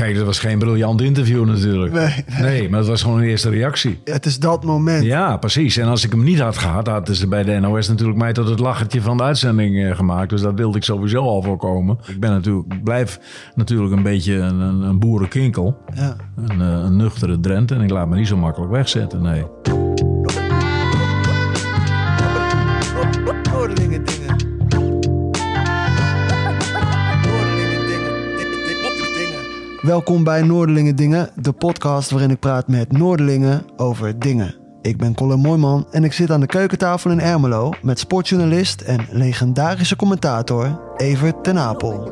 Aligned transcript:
Kijk, 0.00 0.16
dat 0.16 0.26
was 0.26 0.38
geen 0.38 0.58
briljant 0.58 1.00
interview 1.00 1.44
natuurlijk. 1.44 1.92
Nee, 1.92 2.24
nee. 2.40 2.68
maar 2.68 2.78
het 2.78 2.88
was 2.88 3.02
gewoon 3.02 3.18
een 3.18 3.24
eerste 3.24 3.50
reactie. 3.50 4.00
Het 4.04 4.26
is 4.26 4.38
dat 4.38 4.64
moment. 4.64 5.04
Ja, 5.04 5.36
precies. 5.36 5.76
En 5.76 5.86
als 5.86 6.04
ik 6.04 6.10
hem 6.10 6.22
niet 6.22 6.38
had 6.38 6.58
gehad, 6.58 6.86
hadden 6.86 7.14
ze 7.14 7.28
bij 7.28 7.42
de 7.42 7.58
NOS 7.58 7.88
natuurlijk 7.88 8.18
mij 8.18 8.32
tot 8.32 8.48
het 8.48 8.58
lachertje 8.58 9.02
van 9.02 9.16
de 9.16 9.22
uitzending 9.22 9.84
eh, 9.84 9.96
gemaakt. 9.96 10.30
Dus 10.30 10.40
dat 10.40 10.54
wilde 10.54 10.76
ik 10.76 10.84
sowieso 10.84 11.22
al 11.22 11.42
voorkomen. 11.42 11.98
Ik 12.06 12.20
ben 12.20 12.30
natuurlijk, 12.30 12.84
blijf 12.84 13.20
natuurlijk 13.54 13.92
een 13.92 14.02
beetje 14.02 14.34
een, 14.34 14.60
een, 14.60 14.82
een 14.82 14.98
boerenkinkel. 14.98 15.78
Ja. 15.94 16.16
Een, 16.36 16.60
eh, 16.60 16.66
een 16.66 16.96
nuchtere 16.96 17.40
Drent. 17.40 17.70
En 17.70 17.80
ik 17.80 17.90
laat 17.90 18.08
me 18.08 18.16
niet 18.16 18.28
zo 18.28 18.36
makkelijk 18.36 18.72
wegzetten, 18.72 19.22
nee. 19.22 19.44
Welkom 29.80 30.24
bij 30.24 30.42
Noordelingen 30.42 30.96
Dingen, 30.96 31.30
de 31.34 31.52
podcast 31.52 32.10
waarin 32.10 32.30
ik 32.30 32.38
praat 32.38 32.68
met 32.68 32.92
Noordelingen 32.92 33.64
over 33.76 34.18
dingen. 34.18 34.54
Ik 34.82 34.96
ben 34.96 35.14
Colin 35.14 35.38
Mooiman 35.38 35.86
en 35.90 36.04
ik 36.04 36.12
zit 36.12 36.30
aan 36.30 36.40
de 36.40 36.46
keukentafel 36.46 37.10
in 37.10 37.20
Ermelo 37.20 37.72
met 37.82 37.98
sportjournalist 37.98 38.80
en 38.80 39.06
legendarische 39.10 39.96
commentator 39.96 40.80
Evert 40.96 41.44
ten 41.44 41.58
Apel. 41.58 42.10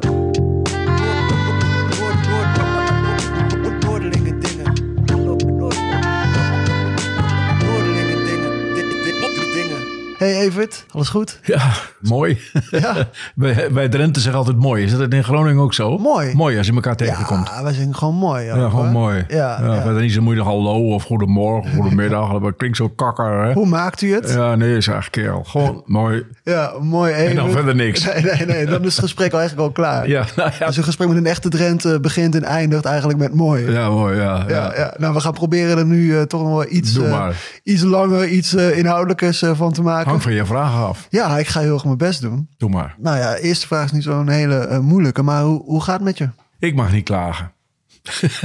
Hey 10.19 10.37
Evert, 10.41 10.85
alles 10.91 11.09
goed? 11.09 11.41
Ja, 11.43 11.71
mooi. 12.01 12.39
Ja. 12.71 12.95
bij, 13.35 13.69
bij 13.73 13.89
Drenthe 13.89 14.21
zeggen 14.21 14.39
altijd 14.41 14.59
mooi. 14.59 14.85
Is 14.85 14.97
dat 14.97 15.13
in 15.13 15.25
Groningen 15.25 15.63
ook 15.63 15.75
zo? 15.75 15.99
Mooi. 15.99 16.35
Mooi 16.35 16.59
als 16.59 16.67
je 16.67 16.73
elkaar 16.73 16.97
tegenkomt. 16.97 17.49
Ja, 17.49 17.63
wij 17.63 17.73
zijn 17.73 17.95
gewoon 17.97 18.15
mooi. 18.15 18.51
ook, 18.51 18.57
Ja, 18.57 18.69
gewoon 18.69 18.85
hoor. 18.85 18.93
mooi. 18.93 19.25
Ja, 19.29 19.59
ja. 19.63 19.83
Verder 19.83 20.03
niet 20.03 20.13
zo 20.13 20.23
moeilijk 20.23 20.47
hallo 20.47 20.95
of 20.95 21.03
goedemorgen, 21.03 21.73
goedemiddag. 21.81 22.41
Dat 22.41 22.57
klinkt 22.57 22.77
zo 22.77 22.89
kakker, 22.89 23.45
hè? 23.45 23.53
Hoe 23.53 23.67
maakt 23.67 24.03
u 24.03 24.15
het? 24.15 24.31
Ja, 24.31 24.55
nee, 24.55 24.77
is 24.77 24.87
eigenlijk 24.89 25.11
kerel. 25.27 25.45
Gewoon 25.45 25.83
mooi. 26.01 26.23
Ja, 26.43 26.73
mooi. 26.81 27.13
En 27.13 27.35
dan 27.35 27.51
verder 27.51 27.75
niks. 27.75 28.05
Nee, 28.05 28.23
nee, 28.23 28.47
nee. 28.47 28.67
Dan 28.67 28.85
is 28.85 28.93
het 28.97 29.05
gesprek 29.05 29.33
al 29.33 29.39
eigenlijk 29.39 29.69
al 29.69 29.75
klaar. 29.75 30.09
Ja, 30.09 30.25
nou 30.37 30.51
ja. 30.59 30.67
Dus 30.67 30.77
een 30.77 30.85
gesprek 30.85 31.09
met 31.09 31.17
een 31.17 31.27
echte 31.27 31.49
Drenthe 31.49 32.01
begint 32.01 32.35
en 32.35 32.45
eindigt 32.45 32.85
eigenlijk 32.85 33.19
met 33.19 33.35
mooi. 33.35 33.71
Ja, 33.71 33.91
mooi, 33.91 34.17
ja. 34.17 34.45
Ja, 34.49 34.55
ja. 34.55 34.73
ja. 34.77 34.95
Nou, 34.99 35.15
we 35.15 35.21
gaan 35.21 35.33
proberen 35.33 35.79
er 35.79 35.87
nu 35.87 36.17
eh, 36.17 36.23
toch 36.23 36.41
nog 36.43 36.51
wel 36.51 36.67
iets, 36.69 36.97
eh, 36.99 37.29
iets 37.63 37.83
langer, 37.83 38.29
iets 38.29 38.55
eh, 38.55 38.79
inhoudelijkers 38.79 39.43
van 39.53 39.73
te 39.73 39.83
maken. 39.83 40.07
Hang 40.09 40.23
van 40.23 40.33
je 40.33 40.47
vragen 40.47 40.79
af. 40.79 41.07
Ja, 41.11 41.39
ik 41.39 41.47
ga 41.47 41.61
heel 41.61 41.75
erg 41.75 41.85
mijn 41.85 41.97
best 41.97 42.21
doen. 42.21 42.49
Doe 42.57 42.71
maar. 42.71 42.95
Nou 42.99 43.17
ja, 43.17 43.37
eerste 43.37 43.67
vraag 43.67 43.85
is 43.85 43.93
niet 43.93 44.03
zo'n 44.03 44.29
hele 44.29 44.57
eh, 44.57 44.79
moeilijke, 44.79 45.23
maar 45.23 45.43
hoe, 45.43 45.63
hoe 45.65 45.83
gaat 45.83 45.95
het 45.95 46.05
met 46.05 46.19
je? 46.19 46.29
Ik 46.59 46.75
mag 46.75 46.93
niet 46.93 47.05
klagen. 47.05 47.53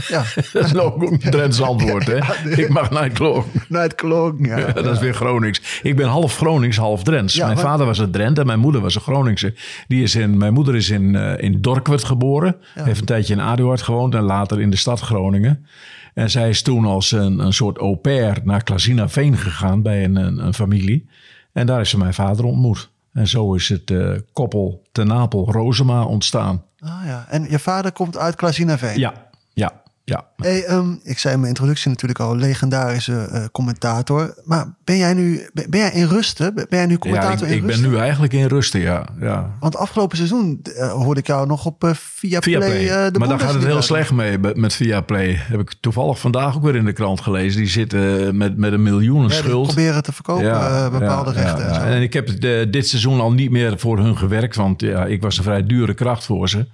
Ja, 0.07 0.23
Dat 0.53 0.65
is 0.65 0.75
ook 0.75 1.01
een 1.01 1.19
Drents 1.19 1.61
antwoord, 1.61 2.05
hè? 2.05 2.17
Ik 2.63 2.69
mag 2.69 3.01
niet 3.03 3.13
klagen. 3.13 3.43
naar 3.67 3.83
het. 3.83 4.01
Ja, 4.39 4.57
Ja, 4.57 4.71
dat 4.73 4.85
is 4.85 4.99
weer 4.99 5.13
Gronings. 5.13 5.79
Ik 5.83 5.95
ben 5.95 6.07
half 6.07 6.37
Gronings, 6.37 6.77
half 6.77 7.03
Drents. 7.03 7.33
Ja, 7.33 7.45
mijn 7.45 7.57
maar- 7.57 7.65
vader 7.65 7.85
was 7.85 7.97
een 7.97 8.11
Drent 8.11 8.39
en 8.39 8.45
mijn 8.45 8.59
moeder 8.59 8.81
was 8.81 8.95
een 8.95 9.01
Groningse. 9.01 9.55
Die 9.87 10.03
is 10.03 10.15
in, 10.15 10.37
mijn 10.37 10.53
moeder 10.53 10.75
is 10.75 10.89
in, 10.89 11.15
eh, 11.15 11.43
in 11.43 11.61
Dorkwerd 11.61 12.03
geboren. 12.03 12.55
Heeft 12.73 12.99
een 12.99 13.05
tijdje 13.05 13.33
in 13.33 13.41
Aduard 13.41 13.81
gewoond 13.81 14.15
en 14.15 14.23
later 14.23 14.61
in 14.61 14.69
de 14.69 14.77
stad 14.77 14.99
Groningen. 14.99 15.65
En 16.13 16.29
zij 16.29 16.49
is 16.49 16.61
toen 16.61 16.85
als 16.85 17.11
een, 17.11 17.39
een 17.39 17.53
soort 17.53 17.77
au 17.77 17.95
pair 17.95 18.37
naar 18.43 18.63
Klazinaveen 18.63 19.37
gegaan 19.37 19.81
bij 19.81 20.03
een, 20.03 20.15
een, 20.15 20.45
een 20.45 20.53
familie. 20.53 21.07
En 21.53 21.65
daar 21.65 21.81
is 21.81 21.89
ze 21.89 21.97
mijn 21.97 22.13
vader 22.13 22.45
ontmoet. 22.45 22.89
En 23.13 23.27
zo 23.27 23.53
is 23.53 23.69
het 23.69 23.91
eh, 23.91 24.11
koppel 24.33 24.81
Ten 24.91 25.11
Apel 25.11 25.51
Rozema 25.51 26.05
ontstaan. 26.05 26.63
Ah, 26.79 27.01
ja. 27.05 27.25
En 27.29 27.49
je 27.49 27.59
vader 27.59 27.91
komt 27.91 28.17
uit 28.17 28.35
Klazinaveen. 28.35 28.99
Ja, 28.99 29.13
ja, 29.53 29.82
ja. 30.05 30.25
Hey, 30.35 30.65
ehm, 30.65 30.95
ik 31.03 31.17
zei 31.17 31.33
in 31.33 31.39
mijn 31.39 31.51
introductie 31.51 31.89
natuurlijk 31.89 32.19
al, 32.19 32.35
legendarische 32.35 33.27
eh, 33.31 33.43
commentator. 33.51 34.41
Maar 34.43 34.75
ben 34.83 34.97
jij 34.97 35.13
nu 35.13 35.49
ben, 35.53 35.69
ben 35.69 35.79
jij 35.79 35.91
in 35.91 36.07
rusten? 36.07 36.53
Ben 36.53 36.65
jij 36.69 36.85
nu 36.85 36.91
Ja, 36.91 36.97
commentator 36.97 37.47
ik, 37.47 37.53
in 37.53 37.57
ik 37.57 37.65
ben 37.65 37.81
nu 37.81 37.97
eigenlijk 37.97 38.33
in 38.33 38.45
rusten, 38.45 38.79
ja. 38.79 39.05
ja. 39.19 39.55
Want 39.59 39.75
afgelopen 39.75 40.17
seizoen 40.17 40.59
eh, 40.75 40.91
hoorde 40.91 41.19
ik 41.19 41.27
jou 41.27 41.47
nog 41.47 41.65
op 41.65 41.83
eh 41.83 41.89
via 41.93 42.39
Play. 42.39 43.11
De 43.11 43.19
maar 43.19 43.27
daar 43.27 43.39
gaat 43.39 43.53
het 43.53 43.65
heel 43.65 43.81
slecht 43.81 44.11
mee 44.11 44.37
met 44.53 44.73
Via 44.73 45.01
Play. 45.01 45.33
Heb 45.33 45.59
ik 45.59 45.73
toevallig 45.79 46.19
vandaag 46.19 46.55
ook 46.55 46.63
weer 46.63 46.75
in 46.75 46.85
de 46.85 46.93
krant 46.93 47.21
gelezen. 47.21 47.59
Die 47.59 47.69
zitten 47.69 48.37
met, 48.37 48.57
met 48.57 48.73
een 48.73 48.83
miljoenen 48.83 49.29
Ja, 49.29 49.35
die 49.35 49.43
schuld. 49.43 49.65
proberen 49.65 50.03
te 50.03 50.13
verkopen, 50.13 50.91
bepaalde 50.91 51.33
ja, 51.33 51.41
rechten. 51.41 51.63
ja, 51.63 51.67
en 51.67 51.73
ja. 51.73 51.79
zo. 51.79 51.85
En 51.85 52.01
ik 52.01 52.13
heb 52.13 52.41
dit 52.71 52.87
seizoen 52.87 53.19
al 53.19 53.31
niet 53.31 53.51
meer 53.51 53.79
voor 53.79 53.97
hun 53.97 54.17
gewerkt. 54.17 54.55
Want 54.55 54.81
ja, 54.81 55.05
ik 55.05 55.21
was 55.21 55.37
een 55.37 55.43
vrij 55.43 55.65
dure 55.65 55.93
kracht 55.93 56.25
voor 56.25 56.49
ze. 56.49 56.65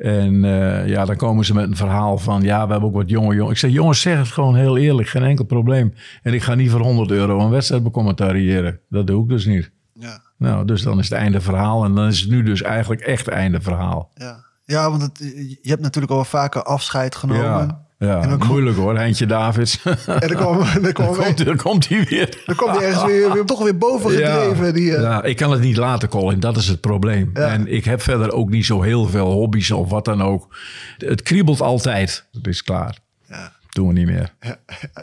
En 0.00 0.44
eh, 0.44 0.88
ja, 0.88 1.04
dan 1.04 1.16
komen 1.16 1.44
ze 1.44 1.54
met 1.54 1.66
een 1.66 1.76
verhaal 1.76 2.18
van... 2.18 2.42
ja, 2.42 2.64
we 2.66 2.70
hebben 2.70 2.88
ook 2.88 2.94
wat 2.94 3.08
jonge 3.08 3.34
jongens. 3.34 3.52
Ik 3.52 3.58
zeg, 3.58 3.70
jongens, 3.70 4.00
zeg 4.00 4.18
het 4.18 4.28
gewoon 4.28 4.56
heel 4.56 4.76
eerlijk. 4.76 5.08
Geen 5.08 5.22
enkel 5.22 5.44
probleem. 5.44 5.94
En 6.22 6.34
ik 6.34 6.42
ga 6.42 6.54
niet 6.54 6.70
voor 6.70 6.80
100 6.80 7.10
euro 7.10 7.40
een 7.40 7.50
wedstrijd 7.50 7.82
becommentariëren. 7.82 8.80
Dat 8.88 9.06
doe 9.06 9.22
ik 9.22 9.28
dus 9.28 9.44
niet. 9.44 9.70
Ja, 9.92 10.22
Nou, 10.36 10.64
dus 10.64 10.82
dan 10.82 10.98
is 10.98 11.08
het 11.08 11.18
einde 11.18 11.40
verhaal. 11.40 11.84
En 11.84 11.94
dan 11.94 12.06
is 12.06 12.20
het 12.20 12.30
nu 12.30 12.42
dus 12.42 12.62
eigenlijk 12.62 13.00
echt 13.00 13.28
einde 13.28 13.60
verhaal. 13.60 14.10
ja. 14.14 14.44
ja, 14.64 14.90
want 14.90 15.02
het, 15.02 15.18
je 15.62 15.68
hebt 15.68 15.82
natuurlijk 15.82 16.12
al 16.12 16.24
vaker 16.24 16.62
afscheid 16.62 17.14
genomen. 17.14 17.66
Ja, 17.66 17.86
ja 18.08 18.20
En 18.22 18.28
dan 18.28 18.38
kom- 18.38 18.48
moeilijk 18.48 18.76
hoor. 18.76 18.96
Heintje 18.96 19.26
Davids. 19.26 19.82
En 19.84 20.28
dan 20.28 20.36
kwam, 20.36 20.58
dan 20.82 20.92
kwam, 20.92 21.06
Dan 21.14 21.24
komt, 21.24 21.44
dan 21.44 21.56
komt 21.56 21.88
hij 21.88 22.04
weer. 22.08 22.38
dan 22.46 22.56
kwam 22.56 22.76
hij 22.76 22.86
ergens 22.86 23.04
weer, 23.04 23.32
weer, 23.32 23.44
toch 23.44 23.62
weer 23.62 23.78
boven 23.78 24.10
gedreven. 24.16 24.74
Die, 24.74 24.94
eh, 24.96 25.02
ja, 25.02 25.22
ik 25.22 25.36
kan 25.36 25.50
het 25.50 25.60
niet 25.60 25.76
laten, 25.76 26.08
Colin. 26.08 26.40
Dat 26.40 26.56
is 26.56 26.66
het 26.68 26.80
probleem. 26.80 27.30
Ja. 27.34 27.46
En 27.46 27.66
ik 27.72 27.84
heb 27.84 28.02
verder 28.02 28.32
ook 28.32 28.50
niet 28.50 28.64
zo 28.66 28.82
heel 28.82 29.06
veel 29.08 29.30
hobby's 29.32 29.70
of 29.70 29.90
wat 29.90 30.04
dan 30.04 30.22
ook. 30.22 30.56
Het 30.98 31.22
kriebelt 31.22 31.60
altijd. 31.60 32.26
Het 32.32 32.46
is 32.46 32.62
klaar. 32.62 32.98
Ja. 33.28 33.52
Doen 33.70 33.86
we 33.86 33.92
niet 33.92 34.06
meer. 34.06 34.34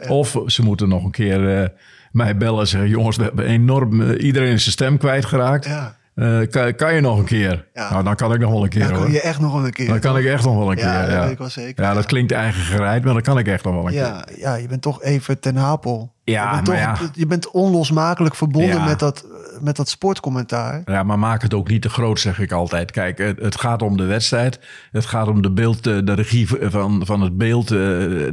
Of 0.08 0.36
ze 0.46 0.64
moeten 0.64 0.90
nog 0.90 1.04
een 1.04 1.12
keer 1.12 1.62
eh, 1.62 1.68
mij 2.12 2.38
bellen 2.38 2.60
en 2.60 2.68
zeggen... 2.68 2.90
jongens, 2.90 3.18
we 3.18 3.24
hebben 3.24 3.46
enorm... 3.46 4.02
eh, 4.02 4.24
iedereen 4.26 4.60
zijn 4.60 4.72
stem 4.72 4.98
kwijtgeraakt. 4.98 5.66
Ja. 5.66 5.97
Eh, 6.18 6.40
kan, 6.50 6.76
kan 6.76 6.96
je 6.96 7.02
nog 7.02 7.18
een 7.18 7.26
keer? 7.26 7.66
Ja. 7.74 7.90
Nou, 7.92 8.04
dan 8.04 8.16
kan 8.16 8.34
ik 8.34 8.40
nog 8.40 8.52
wel 8.52 8.64
een 8.64 8.70
keer 8.70 8.82
Dan 8.82 8.92
hoor. 8.92 9.02
kan 9.02 9.12
je 9.12 9.22
echt 9.22 9.40
nog 9.40 9.64
een 9.64 9.72
keer. 9.72 9.88
Dan 9.88 10.00
kan 10.00 10.18
ik 10.18 10.26
echt 10.26 10.44
nog 10.46 10.58
wel 10.58 10.72
een 10.72 10.78
Ja, 10.78 11.02
keer. 11.02 11.12
dat 11.16 11.24
weet 11.24 11.32
ik 11.32 11.38
wel 11.38 11.50
zeker. 11.50 11.84
Ja, 11.84 11.94
dat 11.94 12.06
klinkt 12.06 12.32
eigen 12.32 12.62
gereid, 12.62 13.04
maar 13.04 13.14
dan 13.14 13.22
kan 13.22 13.38
ik 13.38 13.48
echt 13.48 13.64
nog 13.64 13.74
wel 13.74 13.86
een 13.86 13.92
keer. 13.92 14.02
Ja, 14.02 14.26
ja, 14.38 14.56
je 14.56 14.68
bent 14.68 14.82
toch 14.82 15.04
even 15.04 15.40
ten 15.40 15.58
Apel. 15.58 16.14
Ja, 16.24 16.44
je 16.44 16.56
bent, 16.56 16.68
maar 16.68 16.90
toch, 16.98 17.00
ja. 17.08 17.10
je 17.14 17.26
bent 17.28 17.52
onlosmakelijk 17.52 18.36
verbonden 18.36 18.76
Ja. 18.76 18.86
met, 18.86 19.00
dat, 19.00 19.26
met 19.62 19.76
dat 19.76 19.90
sportcommentaar. 19.90 20.82
Ja, 20.86 21.04
maar 21.04 21.20
maak 21.20 21.42
het 21.42 21.54
ook 21.54 21.70
niet 21.70 21.82
te 21.82 21.90
groot, 21.90 22.20
zeg 22.20 22.40
ik 22.40 22.52
altijd. 22.52 22.92
Kijk, 22.92 23.18
het, 23.18 23.40
het 23.40 23.60
gaat 23.60 23.82
om 23.82 23.98
de 23.98 24.06
wedstrijd. 24.06 24.60
Het 24.92 25.06
gaat 25.06 25.28
om 25.28 25.42
de, 25.42 25.52
beeld, 25.52 25.88
eh, 25.88 25.98
de 26.04 26.14
regie 26.14 26.48
van, 26.62 27.02
van 27.06 27.22
het 27.22 27.38
beeld, 27.38 27.72
eh, 27.72 27.78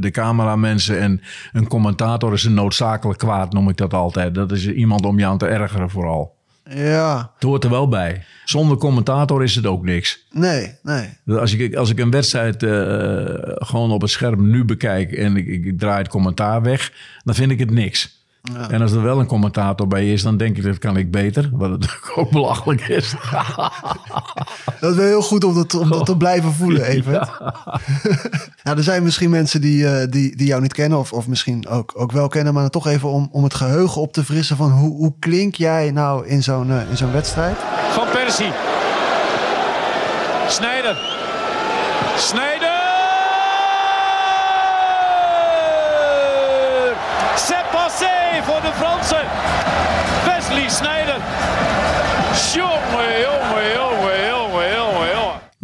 de 0.00 0.08
cameramensen. 0.12 0.98
En 1.00 1.20
een 1.52 1.68
commentator 1.68 2.32
is 2.32 2.44
een 2.44 2.54
noodzakelijk 2.54 3.18
kwaad, 3.18 3.52
noem 3.52 3.68
ik 3.68 3.76
dat 3.76 3.94
altijd. 3.94 4.34
Dat 4.34 4.52
is 4.52 4.68
iemand 4.68 5.06
om 5.06 5.18
je 5.18 5.26
aan 5.26 5.38
te 5.38 5.46
ergeren 5.46 5.90
vooral. 5.90 6.33
Ja, 6.70 7.30
Het 7.34 7.42
hoort 7.42 7.64
er 7.64 7.70
wel 7.70 7.88
bij. 7.88 8.24
Zonder 8.44 8.76
commentator 8.76 9.42
is 9.42 9.54
het 9.54 9.66
ook 9.66 9.84
niks. 9.84 10.26
nee, 10.30 10.74
nee. 10.82 11.08
Als 11.26 11.54
ik, 11.54 11.74
als 11.74 11.90
ik 11.90 11.98
een 11.98 12.10
wedstrijd 12.10 12.62
eh, 12.62 13.24
gewoon 13.54 13.90
op 13.90 14.00
het 14.00 14.10
scherm 14.10 14.50
nu 14.50 14.64
bekijk 14.64 15.12
en 15.12 15.36
ik, 15.36 15.46
ik 15.46 15.78
draai 15.78 15.98
het 15.98 16.08
commentaar 16.08 16.62
weg, 16.62 16.92
dan 17.24 17.34
vind 17.34 17.50
ik 17.50 17.58
het 17.58 17.70
niks. 17.70 18.23
En 18.68 18.82
als 18.82 18.92
er 18.92 19.02
wel 19.02 19.20
een 19.20 19.26
commentator 19.26 19.88
bij 19.88 20.12
is, 20.12 20.22
dan 20.22 20.36
denk 20.36 20.56
ik 20.56 20.62
dat 20.62 20.78
kan 20.78 20.96
ik 20.96 21.10
beter. 21.10 21.48
Wat 21.52 21.70
natuurlijk 21.70 22.12
ook 22.18 22.30
belachelijk 22.30 22.88
is. 22.88 23.14
Dat 24.80 24.90
is 24.90 24.96
wel 24.96 25.06
heel 25.06 25.22
goed 25.22 25.44
om 25.44 25.54
dat, 25.54 25.74
om 25.74 25.88
dat 25.88 26.06
te 26.06 26.16
blijven 26.16 26.52
voelen, 26.52 26.84
even. 26.94 27.28
nou, 28.62 28.76
er 28.76 28.82
zijn 28.82 29.02
misschien 29.02 29.30
mensen 29.30 29.60
die, 29.60 29.88
eh, 29.88 30.10
die, 30.10 30.36
die 30.36 30.46
jou 30.46 30.62
niet 30.62 30.72
kennen, 30.72 30.98
of, 30.98 31.12
of 31.12 31.28
misschien 31.28 31.68
ook, 31.68 31.92
ook 31.96 32.12
wel 32.12 32.28
kennen, 32.28 32.52
maar 32.52 32.62
dan 32.62 32.70
toch 32.70 32.86
even 32.86 33.08
om, 33.08 33.28
om 33.32 33.44
het 33.44 33.54
geheugen 33.54 34.00
op 34.00 34.12
te 34.12 34.24
frissen 34.24 34.56
van 34.56 34.70
hoe, 34.70 34.96
hoe 34.96 35.14
klink 35.18 35.54
jij 35.54 35.90
nou 35.90 36.26
in 36.26 36.42
zo'n 36.42 36.70
eh, 36.70 36.90
in 36.90 36.96
zo'n 36.96 37.12
wedstrijd? 37.12 37.56
Van 37.90 38.06
Persie. 38.12 38.52
Snijder. 40.48 40.96
Snijder! 42.16 42.53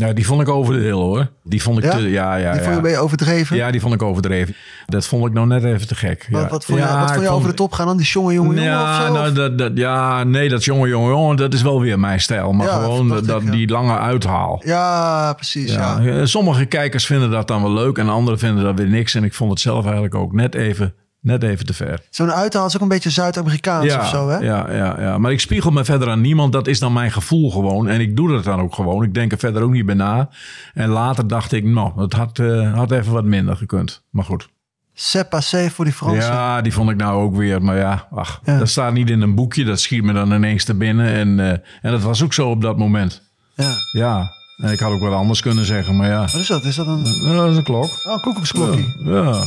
Ja, 0.00 0.12
die 0.12 0.26
vond 0.26 0.40
ik 0.40 0.48
over 0.48 0.74
de 0.74 0.80
heel 0.80 1.00
hoor. 1.00 1.30
Die 1.44 1.62
vond 1.62 1.78
ik 1.78 1.84
Ja? 1.84 1.90
te, 1.90 2.10
ja, 2.10 2.36
ja, 2.36 2.52
Die 2.52 2.60
vond 2.60 2.84
je 2.84 2.90
ja. 2.90 2.98
overdreven? 2.98 3.56
Ja, 3.56 3.70
die 3.70 3.80
vond 3.80 3.94
ik 3.94 4.02
overdreven. 4.02 4.54
Dat 4.86 5.06
vond 5.06 5.26
ik 5.26 5.32
nou 5.32 5.46
net 5.46 5.64
even 5.64 5.86
te 5.86 5.94
gek. 5.94 6.26
Wat, 6.30 6.42
ja. 6.42 6.48
wat 6.48 6.64
vond 6.64 6.78
je, 6.78 6.84
Ja, 6.84 7.00
wat 7.00 7.10
vond 7.12 7.22
je 7.22 7.28
over 7.28 7.48
de 7.48 7.54
top 7.54 7.72
gaan 7.72 7.86
dan? 7.86 7.96
Die 7.96 8.06
jonge 8.06 8.32
jonge 8.32 8.54
jongen 8.54 8.62
of 8.62 8.64
ja, 8.64 9.06
zo? 9.06 9.12
nou, 9.12 9.32
dat, 9.32 9.58
dat, 9.58 9.72
ja, 9.74 10.24
nee, 10.24 10.48
dat 10.48 10.64
jonge, 10.64 10.88
jonge, 10.88 11.08
jongen, 11.08 11.36
dat 11.36 11.54
is 11.54 11.62
wel 11.62 11.80
weer 11.80 11.98
mijn 11.98 12.20
stijl. 12.20 12.52
Maar 12.52 12.68
gewoon 12.68 13.08
dat, 13.08 13.22
ik, 13.22 13.44
ja. 13.44 13.50
die 13.50 13.68
lange 13.68 13.98
uithaal. 13.98 14.62
Ja, 14.64 15.32
precies. 15.32 15.72
Ja. 15.72 16.26
Sommige 16.26 16.64
kijkers 16.64 17.06
vinden 17.06 17.30
dat 17.30 17.48
dan 17.48 17.62
wel 17.62 17.72
leuk 17.72 17.98
en 17.98 18.08
anderen 18.08 18.38
vinden 18.38 18.64
dat 18.64 18.78
weer 18.78 18.88
niks. 18.88 19.14
En 19.14 19.24
ik 19.24 19.34
vond 19.34 19.50
het 19.50 19.60
zelf 19.60 19.84
eigenlijk 19.84 20.14
ook 20.14 20.32
net 20.32 20.54
even, 20.54 20.94
net 21.20 21.42
even 21.42 21.66
te 21.66 21.74
ver. 21.74 22.00
Zo'n 22.10 22.32
uithaal 22.32 22.66
is 22.66 22.74
ook 22.76 22.82
een 22.82 22.88
beetje 22.88 23.10
Zuid-Amerikaans 23.10 23.84
ja, 23.86 24.00
of 24.00 24.08
zo, 24.08 24.28
hè? 24.28 24.38
Ja, 24.38 24.72
ja, 24.72 25.00
ja, 25.00 25.18
maar 25.18 25.32
ik 25.32 25.40
spiegel 25.40 25.70
me 25.70 25.84
verder 25.84 26.08
aan 26.10 26.20
niemand. 26.20 26.52
Dat 26.52 26.66
is 26.66 26.78
dan 26.78 26.92
mijn 26.92 27.10
gevoel 27.12 27.50
gewoon. 27.50 27.88
En 27.88 28.00
ik 28.00 28.16
doe 28.16 28.28
dat 28.28 28.44
dan 28.44 28.60
ook 28.60 28.74
gewoon. 28.74 29.02
Ik 29.02 29.14
denk 29.14 29.32
er 29.32 29.38
verder 29.38 29.62
ook 29.62 29.70
niet 29.70 29.86
bij 29.86 29.94
na. 29.94 30.28
En 30.74 30.88
later 30.88 31.26
dacht 31.26 31.52
ik, 31.52 31.64
nou, 31.64 32.00
het 32.02 32.12
had, 32.12 32.38
eh, 32.38 32.74
had 32.74 32.90
even 32.90 33.12
wat 33.12 33.24
minder 33.24 33.56
gekund. 33.56 34.02
Maar 34.10 34.24
goed. 34.24 34.48
C'est 34.94 35.28
passé 35.28 35.70
voor 35.70 35.84
die 35.84 35.94
Fransen. 35.94 36.32
Ja, 36.32 36.60
die 36.60 36.72
vond 36.72 36.90
ik 36.90 36.96
nou 36.96 37.22
ook 37.22 37.36
weer. 37.36 37.62
Maar 37.62 37.76
ja, 37.76 38.06
ach, 38.14 38.40
Ja. 38.44 38.58
dat 38.58 38.68
staat 38.68 38.92
niet 38.92 39.10
in 39.10 39.20
een 39.20 39.34
boekje. 39.34 39.64
Dat 39.64 39.80
schiet 39.80 40.02
me 40.02 40.12
dan 40.12 40.32
ineens 40.32 40.64
te 40.64 40.74
binnen. 40.74 41.06
En, 41.06 41.40
eh, 41.40 41.48
en 41.82 41.90
dat 41.90 42.02
was 42.02 42.22
ook 42.22 42.32
zo 42.32 42.50
op 42.50 42.62
dat 42.62 42.76
moment. 42.78 43.22
Ja. 43.54 43.72
Ja, 43.92 44.30
en 44.56 44.72
ik 44.72 44.78
had 44.78 44.92
ook 44.92 45.00
wat 45.00 45.12
anders 45.12 45.40
kunnen 45.40 45.64
zeggen. 45.64 45.96
Maar 45.96 46.08
ja, 46.08 46.20
Wat 46.20 46.34
is 46.34 46.46
dat? 46.46 46.64
Is 46.64 46.76
dat 46.76 46.86
een... 46.86 47.02
dat 47.36 47.50
is 47.50 47.56
een 47.56 47.62
klok. 47.64 47.84
Oh. 47.84 48.78
Ja, 49.04 49.22
ja. 49.22 49.42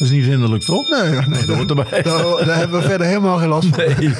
Dat 0.00 0.08
is 0.08 0.14
niet 0.14 0.24
hinderlijk, 0.24 0.62
toch? 0.62 0.88
Nee, 0.88 1.10
nee, 1.10 1.44
Dat 1.44 1.56
hoort 1.56 1.70
erbij. 1.70 2.02
daar, 2.02 2.44
daar 2.44 2.56
hebben 2.56 2.80
we 2.80 2.88
verder 2.88 3.06
helemaal 3.06 3.38
geen 3.38 3.48
last 3.48 3.68
van. 3.68 3.78
Nee. 3.78 4.14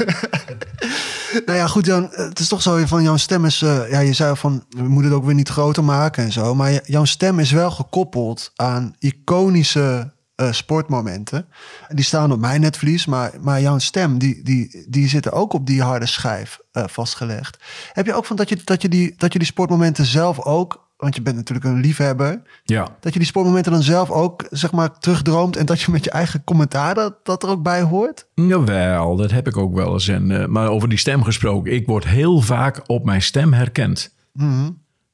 Nou 1.46 1.58
ja, 1.58 1.66
goed, 1.66 1.86
Jan, 1.86 2.08
het 2.10 2.38
is 2.38 2.48
toch 2.48 2.62
zo 2.62 2.86
van 2.86 3.02
jouw 3.02 3.16
stem 3.16 3.44
is... 3.44 3.62
eh, 3.62 3.90
ja, 3.90 4.00
je 4.00 4.12
zei 4.12 4.36
van, 4.36 4.64
we 4.68 4.88
moeten 4.88 5.10
het 5.10 5.20
ook 5.20 5.26
weer 5.26 5.34
niet 5.34 5.48
groter 5.48 5.84
maken 5.84 6.24
en 6.24 6.32
zo. 6.32 6.54
Maar 6.54 6.80
jouw 6.84 7.04
stem 7.04 7.38
is 7.38 7.50
wel 7.50 7.70
gekoppeld 7.70 8.52
aan 8.56 8.94
iconische 8.98 10.12
eh, 10.34 10.52
sportmomenten. 10.52 11.46
En 11.88 11.96
die 11.96 12.04
staan 12.04 12.32
op 12.32 12.40
mijn 12.40 12.60
netvlies, 12.60 13.06
maar, 13.06 13.32
maar 13.40 13.60
jouw 13.60 13.78
stem, 13.78 14.18
die, 14.18 14.42
die, 14.42 14.86
die 14.88 15.08
zitten 15.08 15.32
ook 15.32 15.52
op 15.52 15.66
die 15.66 15.82
harde 15.82 16.06
schijf 16.06 16.58
eh, 16.72 16.84
vastgelegd. 16.86 17.58
Heb 17.92 18.06
je 18.06 18.14
ook 18.14 18.26
van 18.26 18.36
dat 18.36 18.48
je, 18.48 18.58
dat, 18.64 18.82
je 18.82 18.88
die, 18.88 19.14
dat 19.16 19.32
je 19.32 19.38
die 19.38 19.48
sportmomenten 19.48 20.04
zelf 20.04 20.40
ook... 20.40 20.89
Want 21.00 21.14
je 21.14 21.23
bent 21.23 21.37
natuurlijk 21.37 21.67
een 21.67 21.81
liefhebber. 21.81 22.43
Ja, 22.64 22.88
Dat 23.00 23.12
je 23.12 23.19
die 23.19 23.29
sportmomenten 23.29 23.73
dan 23.73 23.82
zelf 23.82 24.11
ook, 24.11 24.44
zeg 24.50 24.73
maar, 24.73 24.99
terugdroomt. 24.99 25.56
En 25.56 25.67
dat 25.67 25.81
je 25.81 25.91
met 25.91 26.05
je 26.05 26.11
eigen 26.11 26.44
commentaar 26.44 26.94
dat, 26.94 27.14
dat 27.23 27.43
er 27.43 27.49
ook 27.49 27.62
bij 27.62 27.82
hoort. 27.82 28.26
jawel, 28.35 29.17
dat 29.17 29.31
heb 29.31 29.47
ik 29.47 29.56
ook 29.56 29.75
wel 29.75 29.93
eens. 29.93 30.08
En, 30.08 30.41
eh, 30.41 30.47
maar 30.47 30.69
over 30.69 30.88
die 30.88 30.99
stem 30.99 31.23
gesproken, 31.23 31.73
ik 31.73 31.87
word 31.87 32.06
heel 32.06 32.41
vaak 32.41 32.82
op 32.87 33.05
mijn 33.05 33.23
stem 33.23 33.52
herkend. 33.52 34.14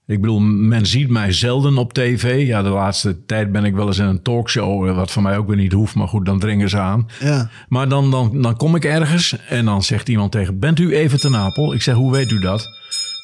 Ik 0.06 0.20
bedoel, 0.20 0.40
men 0.40 0.86
ziet 0.86 1.10
mij 1.10 1.32
zelden 1.32 1.78
op 1.78 1.92
tv. 1.92 2.46
Ja, 2.46 2.62
de 2.62 2.68
laatste 2.68 3.24
tijd 3.24 3.52
ben 3.52 3.64
ik 3.64 3.74
wel 3.74 3.86
eens 3.86 3.98
in 3.98 4.04
een 4.04 4.22
talkshow, 4.22 4.88
eh, 4.88 4.94
wat 4.96 5.10
voor 5.10 5.22
mij 5.22 5.36
ook 5.38 5.46
weer 5.46 5.56
niet 5.56 5.72
hoeft. 5.72 5.94
Maar 5.94 6.08
goed, 6.08 6.26
dan 6.26 6.38
dringen 6.38 6.68
ze 6.68 6.78
aan. 6.78 7.06
Ja. 7.20 7.50
Maar 7.68 7.88
dan, 7.88 8.10
dan, 8.10 8.42
dan 8.42 8.56
kom 8.56 8.74
ik 8.74 8.84
ergens 8.84 9.36
en 9.48 9.64
dan 9.64 9.82
zegt 9.82 10.08
iemand 10.08 10.32
tegen, 10.32 10.58
bent 10.58 10.78
u 10.78 10.94
even 10.96 11.20
te 11.20 11.30
Napel? 11.30 11.74
Ik 11.74 11.82
zeg, 11.82 11.94
hoe 11.94 12.12
weet 12.12 12.30
u 12.30 12.38
dat? 12.40 12.66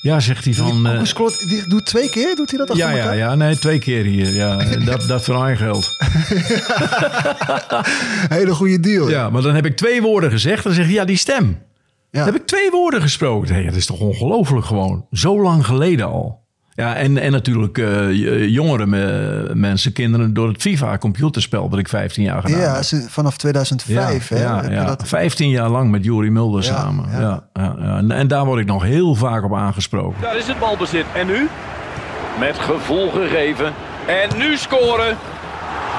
Ja, 0.03 0.21
zegt 0.21 0.45
hij 0.45 0.55
van... 0.55 0.85
eh, 0.87 0.91
Koekoeksklok, 0.91 1.39
die 1.49 1.67
doet 1.69 1.87
twee 1.87 2.11
keer, 2.11 2.35
doet 2.35 2.51
hij 2.51 2.59
dat 2.59 2.71
achter 2.71 2.87
ja, 2.89 2.97
ja, 2.97 3.13
ja, 3.13 3.35
nee, 3.35 3.59
twee 3.59 3.79
keer 3.79 4.05
hier. 4.05 4.35
Ja, 4.35 4.57
dat, 4.85 5.05
dat 5.09 5.25
voor 5.25 5.45
eigen 5.45 5.67
geld. 5.67 5.89
Hele 8.37 8.55
goede 8.55 8.81
deal. 8.81 9.09
Ja, 9.09 9.31
maar 9.31 9.43
dan 9.43 9.55
heb 9.55 9.67
ik 9.67 9.77
twee 9.77 10.03
woorden 10.03 10.31
gezegd. 10.31 10.65
Dan 10.65 10.73
zeg 10.73 10.87
je, 10.87 10.93
ja, 10.93 11.05
die 11.05 11.17
stem. 11.17 11.59
Ja. 12.11 12.25
Dan 12.25 12.33
heb 12.33 12.43
ik 12.43 12.47
twee 12.47 12.71
woorden 12.71 13.01
gesproken. 13.03 13.55
Hey, 13.55 13.65
dat 13.65 13.75
is 13.75 13.87
toch 13.87 14.01
ongelooflijk 14.01 14.67
gewoon. 14.67 15.07
Zo 15.13 15.43
lang 15.43 15.67
geleden 15.67 16.07
al. 16.07 16.42
Ja, 16.75 16.95
en, 16.95 17.19
en 17.19 17.33
natuurlijk 17.33 17.79
eh, 17.79 18.49
jongere 18.49 18.87
me- 18.87 19.51
mensen, 19.55 19.93
kinderen 19.93 20.35
door 20.35 20.49
het 20.49 20.61
FIFA-computerspel 20.61 21.69
dat 21.69 21.79
ik 21.79 21.89
15 21.89 22.23
jaar 22.23 22.41
gedaan 22.43 22.61
Ja, 22.61 22.75
heb. 22.75 23.11
vanaf 23.11 23.37
2005 23.37 24.29
hè? 24.29 24.43
ja, 24.43 24.57
heb 24.61 24.65
je 24.71 24.71
ja. 24.77 24.85
dat- 24.85 25.09
15 25.09 25.49
jaar 25.49 25.69
lang 25.69 25.91
met 25.91 26.05
Juri 26.05 26.31
Mulder 26.31 26.63
Ja, 26.65 26.69
samen. 26.77 27.05
ja. 27.11 27.21
Ja. 27.21 27.43
Ja, 27.53 27.77
ja, 27.81 27.97
En, 27.97 28.11
en 28.11 28.29
daar 28.29 28.45
word 28.45 28.61
ik 28.61 28.67
nog 28.67 28.83
heel 28.83 29.15
vaak 29.15 29.45
op 29.45 29.55
aangesproken. 29.55 30.21
Daar 30.21 30.37
is 30.37 30.47
het 30.47 30.59
balbezit. 30.59 31.05
En 31.15 31.27
nu? 31.27 31.49
Met 32.39 32.59
gevoel 32.59 33.11
gegeven. 33.11 33.73
En 34.07 34.39
nu 34.39 34.57
scoren. 34.57 35.17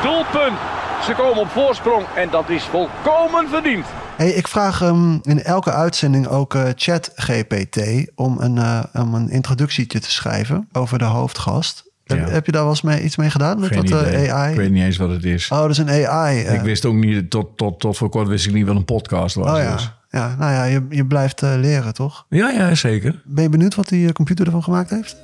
Doelpunt. 0.03 0.57
Ze 1.05 1.13
komen 1.17 1.37
op 1.41 1.49
voorsprong 1.49 2.05
en 2.15 2.27
dat 2.31 2.49
is 2.49 2.63
volkomen 2.63 3.49
verdiend. 3.49 3.85
Hey, 4.17 4.29
ik 4.31 4.47
vraag 4.47 4.79
hem 4.79 5.19
in 5.23 5.43
elke 5.43 5.71
uitzending 5.71 6.27
ook 6.27 6.55
eh 6.55 6.63
ChatGPT 6.75 7.81
om 8.15 8.37
een, 8.39 8.57
eh, 8.57 8.83
om 8.93 9.13
een 9.13 9.29
introductietje 9.29 9.99
te 9.99 10.11
schrijven 10.11 10.67
over 10.71 10.97
de 10.97 11.03
hoofdgast. 11.05 11.91
Heb, 12.03 12.17
Ja. 12.17 12.29
heb 12.29 12.45
je 12.45 12.51
daar 12.51 12.61
wel 12.61 12.69
eens 12.71 12.81
mee, 12.81 13.03
iets 13.03 13.15
mee 13.15 13.29
gedaan 13.29 13.59
met 13.59 13.69
Geen 13.73 13.85
dat 13.85 14.01
eh, 14.01 14.07
idee. 14.07 14.33
AI? 14.33 14.51
Ik 14.51 14.57
weet 14.57 14.71
niet 14.71 14.83
eens 14.83 14.97
wat 14.97 15.09
het 15.09 15.23
is. 15.25 15.49
Oh, 15.49 15.59
dat 15.59 15.69
is 15.69 15.77
een 15.77 15.89
AI. 16.07 16.39
Ik 16.39 16.61
wist 16.61 16.85
ook 16.85 16.93
niet, 16.93 17.29
tot, 17.29 17.57
tot, 17.57 17.79
tot 17.79 17.97
voor 17.97 18.09
kort 18.09 18.27
wist 18.27 18.45
ik 18.45 18.53
niet 18.53 18.67
wat 18.67 18.75
een 18.75 18.85
podcast 18.85 19.35
was. 19.35 19.51
oh 19.51 19.57
ja. 19.57 19.71
dus. 19.73 19.91
ja, 20.09 20.35
nou 20.39 20.51
ja, 20.51 20.63
je, 20.63 20.85
je 20.89 21.05
blijft 21.05 21.41
leren, 21.41 21.93
toch? 21.93 22.25
ja, 22.29 22.49
ja, 22.49 22.75
zeker. 22.75 23.21
Ben 23.25 23.43
je 23.43 23.49
benieuwd 23.49 23.75
wat 23.75 23.87
die 23.89 24.13
computer 24.13 24.45
ervan 24.45 24.63
gemaakt 24.63 24.89
heeft? 24.89 25.15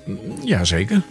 Ja, 0.43 0.63
zeker. 0.63 1.01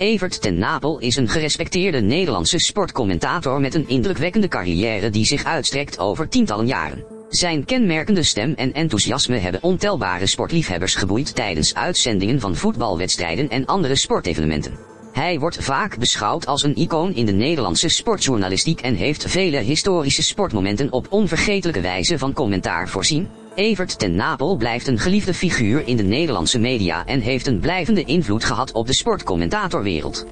Evert 0.00 0.40
ten 0.40 0.58
Napel 0.58 0.98
is 0.98 1.16
een 1.16 1.28
gerespecteerde 1.28 2.00
Nederlandse 2.00 2.58
sportcommentator 2.58 3.60
met 3.60 3.74
een 3.74 3.88
indrukwekkende 3.88 4.48
carrière 4.48 5.10
die 5.10 5.24
zich 5.24 5.44
uitstrekt 5.44 5.98
over 5.98 6.28
tientallen 6.28 6.66
jaren. 6.66 7.04
Zijn 7.28 7.64
kenmerkende 7.64 8.22
stem 8.22 8.52
en 8.56 8.72
enthousiasme 8.72 9.36
hebben 9.36 9.62
ontelbare 9.62 10.26
sportliefhebbers 10.26 10.94
geboeid 10.94 11.34
tijdens 11.34 11.74
uitzendingen 11.74 12.40
van 12.40 12.56
voetbalwedstrijden 12.56 13.48
en 13.48 13.66
andere 13.66 13.94
sportevenementen. 13.94 14.78
Hij 15.12 15.38
wordt 15.38 15.64
vaak 15.64 15.98
beschouwd 15.98 16.46
als 16.46 16.62
een 16.62 16.76
icoon 16.76 17.14
in 17.14 17.26
de 17.26 17.32
Nederlandse 17.32 17.88
sportjournalistiek 17.88 18.80
en 18.80 18.94
heeft 18.94 19.30
vele 19.30 19.58
historische 19.58 20.22
sportmomenten 20.22 20.92
op 20.92 21.06
onvergetelijke 21.10 21.80
wijze 21.80 22.18
van 22.18 22.32
commentaar 22.32 22.88
voorzien. 22.88 23.28
Evert 23.60 23.98
ten 23.98 24.14
Napel 24.14 24.56
blijft 24.56 24.86
een 24.86 24.98
geliefde 24.98 25.34
figuur 25.34 25.86
in 25.86 25.96
de 25.96 26.02
Nederlandse 26.02 26.58
media 26.58 27.06
en 27.06 27.20
heeft 27.20 27.46
een 27.46 27.58
blijvende 27.58 28.04
invloed 28.04 28.44
gehad 28.44 28.72
op 28.72 28.86
de 28.86 28.94
sportcommentatorwereld. 28.94 30.26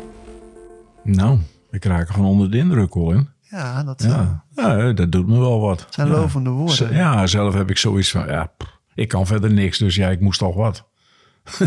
Nou, 1.02 1.38
ik 1.70 1.84
raak 1.84 2.08
ervan 2.08 2.24
onder 2.24 2.50
de 2.50 2.56
indruk, 2.56 2.88
Colin. 2.90 3.28
Ja, 3.42 3.82
dat 3.82 4.00
eh, 4.02 4.08
Ja, 4.08 4.44
ja 4.54 4.92
dat 4.92 5.12
doet 5.12 5.26
me 5.26 5.38
wel 5.38 5.60
wat. 5.60 5.86
zijn 5.90 6.08
ja. 6.08 6.14
lovende 6.14 6.50
woorden. 6.50 6.94
Ja, 6.94 7.26
zelf 7.26 7.54
heb 7.54 7.70
ik 7.70 7.78
zoiets 7.78 8.10
van, 8.10 8.26
ja, 8.26 8.52
pff, 8.56 8.78
ik 8.94 9.08
kan 9.08 9.26
verder 9.26 9.52
niks, 9.52 9.78
dus 9.78 9.94
ja, 9.94 10.08
ik 10.08 10.20
moest 10.20 10.38
toch 10.38 10.54
wat. 10.54 10.86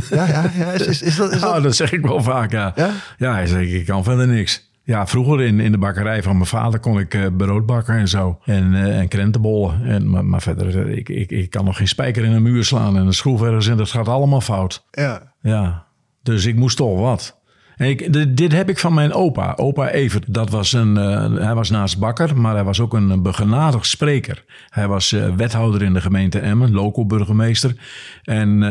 Ja, 0.10 0.28
ja, 0.28 0.52
ja. 0.54 0.72
Is, 0.72 0.88
is, 0.88 1.02
is 1.02 1.16
dat, 1.16 1.32
is 1.32 1.40
dat... 1.42 1.50
Nou, 1.50 1.62
dat 1.62 1.76
zeg 1.76 1.92
ik 1.92 2.02
wel 2.02 2.24
vaak, 2.24 2.52
ja. 2.52 2.74
Ja? 2.76 2.92
Ja, 3.18 3.34
hij 3.34 3.48
zegt, 3.48 3.72
ik 3.72 3.86
kan 3.86 4.04
verder 4.04 4.28
niks. 4.28 4.71
Ja, 4.84 5.08
vroeger 5.08 5.42
in, 5.42 5.60
in 5.60 5.72
de 5.72 5.78
bakkerij 5.78 6.24
van 6.24 6.36
mijn 6.36 6.48
vader 6.48 6.80
kon 6.80 7.00
ik 7.00 7.14
eh, 7.14 7.26
brood 7.38 7.66
bakken 7.66 7.96
en 7.96 8.08
zo. 8.08 8.40
En, 8.46 8.74
eh, 8.74 9.00
en 9.00 9.08
krentenbollen. 9.08 9.86
En, 9.86 10.10
maar, 10.10 10.26
maar 10.26 10.42
verder, 10.42 10.88
eh, 10.88 10.98
ik, 10.98 11.10
ik, 11.10 11.32
ik 11.32 11.50
kan 11.50 11.66
nog 11.66 11.78
geen 11.78 11.88
spijker 11.88 12.24
in 12.24 12.32
een 12.32 12.42
muur 12.42 12.64
slaan 12.64 12.98
en 12.98 13.06
een 13.06 13.14
schroef 13.14 13.42
ergens 13.42 13.68
in. 13.68 13.78
Dat 13.78 13.90
gaat 13.90 14.08
allemaal 14.08 14.42
fout. 14.42 14.86
Ja. 14.92 15.34
Ja, 15.42 15.86
dus 16.24 16.46
ik 16.46 16.56
moest 16.56 16.78
toch 16.78 17.00
wat. 17.00 17.40
En 17.76 17.90
ik, 17.90 18.14
dit, 18.14 18.38
dit 18.38 18.52
heb 18.52 18.70
ik 18.70 18.80
van 18.80 18.94
mijn 18.94 19.14
opa, 19.14 19.54
opa 19.56 19.90
Evert. 19.90 20.34
Dat 20.34 20.50
was 20.50 20.74
een, 20.74 20.96
hij 21.36 21.56
was 21.56 21.70
naast 21.70 22.00
bakker, 22.00 22.38
maar 22.38 22.54
hij 22.54 22.64
was 22.64 22.80
ook 22.80 22.94
een 22.94 23.22
begenadigd 23.22 23.86
spreker. 23.86 24.44
Hij 24.70 24.88
was 24.88 25.12
wethouder 25.36 25.82
in 25.82 25.94
de 25.94 26.02
gemeente 26.02 26.40
Emmen, 26.40 26.72
local 26.72 27.06
burgemeester. 27.06 27.76
En 28.24 28.64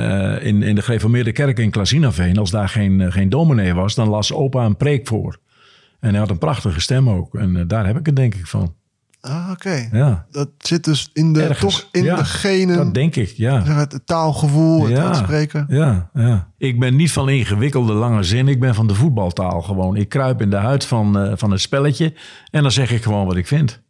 in, 0.42 0.62
in 0.62 0.74
de 0.74 0.82
gereformeerde 0.82 1.32
kerk 1.32 1.58
in 1.58 1.70
Klazinaveen, 1.70 2.38
als 2.38 2.50
daar 2.50 2.68
geen, 2.68 3.12
geen 3.12 3.28
dominee 3.28 3.74
was, 3.74 3.94
dan 3.94 4.08
las 4.08 4.32
opa 4.32 4.64
een 4.64 4.76
preek 4.76 5.06
voor. 5.06 5.38
En 6.00 6.10
hij 6.10 6.18
had 6.18 6.30
een 6.30 6.38
prachtige 6.38 6.80
stem 6.80 7.08
ook. 7.10 7.34
En 7.34 7.56
eh, 7.56 7.62
daar 7.66 7.86
heb 7.86 7.98
ik 7.98 8.06
het 8.06 8.16
denk 8.16 8.34
ik 8.34 8.46
van. 8.46 8.74
Ah, 9.20 9.48
oké. 9.52 9.88
Ja, 9.92 10.26
Dat 10.30 10.48
zit 10.58 10.84
dus 10.84 11.10
in 11.12 11.32
de, 11.32 11.42
Ergens. 11.42 11.74
toch 11.74 11.88
in 11.92 12.04
Ja, 12.04 12.16
de 12.16 12.24
genen. 12.24 12.76
dat 12.76 12.94
denk 12.94 13.16
ik, 13.16 13.28
ja. 13.36 13.64
zeg, 13.64 13.76
het 13.76 14.00
taalgevoel, 14.04 14.86
het, 14.88 14.98
het 14.98 15.16
spreken. 15.16 15.66
Ja, 15.68 16.10
ja. 16.14 16.48
Ik 16.58 16.78
ben 16.78 16.96
niet 16.96 17.12
van 17.12 17.28
ingewikkelde 17.28 17.92
lange 17.92 18.22
zin. 18.22 18.48
Ik 18.48 18.60
ben 18.60 18.74
van 18.74 18.86
de 18.86 18.94
voetbaltaal 18.94 19.62
gewoon. 19.62 19.96
Ik 19.96 20.08
kruip 20.08 20.40
in 20.42 20.50
de 20.50 20.56
huid 20.56 20.84
van, 20.84 21.18
eh, 21.18 21.32
van 21.36 21.50
het 21.50 21.60
spelletje. 21.60 22.14
En 22.50 22.62
dan 22.62 22.72
zeg 22.72 22.90
ik 22.92 23.02
gewoon 23.02 23.26
wat 23.26 23.36
ik 23.36 23.46
vind. 23.46 23.82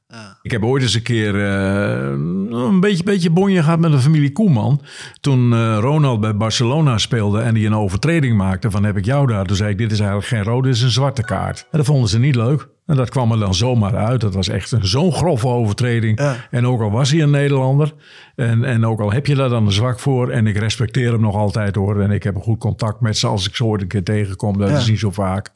Ik 0.43 0.51
heb 0.51 0.65
ooit 0.65 0.83
eens 0.83 0.95
een 0.95 1.03
keer 1.03 1.35
eh, 1.35 2.09
een 2.51 2.81
beetje, 2.81 3.03
beetje 3.03 3.31
bonje 3.31 3.63
gehad 3.63 3.79
met 3.79 3.93
de 3.93 3.99
familie 3.99 4.33
Koeman. 4.33 4.81
Toen 5.21 5.53
eh, 5.53 5.79
Ronald 5.81 6.21
bij 6.21 6.37
Barcelona 6.37 6.99
speelde 6.99 7.41
en 7.41 7.55
die 7.55 7.67
een 7.67 7.75
overtreding 7.75 8.37
maakte 8.37 8.71
van 8.71 8.85
heb 8.85 8.97
ik 8.97 9.05
jou 9.05 9.27
daar. 9.27 9.45
Toen 9.45 9.57
zei 9.57 9.71
ik 9.71 9.79
dit 9.79 9.93
is 9.93 9.99
eigenlijk 9.99 10.29
geen 10.29 10.43
rode, 10.43 10.69
dit 10.69 10.77
is 10.77 10.83
een 10.83 10.91
zwarte 10.91 11.23
kaart. 11.23 11.67
En 11.71 11.79
dat 11.79 11.87
vonden 11.87 12.09
ze 12.09 12.19
niet 12.19 12.35
leuk. 12.35 12.69
En 12.91 12.97
dat 12.97 13.11
kwam 13.11 13.33
er 13.33 13.39
dan 13.39 13.55
zomaar 13.55 13.97
uit. 13.97 14.21
Dat 14.21 14.35
was 14.35 14.49
echt 14.49 14.73
een- 14.73 14.87
zo'n 14.87 15.13
grove 15.13 15.47
overtreding. 15.47 16.21
Ja. 16.21 16.37
En 16.51 16.67
ook 16.67 16.81
al 16.81 16.91
was 16.91 17.11
hij 17.11 17.23
een 17.23 17.31
Nederlander. 17.31 17.93
En, 18.37 18.65
en 18.65 18.87
ook 18.87 19.01
al 19.01 19.13
heb 19.13 19.27
je 19.27 19.35
daar 19.35 19.49
dan 19.49 19.67
een 19.67 19.73
zwak 19.73 20.01
voor. 20.01 20.31
En 20.31 20.47
ik 20.47 20.57
respecteer 20.57 21.13
hem 21.13 21.21
nog 21.21 21.35
altijd 21.35 21.75
hoor. 21.75 22.01
En 22.01 22.11
ik 22.11 22.23
heb 22.23 22.35
een 22.35 22.41
goed 22.43 22.59
contact 22.59 23.01
met 23.01 23.17
ze 23.19 23.27
als 23.27 23.49
ik 23.49 23.57
ze 23.57 23.65
ooit 23.65 23.83
een 23.83 23.89
keer 23.89 24.03
tegenkom. 24.05 24.59
Dat 24.59 24.69
Ja. 24.71 24.77
is 24.77 24.89
niet 24.89 24.99
zo 24.99 25.11
vaak. 25.11 25.51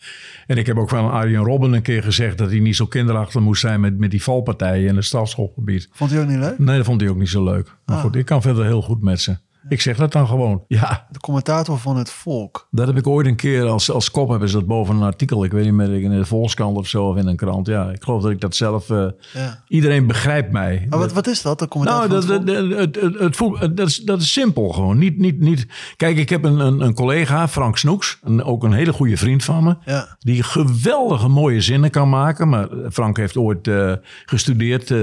En 0.46 0.56
ik 0.56 0.66
heb 0.66 0.76
ook 0.78 0.90
wel 0.90 1.02
aan 1.04 1.10
Arjen 1.10 1.42
Robben 1.44 1.72
een 1.72 1.82
keer 1.82 2.02
gezegd... 2.02 2.38
dat 2.38 2.50
hij 2.50 2.58
niet 2.60 2.76
zo 2.76 2.86
kinderachtig 2.86 3.40
moest 3.40 3.60
zijn 3.60 3.80
met, 3.80 3.98
met 3.98 4.10
die 4.10 4.22
valpartijen 4.22 4.88
in 4.88 4.96
het 4.96 5.04
strafschopgebied. 5.04 5.88
Vond 5.92 6.10
je 6.10 6.20
ook 6.20 6.26
niet 6.26 6.38
leuk? 6.38 6.58
Nee, 6.58 6.76
dat 6.76 6.86
vond 6.86 7.00
hij 7.00 7.10
ook 7.10 7.18
niet 7.18 7.28
zo 7.28 7.44
leuk. 7.44 7.76
Maar 7.86 7.96
Ah. 7.96 8.02
goed, 8.02 8.16
ik 8.16 8.24
kan 8.24 8.42
verder 8.42 8.64
heel 8.64 8.82
goed 8.82 9.02
met 9.02 9.20
ze. 9.20 9.36
Ik 9.68 9.80
zeg 9.80 9.96
dat 9.96 10.12
dan 10.12 10.26
gewoon. 10.26 10.64
Ja, 10.68 11.06
De 11.10 11.18
commentator 11.20 11.78
van 11.78 11.96
het 11.96 12.10
volk. 12.10 12.68
dat 12.70 12.86
heb 12.86 12.96
ik 12.96 13.06
ooit 13.06 13.26
een 13.26 13.36
keer 13.36 13.64
als, 13.66 13.90
als 13.90 14.10
kop 14.10 14.28
hebben 14.28 14.48
ze 14.48 14.54
dat 14.56 14.66
boven 14.66 14.96
een 14.96 15.02
artikel. 15.02 15.44
Ik 15.44 15.52
weet 15.52 15.64
niet 15.64 15.72
meer, 15.72 16.00
in 16.02 16.10
de 16.10 16.24
Volkskrant 16.24 16.76
of 16.76 16.86
zo 16.86 17.04
of 17.08 17.16
in 17.16 17.26
een 17.26 17.36
krant. 17.36 17.66
Ja, 17.66 17.90
ik 17.90 18.02
geloof 18.02 18.22
dat 18.22 18.30
ik 18.30 18.40
dat 18.40 18.56
zelf... 18.56 18.90
eh, 18.90 19.06
Ja. 19.32 19.62
Iedereen 19.68 20.06
begrijpt 20.06 20.52
mij. 20.52 20.86
Maar 20.88 20.98
wat, 20.98 21.12
wat 21.12 21.26
is 21.26 21.42
dat, 21.42 21.58
de 21.58 21.68
commentator 21.68 22.08
Nou, 22.08 22.22
van 22.26 22.44
dat, 22.46 22.54
het 22.56 22.98
het, 23.18 23.38
het, 23.60 23.76
dat, 23.76 23.88
is, 23.88 23.96
dat 23.98 24.20
is 24.20 24.32
simpel 24.32 24.68
gewoon. 24.68 24.98
Niet, 24.98 25.18
niet, 25.18 25.40
niet. 25.40 25.66
Kijk, 25.96 26.16
ik 26.16 26.28
heb 26.28 26.44
een, 26.44 26.58
een, 26.58 26.80
een 26.80 26.94
collega, 26.94 27.48
Frank 27.48 27.76
Snoeks, 27.78 28.18
een, 28.22 28.42
ook 28.44 28.64
een 28.64 28.72
hele 28.72 28.92
goede 28.92 29.16
vriend 29.16 29.44
van 29.44 29.64
me. 29.64 29.76
Ja. 29.84 30.16
Die 30.18 30.42
geweldige 30.42 31.28
mooie 31.28 31.60
zinnen 31.60 31.90
kan 31.90 32.08
maken. 32.08 32.48
Maar 32.48 32.68
Frank 32.92 33.16
heeft 33.16 33.36
ooit 33.36 33.68
eh, 33.68 33.92
gestudeerd 34.26 34.90
eh, 34.90 34.98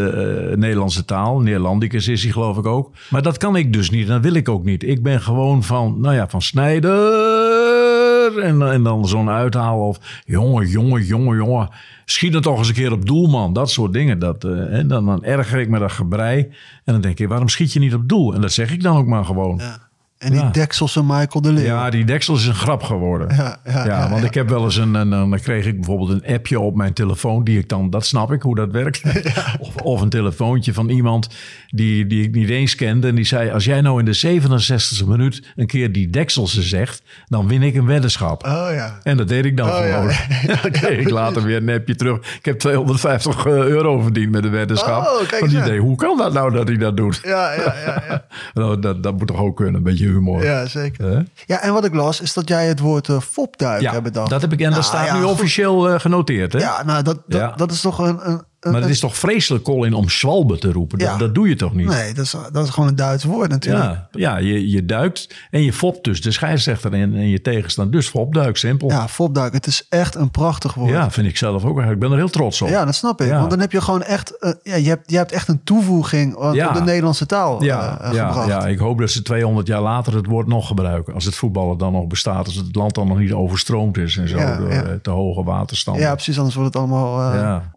Nederlandse 0.55 1.05
taal. 1.05 1.39
Nederlandicus 1.39 2.07
is 2.07 2.23
hij 2.23 2.31
geloof 2.31 2.57
ik 2.57 2.65
ook. 2.65 2.91
Maar 3.09 3.21
dat 3.21 3.37
kan 3.37 3.55
ik 3.55 3.73
dus 3.73 3.89
niet. 3.89 4.07
Dat 4.07 4.21
wil 4.21 4.33
ik 4.33 4.49
ook 4.51 4.63
niet. 4.63 4.83
Ik 4.83 5.03
ben 5.03 5.21
gewoon 5.21 5.63
van, 5.63 5.99
nou 5.99 6.15
ja, 6.15 6.29
van 6.29 6.41
Snijder. 6.41 8.39
En, 8.39 8.71
en 8.71 8.83
dan 8.83 9.07
zo'n 9.07 9.29
uithaal 9.29 9.87
of 9.87 10.21
jongen, 10.25 10.67
jongen, 10.67 11.03
jongen, 11.03 11.35
jongen. 11.35 11.69
Schiet 12.05 12.35
er 12.35 12.41
toch 12.41 12.57
eens 12.57 12.67
een 12.67 12.73
keer 12.73 12.91
op 12.91 13.05
doel, 13.05 13.27
man. 13.27 13.53
Dat 13.53 13.71
soort 13.71 13.93
dingen. 13.93 14.19
Dat, 14.19 14.43
eh, 14.43 14.51
hè, 14.51 14.85
dan, 14.85 15.05
dan 15.05 15.23
erger 15.23 15.59
ik 15.59 15.69
me 15.69 15.79
dat 15.79 15.91
gebrei. 15.91 16.41
En 16.83 16.93
dan 16.93 17.01
denk 17.01 17.19
ik, 17.19 17.27
waarom 17.27 17.49
schiet 17.49 17.73
je 17.73 17.79
niet 17.79 17.93
op 17.93 18.09
doel? 18.09 18.33
En 18.33 18.41
dat 18.41 18.51
zeg 18.51 18.71
ik 18.71 18.83
dan 18.83 18.97
ook 18.97 19.07
maar 19.07 19.25
gewoon. 19.25 19.57
Ja. 19.57 19.89
En 20.21 20.31
die 20.31 20.39
Ja. 20.41 20.49
Dekselse 20.49 21.03
Michael 21.03 21.41
de 21.41 21.51
Leeuw. 21.51 21.63
Ja, 21.65 21.89
die 21.89 22.05
deksel 22.05 22.35
is 22.35 22.45
een 22.47 22.53
grap 22.55 22.83
geworden. 22.83 23.35
Ja, 23.65 24.09
want 24.09 24.23
ik 24.23 24.33
heb 24.33 24.49
wel 24.49 24.63
eens 24.63 24.75
een, 24.77 24.93
een, 24.93 25.11
een- 25.11 25.29
dan 25.29 25.39
kreeg 25.39 25.65
ik 25.65 25.75
bijvoorbeeld 25.75 26.09
een 26.09 26.35
appje 26.35 26.59
op 26.59 26.75
mijn 26.75 26.93
telefoon, 26.93 27.43
die 27.43 27.57
ik 27.59 27.69
dan, 27.69 27.89
dat 27.89 28.05
snap 28.05 28.31
ik 28.31 28.41
hoe 28.41 28.55
dat 28.55 28.71
werkt. 28.71 29.01
Of, 29.59 29.75
of 29.75 30.01
een 30.01 30.09
telefoontje 30.09 30.73
van 30.73 30.89
iemand 30.89 31.29
die, 31.69 32.07
die 32.07 32.23
ik 32.23 32.35
niet 32.35 32.49
eens 32.49 32.75
kende. 32.75 33.07
En 33.07 33.15
die 33.15 33.25
zei: 33.25 33.49
Als 33.51 33.65
jij 33.65 33.81
nou 33.81 33.99
in 33.99 34.05
de 34.05 34.39
67e 34.41 35.07
minuut 35.07 35.51
een 35.55 35.67
keer 35.67 35.91
die 35.91 36.09
dekselse 36.09 36.61
zegt, 36.61 37.03
dan 37.27 37.47
win 37.47 37.61
ik 37.63 37.75
een 37.75 37.85
weddenschap. 37.85 38.43
Oh 38.45 38.67
ja. 38.73 38.99
En 39.03 39.17
dat 39.17 39.27
deed 39.27 39.45
ik 39.45 39.57
dan 39.57 39.67
Oh, 39.69 39.75
gewoon. 39.77 40.11
dan 40.61 40.71
kreeg 40.71 40.99
ik 40.99 41.09
later 41.09 41.43
weer 41.43 41.57
een 41.57 41.69
appje 41.69 41.95
terug. 41.95 42.17
Ik 42.37 42.45
heb 42.45 42.59
250 42.59 43.45
euro 43.45 43.99
verdiend 43.99 44.31
met 44.31 44.43
een 44.43 44.51
weddenschap. 44.51 45.01
Oh, 45.03 45.27
kijk 45.27 45.49
die 45.49 45.61
deed, 45.61 45.79
hoe 45.79 45.95
kan 45.95 46.17
dat 46.17 46.33
nou 46.33 46.51
dat 46.51 46.67
hij 46.67 46.77
dat 46.77 46.97
doet? 46.97 47.19
Ja, 47.23 47.53
ja, 47.53 47.75
ja, 47.85 48.03
ja. 48.07 48.25
Nou, 48.53 48.79
dat, 48.79 49.03
dat 49.03 49.17
moet 49.17 49.27
toch 49.27 49.39
ook 49.39 49.55
kunnen, 49.55 49.75
een 49.75 49.83
beetje 49.83 50.09
humor. 50.11 50.43
ja 50.43 50.65
zeker. 50.65 51.25
Ja, 51.45 51.61
en 51.61 51.73
wat 51.73 51.85
ik 51.85 51.93
las 51.93 52.21
is 52.21 52.33
dat 52.33 52.47
jij 52.47 52.67
het 52.67 52.79
woord 52.79 53.09
eh 53.09 53.19
fopduik 53.19 53.81
Ja, 53.81 53.91
hebt 53.91 54.03
bedacht. 54.03 54.29
dat 54.29 54.41
heb 54.41 54.51
ik 54.53 54.59
en 54.59 54.65
dat 54.65 54.73
Nou, 54.73 54.83
staat 54.83 55.05
ja, 55.05 55.17
nu 55.17 55.23
officieel 55.23 55.89
eh, 55.89 55.99
genoteerd. 55.99 56.53
Hè? 56.53 56.59
Ja, 56.59 56.83
nou, 56.83 57.03
dat, 57.03 57.19
dat, 57.27 57.57
dat 57.57 57.71
is 57.71 57.81
toch 57.81 57.99
een, 57.99 58.29
een 58.29 58.43
maar 58.61 58.81
het 58.81 58.89
is 58.89 58.99
toch 58.99 59.17
vreselijk, 59.17 59.63
Colin, 59.63 59.93
om 59.93 60.09
schwalbe 60.09 60.57
te 60.57 60.71
roepen? 60.71 60.97
Dat, 60.99 61.07
Ja. 61.07 61.17
dat 61.17 61.35
doe 61.35 61.49
je 61.49 61.55
toch 61.55 61.73
niet? 61.73 61.87
Nee, 61.87 62.13
dat 62.13 62.25
is, 62.25 62.35
dat 62.51 62.63
is 62.65 62.69
gewoon 62.69 62.89
een 62.89 62.95
Duits 62.95 63.23
woord 63.23 63.49
natuurlijk. 63.49 63.83
Ja, 63.85 64.07
ja 64.11 64.37
je, 64.37 64.69
je 64.69 64.85
duikt 64.85 65.35
en 65.51 65.63
je 65.63 65.73
fopt 65.73 66.03
dus 66.03 66.21
de 66.21 66.31
scheidsrechter 66.31 66.93
en, 66.93 67.15
en 67.15 67.29
je 67.29 67.41
tegenstander. 67.41 67.93
Dus 67.95 68.07
fopduik, 68.09 68.57
simpel. 68.57 68.89
Ja, 68.89 69.07
fopduik. 69.07 69.53
Het 69.53 69.67
is 69.67 69.85
echt 69.89 70.15
een 70.15 70.31
prachtig 70.31 70.73
woord. 70.73 70.89
Ja, 70.89 71.11
vind 71.11 71.27
ik 71.27 71.37
zelf 71.37 71.65
ook. 71.65 71.81
Ik 71.81 71.99
ben 71.99 72.11
er 72.11 72.17
heel 72.17 72.29
trots 72.29 72.61
op. 72.61 72.69
Ja, 72.69 72.85
dat 72.85 72.95
snap 72.95 73.21
ik. 73.21 73.27
Ja. 73.27 73.37
Want 73.37 73.49
dan 73.49 73.59
heb 73.59 73.71
je 73.71 73.81
gewoon 73.81 74.03
echt... 74.03 74.39
eh, 74.39 74.51
ja, 74.63 74.75
je, 74.75 74.87
hebt, 74.87 75.11
je 75.11 75.17
hebt 75.17 75.31
echt 75.31 75.47
een 75.47 75.63
toevoeging 75.63 76.33
eh, 76.35 76.67
op 76.67 76.73
de 76.73 76.81
Nederlandse 76.81 77.25
taal 77.25 77.63
Ja, 77.63 78.01
eh, 78.01 78.13
ja, 78.13 78.27
gebracht. 78.27 78.47
ja, 78.47 78.67
ik 78.67 78.79
hoop 78.79 78.99
dat 78.99 79.09
ze 79.09 79.21
200 79.21 79.67
jaar 79.67 79.81
later 79.81 80.15
het 80.15 80.25
woord 80.25 80.47
nog 80.47 80.67
gebruiken. 80.67 81.13
Als 81.13 81.25
het 81.25 81.35
voetballen 81.35 81.77
dan 81.77 81.91
nog 81.91 82.07
bestaat. 82.07 82.45
Als 82.45 82.55
het 82.55 82.75
land 82.75 82.95
dan 82.95 83.07
nog 83.07 83.17
niet 83.17 83.31
overstroomd 83.31 83.97
is 83.97 84.17
en 84.17 84.27
zo. 84.27 84.37
Door 84.37 84.99
te 85.01 85.09
hoge 85.09 85.43
waterstanden. 85.43 86.03
Ja, 86.03 86.13
precies. 86.13 86.37
Anders 86.37 86.55
wordt 86.55 86.73
het 86.73 86.83
allemaal 86.83 87.31
eh 87.33 87.39
Ja. 87.39 87.69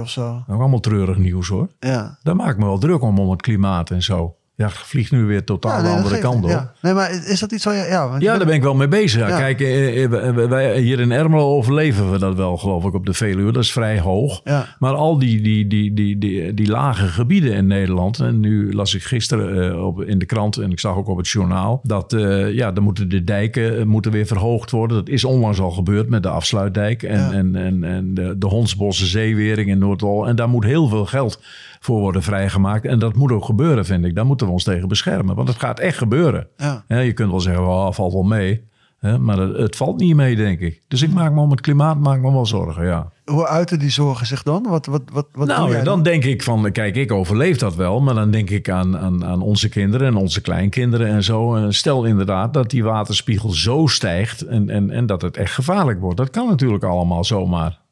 Of 0.00 0.10
zo. 0.10 0.44
Ook 0.48 0.60
allemaal 0.60 0.80
treurig 0.80 1.16
nieuws 1.16 1.48
hoor. 1.48 1.68
Ja. 1.78 2.18
Daar 2.22 2.36
maak 2.36 2.50
ik 2.50 2.58
me 2.58 2.64
wel 2.64 2.78
druk 2.78 3.02
om, 3.02 3.18
om 3.18 3.30
het 3.30 3.42
klimaat 3.42 3.90
en 3.90 4.02
zo. 4.02 4.36
Ja, 4.56 4.70
vliegt 4.70 5.10
nu 5.10 5.24
weer 5.24 5.44
totaal 5.44 5.70
ja, 5.70 5.76
de 5.76 5.82
nee, 5.82 5.92
andere 5.92 6.14
geeft- 6.14 6.26
kant 6.26 6.44
op. 6.44 6.50
Ja. 6.50 6.72
Nee, 6.80 6.92
maar 6.92 7.10
is 7.26 7.40
dat 7.40 7.52
iets 7.52 7.64
waar 7.64 7.74
je... 7.74 7.86
Ja, 7.88 8.08
want 8.08 8.22
je 8.22 8.28
Ja, 8.28 8.36
daar 8.36 8.46
ben 8.46 8.54
ik 8.54 8.62
wel 8.62 8.74
mee 8.74 8.88
bezig. 8.88 9.28
Ja. 9.28 9.38
Kijk, 9.38 9.60
eh, 9.60 10.04
eh, 10.04 10.48
wij 10.48 10.80
hier 10.80 11.00
in 11.00 11.12
Ermelo 11.12 11.56
overleven 11.56 12.10
we 12.12 12.18
dat 12.18 12.36
wel, 12.36 12.56
geloof 12.56 12.84
ik, 12.84 12.94
op 12.94 13.06
de 13.06 13.12
Veluwe. 13.12 13.52
Dat 13.52 13.62
is 13.62 13.72
vrij 13.72 14.00
hoog. 14.00 14.42
Maar 14.78 14.94
al 14.94 15.18
die, 15.18 15.40
die, 15.40 15.66
die, 15.66 15.94
die, 15.94 16.18
die, 16.18 16.54
die 16.54 16.68
lage 16.68 17.06
gebieden 17.06 17.52
in 17.52 17.66
Nederland... 17.66 18.20
en 18.20 18.40
nu 18.40 18.74
las 18.74 18.94
ik 18.94 19.02
gisteren 19.02 19.72
eh, 19.72 19.86
op, 19.86 20.02
in 20.02 20.18
de 20.18 20.26
krant 20.26 20.56
en 20.56 20.70
ik 20.70 20.80
zag 20.80 20.96
ook 20.96 21.08
op 21.08 21.16
het 21.16 21.28
journaal... 21.28 21.80
dat 21.82 22.12
eh, 22.12 22.52
ja, 22.52 22.72
dan 22.72 22.84
moeten 22.84 23.08
de 23.08 23.24
dijken 23.24 23.78
eh, 23.78 23.84
moeten 23.84 24.12
weer 24.12 24.26
verhoogd 24.26 24.70
worden. 24.70 24.96
Dat 24.96 25.08
is 25.08 25.24
onlangs 25.24 25.60
al 25.60 25.70
gebeurd 25.70 26.08
met 26.08 26.22
de 26.22 26.28
afsluitdijk... 26.28 27.02
en, 27.02 27.32
en, 27.32 27.56
en, 27.56 27.84
en 27.84 28.14
de, 28.14 28.38
de 28.38 28.46
Hondsbosse 28.46 29.06
Zeewering 29.06 29.68
in 29.68 29.78
Noordwal. 29.78 30.28
En 30.28 30.36
daar 30.36 30.48
moet 30.48 30.64
heel 30.64 30.88
veel 30.88 31.06
geld 31.06 31.40
voor 31.84 32.00
worden 32.00 32.22
vrijgemaakt. 32.22 32.84
En 32.84 32.98
dat 32.98 33.16
moet 33.16 33.32
ook 33.32 33.44
gebeuren, 33.44 33.84
vind 33.84 34.04
ik. 34.04 34.14
Daar 34.14 34.26
moeten 34.26 34.46
we 34.46 34.52
ons 34.52 34.64
tegen 34.64 34.88
beschermen. 34.88 35.34
Want 35.34 35.48
het 35.48 35.58
gaat 35.58 35.80
echt 35.80 35.98
gebeuren. 35.98 36.46
Ja. 36.56 36.84
Ja, 36.88 36.98
je 36.98 37.12
kunt 37.12 37.30
wel 37.30 37.40
zeggen, 37.40 37.66
oh, 37.66 37.92
valt 37.92 38.12
wel 38.12 38.22
mee. 38.22 38.68
Hè, 38.98 39.18
maar 39.18 39.38
het, 39.38 39.56
het 39.56 39.76
valt 39.76 40.00
niet 40.00 40.14
mee, 40.14 40.36
denk 40.36 40.60
ik. 40.60 40.82
Dus 40.88 41.02
ik 41.02 41.12
maak 41.12 41.32
me 41.32 41.40
om 41.40 41.50
het 41.50 41.60
klimaat 41.60 41.98
maak 41.98 42.20
me 42.20 42.32
wel 42.32 42.46
zorgen, 42.46 42.84
ja. 42.84 43.12
Hoe 43.24 43.46
uiten 43.46 43.78
die 43.78 43.90
zorgen 43.90 44.26
zich 44.26 44.42
dan? 44.42 44.66
Wat, 44.68 44.86
wat, 44.86 45.02
wat, 45.12 45.26
wat 45.32 45.46
nou, 45.46 45.82
dan 45.82 46.02
denk 46.02 46.24
ik 46.24 46.42
van, 46.42 46.72
kijk, 46.72 46.96
ik 46.96 47.12
overleef 47.12 47.58
dat 47.58 47.74
wel. 47.74 48.00
Maar 48.00 48.14
dan 48.14 48.30
denk 48.30 48.50
ik 48.50 48.70
aan, 48.70 48.98
aan, 48.98 49.24
aan 49.24 49.42
onze 49.42 49.68
kinderen 49.68 50.06
en 50.06 50.16
onze 50.16 50.40
kleinkinderen 50.40 51.06
en 51.06 51.22
zo. 51.22 51.54
En 51.54 51.74
stel 51.74 52.04
inderdaad 52.04 52.54
dat 52.54 52.70
die 52.70 52.84
waterspiegel 52.84 53.50
zo 53.50 53.86
stijgt 53.86 54.40
en, 54.42 54.70
en, 54.70 54.90
en 54.90 55.06
dat 55.06 55.22
het 55.22 55.36
echt 55.36 55.54
gevaarlijk 55.54 56.00
wordt. 56.00 56.16
Dat 56.16 56.30
kan 56.30 56.48
natuurlijk 56.48 56.84
allemaal 56.84 57.24
zomaar. 57.24 57.82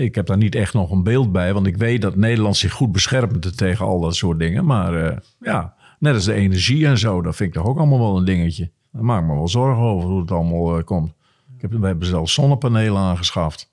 Ik 0.00 0.14
heb 0.14 0.26
daar 0.26 0.36
niet 0.36 0.54
echt 0.54 0.74
nog 0.74 0.90
een 0.90 1.02
beeld 1.02 1.32
bij, 1.32 1.54
want 1.54 1.66
ik 1.66 1.76
weet 1.76 2.02
dat 2.02 2.16
Nederland 2.16 2.56
zich 2.56 2.72
goed 2.72 2.92
beschermt 2.92 3.56
tegen 3.56 3.86
al 3.86 4.00
dat 4.00 4.14
soort 4.14 4.38
dingen. 4.38 4.64
Maar 4.64 4.94
eh, 4.94 5.16
ja, 5.40 5.74
net 5.98 6.14
als 6.14 6.24
de 6.24 6.32
energie 6.32 6.86
en 6.86 6.98
zo, 6.98 7.22
dat 7.22 7.36
vind 7.36 7.48
ik 7.48 7.54
toch 7.54 7.70
ook 7.70 7.78
allemaal 7.78 7.98
wel 7.98 8.16
een 8.16 8.24
dingetje. 8.24 8.70
Daar 8.92 9.04
maak 9.04 9.20
ik 9.20 9.28
me 9.28 9.34
wel 9.34 9.48
zorgen 9.48 9.82
over 9.82 10.08
hoe 10.08 10.20
het 10.20 10.30
allemaal 10.30 10.78
eh, 10.78 10.84
komt. 10.84 11.12
Ik 11.56 11.60
heb, 11.70 11.80
we 11.80 11.86
hebben 11.86 12.06
zelfs 12.06 12.32
zonnepanelen 12.34 13.00
aangeschaft. 13.00 13.70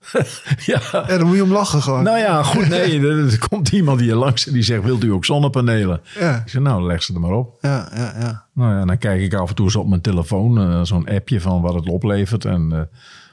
ja, 0.66 0.80
Ja, 0.92 1.18
dan 1.18 1.26
moet 1.26 1.36
je 1.36 1.42
om 1.42 1.52
lachen 1.52 1.82
gewoon. 1.82 2.02
nou 2.02 2.18
ja, 2.18 2.42
goed. 2.42 2.68
Nee, 2.68 3.00
er, 3.08 3.32
er 3.32 3.48
komt 3.48 3.72
iemand 3.72 4.00
hier 4.00 4.14
langs 4.14 4.46
en 4.46 4.52
die 4.52 4.62
zegt: 4.62 4.84
Wilt 4.84 5.04
u 5.04 5.12
ook 5.12 5.24
zonnepanelen? 5.24 6.00
Ja. 6.18 6.36
Ik 6.36 6.48
zeg: 6.48 6.62
Nou, 6.62 6.82
leg 6.82 7.02
ze 7.02 7.14
er 7.14 7.20
maar 7.20 7.32
op. 7.32 7.58
Ja, 7.60 7.88
ja, 7.94 8.14
ja. 8.18 8.46
Nou 8.54 8.74
ja, 8.74 8.84
dan 8.84 8.98
kijk 8.98 9.20
ik 9.20 9.34
af 9.34 9.48
en 9.48 9.54
toe 9.54 9.64
eens 9.64 9.76
op 9.76 9.88
mijn 9.88 10.00
telefoon, 10.00 10.58
eh, 10.58 10.82
zo'n 10.82 11.08
appje 11.08 11.40
van 11.40 11.60
wat 11.60 11.74
het 11.74 11.88
oplevert. 11.88 12.44
En 12.44 12.88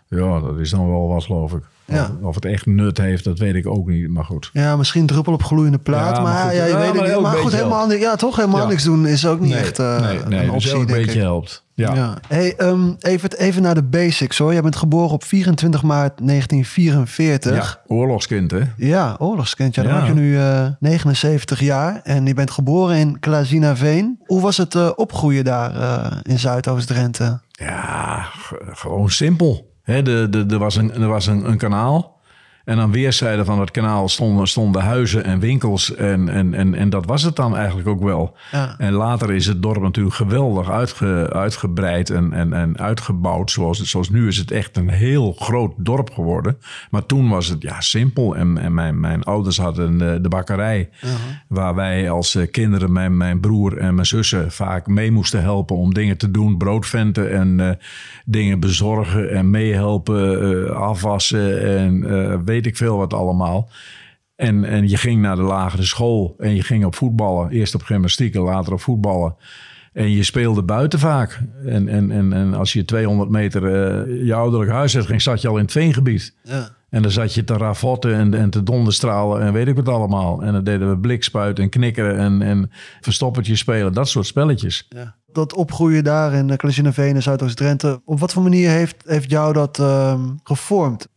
ja, 0.08 0.40
dat 0.40 0.58
is 0.60 0.70
dan 0.70 0.88
wel 0.88 1.08
wat, 1.08 1.24
geloof 1.24 1.54
ik. 1.54 1.64
Ja. 1.90 2.12
Of, 2.22 2.36
het 2.36 2.46
echt 2.46 2.66
nut 2.66 2.98
heeft, 2.98 3.24
dat 3.24 3.40
weet 3.40 3.56
ik 3.56 3.68
ook 3.68 3.88
niet. 3.88 4.10
Maar 4.10 4.26
goed. 4.26 4.50
Ja, 4.54 4.76
misschien 4.76 5.06
druppel 5.06 5.34
op 5.34 5.44
gloeiende 5.44 5.78
plaat. 5.78 6.16
Ja, 6.16 6.22
maar, 6.22 6.34
maar 6.34 6.44
goed. 6.44 6.56
ja, 6.56 6.66
je 6.66 6.78
weet 6.78 6.94
maar 6.94 7.10
niet. 7.10 7.22
Maar 7.22 7.38
goed, 7.38 7.52
helemaal, 7.52 7.92
ja, 7.92 8.16
toch 8.16 8.36
helemaal 8.36 8.68
niks 8.68 8.84
doen 8.84 9.08
is 9.08 9.26
ook 9.26 9.40
niet 9.40 9.54
echt 9.54 9.80
eh, 9.80 10.02
nee, 10.02 10.20
nee, 10.28 10.40
een 10.40 10.54
dus 10.54 10.54
optie, 10.54 10.76
een 10.76 10.86
beetje 10.86 11.12
ik. 11.12 11.18
helpt. 11.18 11.64
Ja. 11.88 12.18
Hey, 12.28 12.56
ehm, 12.58 12.94
even, 13.00 13.32
even 13.38 13.62
naar 13.62 13.76
de 13.76 13.84
basics 13.84 14.38
hoor. 14.38 14.54
Jij 14.54 14.62
bent 14.62 14.76
geboren 14.76 15.10
op 15.10 15.24
24 15.24 15.84
maart 15.84 16.28
1944. 16.28 17.56
Ja, 17.56 17.96
oorlogskind, 17.96 18.52
hè? 18.52 18.62
Ja, 18.78 19.16
oorlogskind. 19.20 19.76
Ja, 19.76 19.84
dan 19.84 19.92
maak 19.92 20.08
je 20.08 20.14
nu 20.14 20.38
eh, 20.38 20.68
79 20.80 21.60
jaar. 21.60 22.02
En 22.04 22.26
je 22.26 22.34
bent 22.34 22.52
geboren 22.52 22.98
in 22.98 23.20
Klazinaveen. 23.20 24.20
Hoe 24.26 24.42
was 24.42 24.58
het 24.58 24.76
eh, 24.76 24.90
opgroeien 24.96 25.44
daar 25.44 25.76
eh, 25.76 26.18
in 26.22 26.40
Zuidoost-Drenthe? 26.40 27.40
Ja, 27.52 28.26
gewoon 28.72 29.10
simpel. 29.10 29.68
Hè, 29.90 30.02
de, 30.02 30.28
de, 30.30 30.46
er 30.50 30.60
was, 30.60 30.76
een, 30.76 30.92
er 30.94 31.08
was 31.08 31.28
een, 31.28 31.50
een 31.50 31.58
kanaal. 31.58 32.19
En 32.70 32.80
aan 32.80 32.92
weerszijden 32.92 33.46
van 33.46 33.60
het 33.60 33.72
kanaal 33.72 34.10
stonden, 34.10 34.48
stonden 34.48 34.82
huizen 34.82 35.24
en 35.24 35.40
winkels. 35.40 35.96
En, 35.96 36.30
en, 36.30 36.54
en, 36.54 36.76
en 36.76 36.90
dat 36.90 37.06
was 37.06 37.24
het 37.24 37.36
dan 37.36 37.58
eigenlijk 37.58 37.88
ook 37.88 38.04
wel. 38.04 38.36
Ja. 38.52 38.76
En 38.78 38.94
later 38.94 39.34
is 39.34 39.46
het 39.46 39.62
dorp 39.62 39.82
natuurlijk 39.82 40.16
geweldig 40.16 40.70
uitge, 40.70 41.30
uitgebreid 41.34 42.10
en, 42.10 42.34
en, 42.34 42.54
en 42.54 42.78
uitgebouwd. 42.78 43.52
Zoals, 43.52 43.82
zoals 43.84 44.10
nu 44.10 44.28
is 44.28 44.38
het 44.38 44.52
echt 44.52 44.78
een 44.78 44.90
heel 44.90 45.36
groot 45.40 45.74
dorp 45.78 46.12
geworden. 46.12 46.58
Maar 46.90 47.06
toen 47.06 47.30
was 47.30 47.48
het 47.48 47.62
ja, 47.62 47.82
simpel. 47.82 48.36
En, 48.36 48.58
en 48.58 48.74
mijn, 48.74 49.00
mijn 49.00 49.24
ouders 49.24 49.58
hadden 49.58 49.98
de, 49.98 50.20
de 50.22 50.30
bakkerij. 50.30 50.90
Waar 51.48 51.76
wij 51.76 52.10
als 52.10 52.36
eh, 52.36 52.52
kinderen, 52.52 52.92
mijn, 52.92 53.18
mijn 53.18 53.40
broer 53.40 53.78
en 53.78 53.96
mijn 53.96 54.08
zussen... 54.08 54.52
vaak 54.52 54.88
mee 54.88 55.12
moesten 55.12 55.42
helpen 55.42 55.76
om 55.76 55.94
dingen 55.94 56.18
te 56.18 56.32
doen. 56.32 56.58
Broodventen 56.58 57.32
en 57.32 57.60
eh, 57.60 57.70
dingen 58.26 58.60
bezorgen 58.60 59.32
en 59.32 59.50
meehelpen. 59.50 60.18
eh, 60.20 60.72
afwassen 60.72 61.78
en 61.78 62.04
eh, 62.10 62.38
weet 62.60 62.72
ik 62.72 62.78
veel 62.78 62.98
wat 62.98 63.14
allemaal. 63.14 63.70
En, 64.36 64.64
en 64.64 64.90
je 64.90 64.98
ging 64.98 65.22
naar 65.22 65.36
de 65.36 65.42
lagere 65.42 65.84
school 65.84 66.36
en 66.38 66.56
je 66.56 66.64
ging 66.64 66.86
op 66.86 66.96
voetballen. 66.96 67.50
Eerst 67.50 67.76
op 67.76 67.82
gymnastiek 67.82 68.36
en 68.36 68.42
later 68.42 68.74
op 68.74 68.82
voetballen. 68.82 69.36
En 69.94 70.12
je 70.12 70.24
speelde 70.24 70.64
buiten 70.64 71.00
vaak. 71.00 71.42
En, 71.66 71.88
en, 71.88 72.12
en, 72.12 72.34
en 72.34 72.54
als 72.54 72.74
je 72.74 72.86
200 72.86 73.30
meter 73.30 73.64
eh, 73.66 74.26
je 74.26 74.34
ouderlijk 74.34 74.72
huis 74.72 74.96
uit 74.96 75.06
ging, 75.06 75.22
zat 75.22 75.42
je 75.42 75.48
al 75.48 75.58
in 75.58 75.64
het 75.64 75.72
veengebied. 75.72 76.36
Ja. 76.44 76.70
En 76.90 77.02
dan 77.02 77.12
zat 77.12 77.34
je 77.34 77.44
te 77.44 77.58
ravotten 77.58 78.14
en, 78.14 78.34
en 78.34 78.50
te 78.50 78.64
donderstralen 78.64 79.42
en 79.42 79.54
weet 79.54 79.68
ik 79.68 79.76
wat 79.76 79.88
allemaal. 79.88 80.42
En 80.42 80.54
dan 80.54 80.64
deden 80.64 80.90
we 80.90 81.00
blikspuiten 81.00 81.64
en 81.64 81.70
knikkeren 81.70 82.18
en, 82.18 82.42
en 82.42 82.72
verstoppertje 83.02 83.56
spelen. 83.56 83.94
Dat 83.94 84.10
soort 84.10 84.26
spelletjes. 84.26 84.86
Ja. 84.90 85.16
Dat 85.32 85.54
opgroeien 85.54 86.04
daar 86.04 86.34
in 86.34 86.58
Klazinaveen 86.58 87.16
in 87.16 87.22
Zuidoost-Drenthe. 87.22 88.02
Op 88.06 88.20
wat 88.20 88.34
voor 88.34 88.44
manier 88.44 88.70
heeft, 88.70 88.96
heeft 89.06 89.30
jou 89.30 89.54
dat 89.54 89.80
ehm, 89.80 90.22
gevormd? 90.44 91.08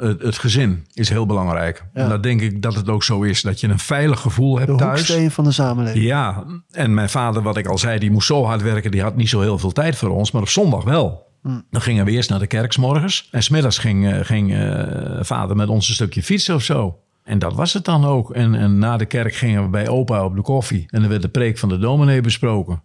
Het, 0.00 0.22
het 0.22 0.38
gezin 0.38 0.86
is 0.92 1.08
heel 1.08 1.26
belangrijk. 1.26 1.84
En 1.92 2.08
dat 2.08 2.22
denk 2.22 2.40
ik 2.40 2.62
dat 2.62 2.74
het 2.74 2.88
ook 2.88 3.02
zo 3.02 3.22
is. 3.22 3.42
Dat 3.42 3.60
je 3.60 3.68
een 3.68 3.78
veilig 3.78 4.20
gevoel 4.20 4.58
hebt 4.58 4.70
De 4.70 4.76
thuis. 4.76 4.98
hoeksteen 4.98 5.30
van 5.30 5.44
de 5.44 5.52
samenleving. 5.52 6.04
Ja, 6.04 6.44
en 6.70 6.94
mijn 6.94 7.08
vader, 7.10 7.42
wat 7.42 7.56
ik 7.56 7.66
al 7.66 7.78
zei, 7.78 7.98
die 7.98 8.10
moest 8.10 8.26
zo 8.26 8.44
hard 8.44 8.62
werken. 8.62 8.90
Die 8.90 9.02
had 9.02 9.16
niet 9.16 9.28
zo 9.28 9.40
heel 9.40 9.58
veel 9.58 9.72
tijd 9.72 9.96
voor 9.96 10.10
ons, 10.10 10.30
maar 10.30 10.42
op 10.42 10.48
zondag 10.48 10.84
wel. 10.84 11.28
Dan 11.70 11.80
gingen 11.80 12.04
we 12.04 12.10
eerst 12.10 12.30
naar 12.30 12.38
de 12.38 12.46
kerk 12.46 12.72
's 12.72 12.76
morgens. 12.76 13.28
En 13.30 13.42
smiddags 13.42 13.78
ging, 13.78 14.12
eh, 14.12 14.18
ging 14.22 14.54
eh, 14.54 14.82
vader 15.20 15.56
met 15.56 15.68
ons 15.68 15.88
een 15.88 15.94
stukje 15.94 16.22
fietsen 16.22 16.54
of 16.54 16.62
zo. 16.62 16.98
En 17.24 17.38
dat 17.38 17.54
was 17.54 17.72
het 17.72 17.84
dan 17.84 18.04
ook. 18.04 18.30
En, 18.30 18.54
en 18.54 18.78
na 18.78 18.96
de 18.96 19.06
kerk 19.06 19.34
gingen 19.34 19.62
we 19.62 19.68
bij 19.68 19.88
opa 19.88 20.24
op 20.24 20.34
de 20.36 20.42
koffie. 20.42 20.86
En 20.90 21.00
dan 21.00 21.08
werd 21.08 21.22
de 21.22 21.28
preek 21.28 21.58
van 21.58 21.68
de 21.68 21.78
dominee 21.78 22.20
besproken. 22.20 22.82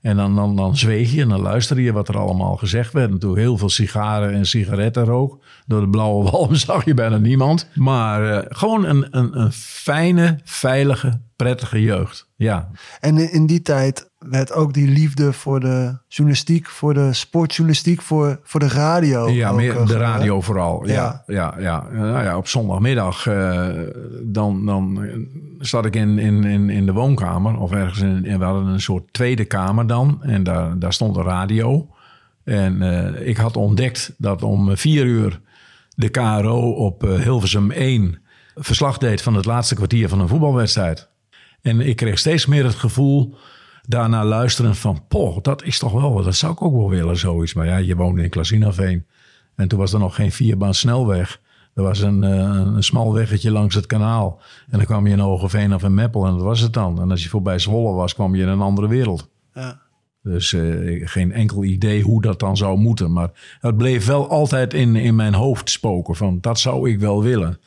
En 0.00 0.16
dan, 0.16 0.34
dan, 0.34 0.56
dan 0.56 0.76
zweeg 0.76 1.12
je 1.12 1.20
en 1.20 1.28
dan 1.28 1.40
luisterde 1.40 1.82
je 1.82 1.92
wat 1.92 2.08
er 2.08 2.18
allemaal 2.18 2.56
gezegd 2.56 2.92
werd. 2.92 3.10
Natuurlijk 3.10 3.40
heel 3.40 3.56
veel 3.56 3.68
sigaren 3.68 4.32
en 4.32 4.46
sigarettenrook. 4.46 5.44
Door 5.66 5.80
de 5.80 5.88
blauwe 5.88 6.24
walm 6.30 6.54
zag 6.54 6.84
je 6.84 6.94
bijna 6.94 7.16
niemand. 7.16 7.68
Maar 7.74 8.32
eh, 8.32 8.46
gewoon 8.48 8.84
een, 8.84 9.06
een, 9.10 9.40
een 9.40 9.52
fijne, 9.52 10.38
veilige, 10.44 11.20
prettige 11.42 11.82
jeugd. 11.82 12.28
Ja, 12.36 12.70
En 13.00 13.32
in, 13.32 13.46
die 13.46 13.62
tijd 13.62 14.10
werd 14.18 14.52
ook 14.52 14.72
die 14.72 14.88
liefde 14.88 15.32
voor 15.32 15.60
de 15.60 15.98
journalistiek, 16.08 16.66
voor 16.66 16.94
de 16.94 17.12
sportjournalistiek, 17.12 18.02
voor, 18.02 18.40
voor 18.42 18.60
de 18.60 18.68
radio. 18.68 19.28
ja 19.28 19.50
ook, 19.50 19.56
meer 19.56 19.76
eh, 19.76 19.86
de 19.86 19.92
gedaan. 19.92 20.00
radio 20.00 20.40
vooral. 20.40 20.86
Ja, 20.86 21.22
Ja. 21.26 21.34
ja. 21.34 21.54
Ja, 21.58 21.88
Nou 21.92 22.24
ja, 22.24 22.36
op 22.36 22.48
zondagmiddag 22.48 23.26
eh, 23.26 23.68
dan, 24.22 24.66
dan 24.66 25.08
zat 25.58 25.84
ik 25.84 25.96
in, 25.96 26.18
in, 26.18 26.44
in, 26.44 26.70
in 26.70 26.86
de 26.86 26.92
woonkamer. 26.92 27.58
Of 27.58 27.72
ergens 27.72 28.00
in, 28.00 28.38
we 28.38 28.44
hadden 28.44 28.66
een 28.66 28.80
soort 28.80 29.12
tweede 29.12 29.44
kamer 29.44 29.86
dan. 29.86 30.18
En 30.22 30.42
daar, 30.42 30.78
daar 30.78 30.92
stond 30.92 31.16
een 31.16 31.22
radio. 31.22 31.88
En 32.44 32.82
eh, 32.82 33.28
ik 33.28 33.36
had 33.36 33.56
ontdekt 33.56 34.14
dat 34.18 34.42
om 34.42 34.76
vier 34.76 35.04
uur 35.04 35.40
de 35.94 36.08
KRO 36.08 36.70
op 36.70 37.02
Hilversum 37.02 37.70
1 37.70 38.18
verslag 38.54 38.98
deed 38.98 39.22
van 39.22 39.34
het 39.34 39.44
laatste 39.44 39.74
kwartier 39.74 40.08
van 40.08 40.20
een 40.20 40.28
voetbalwedstrijd. 40.28 41.09
En 41.62 41.80
ik 41.80 41.96
kreeg 41.96 42.18
steeds 42.18 42.46
meer 42.46 42.64
het 42.64 42.74
gevoel 42.74 43.36
daarna 43.82 44.24
luisteren 44.24 44.74
van... 44.74 45.04
poh, 45.08 45.38
dat 45.42 45.64
is 45.64 45.78
toch 45.78 45.92
wel 45.92 46.22
dat 46.22 46.34
zou 46.34 46.52
ik 46.52 46.62
ook 46.62 46.76
wel 46.76 46.90
willen, 46.90 47.16
zoiets. 47.16 47.54
Maar 47.54 47.66
ja, 47.66 47.76
je 47.76 47.96
woonde 47.96 48.22
in 48.22 48.30
Klazinaveen. 48.30 49.06
En 49.54 49.68
toen 49.68 49.78
was 49.78 49.92
er 49.92 49.98
nog 49.98 50.14
geen 50.14 50.32
vierbaan 50.32 50.74
snelweg. 50.74 51.40
Er 51.74 51.82
was 51.82 52.00
een, 52.00 52.24
eh, 52.24 52.62
een 52.74 52.82
smal 52.82 53.12
weggetje 53.12 53.50
langs 53.50 53.74
het 53.74 53.86
kanaal. 53.86 54.40
En 54.70 54.76
dan 54.78 54.86
kwam 54.86 55.06
je 55.06 55.12
in 55.12 55.18
Hogeveen 55.18 55.74
of 55.74 55.82
in 55.82 55.94
Meppel 55.94 56.26
en 56.26 56.32
dat 56.32 56.42
was 56.42 56.60
het 56.60 56.72
dan. 56.72 57.00
En 57.00 57.10
als 57.10 57.22
je 57.22 57.28
voorbij 57.28 57.58
Zwolle 57.58 57.92
was, 57.94 58.14
kwam 58.14 58.34
je 58.34 58.42
in 58.42 58.48
een 58.48 58.60
andere 58.60 58.88
wereld. 58.88 59.28
Ja. 59.54 59.80
Dus 60.22 60.52
eh, 60.52 61.08
geen 61.08 61.32
enkel 61.32 61.64
idee 61.64 62.02
hoe 62.02 62.22
dat 62.22 62.38
dan 62.38 62.56
zou 62.56 62.78
moeten. 62.78 63.12
Maar 63.12 63.58
het 63.60 63.76
bleef 63.76 64.06
wel 64.06 64.28
altijd 64.28 64.74
in, 64.74 64.96
in 64.96 65.16
mijn 65.16 65.34
hoofd 65.34 65.70
spoken. 65.70 66.16
Van 66.16 66.38
dat 66.40 66.58
zou 66.58 66.90
ik 66.90 67.00
wel 67.00 67.22
willen. 67.22 67.58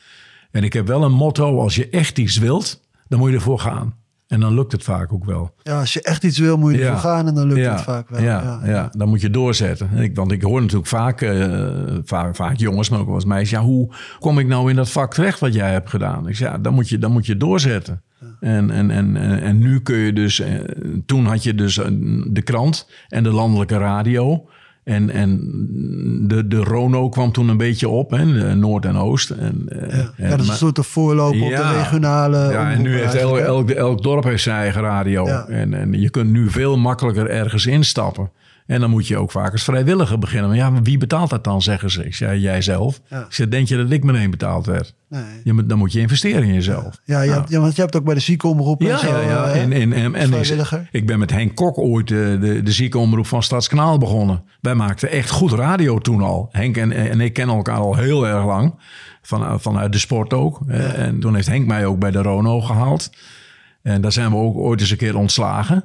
En 0.52 0.64
ik 0.64 0.74
heb 0.74 0.88
wel 0.88 1.04
een 1.04 1.12
motto. 1.12 1.60
Als 1.60 1.76
je 1.76 1.90
echt 1.90 2.18
iets 2.18 2.38
wilt, 2.38 2.83
dan 3.14 3.22
moet 3.22 3.32
je 3.32 3.36
ervoor 3.38 3.60
gaan. 3.60 3.96
En 4.28 4.40
dan 4.40 4.54
lukt 4.54 4.72
het 4.72 4.84
vaak 4.84 5.14
ook 5.14 5.26
wel. 5.26 5.54
Ja, 5.64 5.80
als 5.80 5.94
je 5.94 6.02
echt 6.02 6.24
iets 6.24 6.38
wil, 6.38 6.58
moet 6.58 6.72
je 6.72 6.78
Ja. 6.78 6.86
ervoor 6.86 7.00
gaan 7.10 7.28
en 7.28 7.36
dan 7.36 7.48
lukt 7.48 7.60
ja, 7.60 7.72
het 7.72 7.82
vaak 7.82 8.10
wel. 8.10 8.22
Ja, 8.22 8.62
ja, 8.66 8.90
dan 8.92 9.10
moet 9.10 9.22
je 9.22 9.30
doorzetten. 9.30 9.90
En 9.96 10.04
Ik, 10.04 10.16
want 10.16 10.32
ik 10.32 10.42
hoor 10.42 10.62
natuurlijk 10.62 10.88
vaak, 10.88 11.22
eh, 11.22 11.64
vaak, 12.04 12.36
vaak 12.36 12.56
jongens, 12.58 12.90
maar 12.90 13.00
ook 13.00 13.06
wel 13.06 13.16
eens 13.16 13.26
meisjes. 13.26 13.50
Ja, 13.60 13.66
hoe 13.66 13.94
kom 14.20 14.40
ik 14.40 14.48
nou 14.48 14.70
in 14.70 14.76
dat 14.76 14.90
vak 14.92 15.14
terecht 15.14 15.40
wat 15.40 15.54
jij 15.54 15.72
hebt 15.72 15.90
gedaan? 15.90 16.28
Ik 16.28 16.36
zeg, 16.36 16.50
ja, 16.52 16.58
dan 16.58 16.74
moet 16.74 16.90
je, 16.90 16.98
dan 16.98 17.12
moet 17.12 17.26
je 17.26 17.38
doorzetten. 17.38 18.04
En, 18.40 18.72
en, 18.72 18.92
en, 18.92 19.16
en, 19.18 19.42
en 19.42 19.58
nu 19.58 19.80
kun 19.82 19.96
je 19.98 20.14
dus, 20.14 20.40
eh, 20.40 20.54
toen 21.06 21.26
had 21.26 21.44
je 21.44 21.56
dus 21.56 21.78
eh, 21.78 21.86
de 22.28 22.42
krant 22.44 22.90
en 23.08 23.24
de 23.24 23.32
landelijke 23.32 23.78
radio. 23.78 24.48
En, 24.84 25.10
en 25.10 25.40
de, 26.28 26.48
de 26.48 26.58
Rono 26.58 27.10
kwam 27.10 27.32
toen 27.32 27.48
een 27.50 27.58
beetje 27.58 27.90
op, 27.90 28.12
hè, 28.12 28.26
de 28.34 28.54
Noord 28.56 28.86
en 28.86 28.96
Oost. 28.98 29.30
En, 29.30 29.64
eh, 29.68 29.98
Ja, 29.98 30.12
en- 30.18 30.24
ja, 30.24 30.30
dat 30.30 30.40
is 30.40 30.48
een 30.48 30.56
soort 30.56 30.76
de 30.76 30.84
voorloper 30.84 31.44
op 31.44 31.50
de 31.50 31.78
regionale 31.84 32.38
ja, 32.52 32.72
en 32.72 32.82
nu 32.82 32.98
heeft 33.00 33.16
elk, 33.16 33.38
elk, 33.38 33.70
elk 33.70 34.04
dorp 34.04 34.24
heeft 34.24 34.44
zijn 34.44 34.58
eigen 34.58 34.82
radio. 34.82 35.26
Ja. 35.26 35.46
En, 35.48 35.74
en 35.74 36.02
je 36.02 36.10
kunt 36.10 36.32
nu 36.32 36.50
veel 36.50 36.78
makkelijker 36.78 37.30
ergens 37.30 37.66
instappen. 37.66 38.30
En 38.66 38.80
dan 38.80 38.90
moet 38.90 39.08
je 39.08 39.18
ook 39.18 39.32
vaak 39.32 39.52
als 39.52 39.64
vrijwilliger 39.64 40.20
beginnen. 40.20 40.48
Maar 40.50 40.58
ja, 40.58 40.70
maar 40.70 40.84
wie 40.84 40.98
betaalt 40.98 41.30
dat 41.30 41.44
dan, 41.44 41.62
zeggen 41.62 41.92
ze. 41.92 42.06
Ik 42.06 42.16
zei, 42.16 42.40
jij 42.40 42.62
zelf. 42.62 43.02
Ja. 43.10 43.20
Ik 43.20 43.34
zei, 43.34 43.50
denk 43.50 43.68
je 43.68 43.78
dat 43.78 43.92
ik 43.92 44.04
meteen 44.04 44.32
betaald 44.32 44.66
werd? 44.66 44.96
Nee. 45.10 45.24
Je, 45.44 45.66
dan 45.66 45.78
moet 45.78 45.92
je 45.94 46.00
investeren 46.00 46.44
in 46.44 46.54
jezelf. 46.54 47.00
Ja, 47.04 47.22
ja, 47.22 47.46
want 47.50 47.76
je 47.76 47.82
hebt 47.82 47.96
ook 47.96 48.04
bij 48.04 48.14
de 48.14 48.20
ziekenomroep 48.20 48.82
en 48.82 48.88
Ja, 48.88 48.98
zo. 48.98 49.08
ja, 49.08 49.20
ja. 49.22 49.46
eh, 49.46 49.62
En, 49.62 49.72
en, 49.72 49.94
en, 49.94 50.16
en 50.16 50.22
ik, 50.22 50.28
vrijwilliger. 50.28 50.88
ik 50.92 51.06
ben 51.08 51.20
met 51.20 51.32
Henk 51.32 51.56
Kok 51.56 51.78
ooit 51.78 52.08
de, 52.08 52.38
de, 52.42 52.64
de 52.64 52.72
ziekenomroep 52.72 53.26
van 53.28 53.44
Stadskanaal 53.44 53.98
begonnen. 53.98 54.44
Wij 54.62 54.76
maakten 54.76 55.10
echt 55.12 55.30
goed 55.30 55.52
radio 55.52 55.98
toen 56.00 56.22
al. 56.22 56.50
Henk 56.52 56.78
en, 56.78 56.92
en 56.92 57.22
ik 57.22 57.34
kennen 57.34 57.56
elkaar 57.56 57.78
al 57.78 57.96
heel 57.96 58.28
erg 58.28 58.46
lang. 58.46 58.76
Van, 59.22 59.60
vanuit 59.62 59.92
de 59.92 59.98
sport 60.00 60.34
ook. 60.34 60.60
Eh, 60.68 60.98
En 61.08 61.20
toen 61.20 61.36
heeft 61.36 61.48
Henk 61.48 61.68
mij 61.68 61.86
ook 61.86 62.00
bij 62.00 62.12
de 62.12 62.22
Rono 62.22 62.62
gehaald. 62.62 63.10
En 63.82 64.02
daar 64.02 64.12
zijn 64.12 64.30
we 64.30 64.36
ook 64.36 64.58
ooit 64.58 64.80
eens 64.82 64.92
een 64.92 64.98
keer 64.98 65.18
ontslagen. 65.18 65.84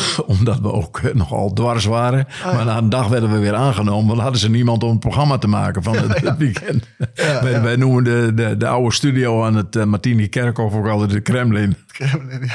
Omdat 0.26 0.60
we 0.60 0.72
ook 0.72 0.98
eh, 0.98 1.14
nogal 1.14 1.52
dwars 1.52 1.84
waren. 1.84 2.26
Maar 2.44 2.64
na 2.64 2.78
een 2.78 2.88
dag 2.88 3.08
werden 3.08 3.32
we 3.32 3.38
weer 3.38 3.54
aangenomen. 3.54 4.06
Want 4.06 4.20
hadden 4.20 4.40
ze 4.40 4.50
niemand 4.50 4.82
om 4.82 4.90
het 4.90 5.00
programma 5.00 5.38
te 5.38 5.48
maken 5.48 5.82
van 5.82 5.96
het, 6.08 6.36
weekend. 6.36 6.88
wij, 7.42 7.62
wij 7.62 7.76
noemen 7.76 8.04
de, 8.04 8.32
de, 8.34 8.56
de 8.56 8.66
oude 8.66 8.94
studio 8.94 9.44
aan 9.44 9.56
het 9.56 9.76
uh, 9.76 9.84
Martini 9.84 10.28
Kerkhof 10.28 10.74
ook 10.74 10.86
altijd 10.86 11.10
de 11.10 11.20
Kremlin. 11.20 11.76
Kremlin, 11.86 12.50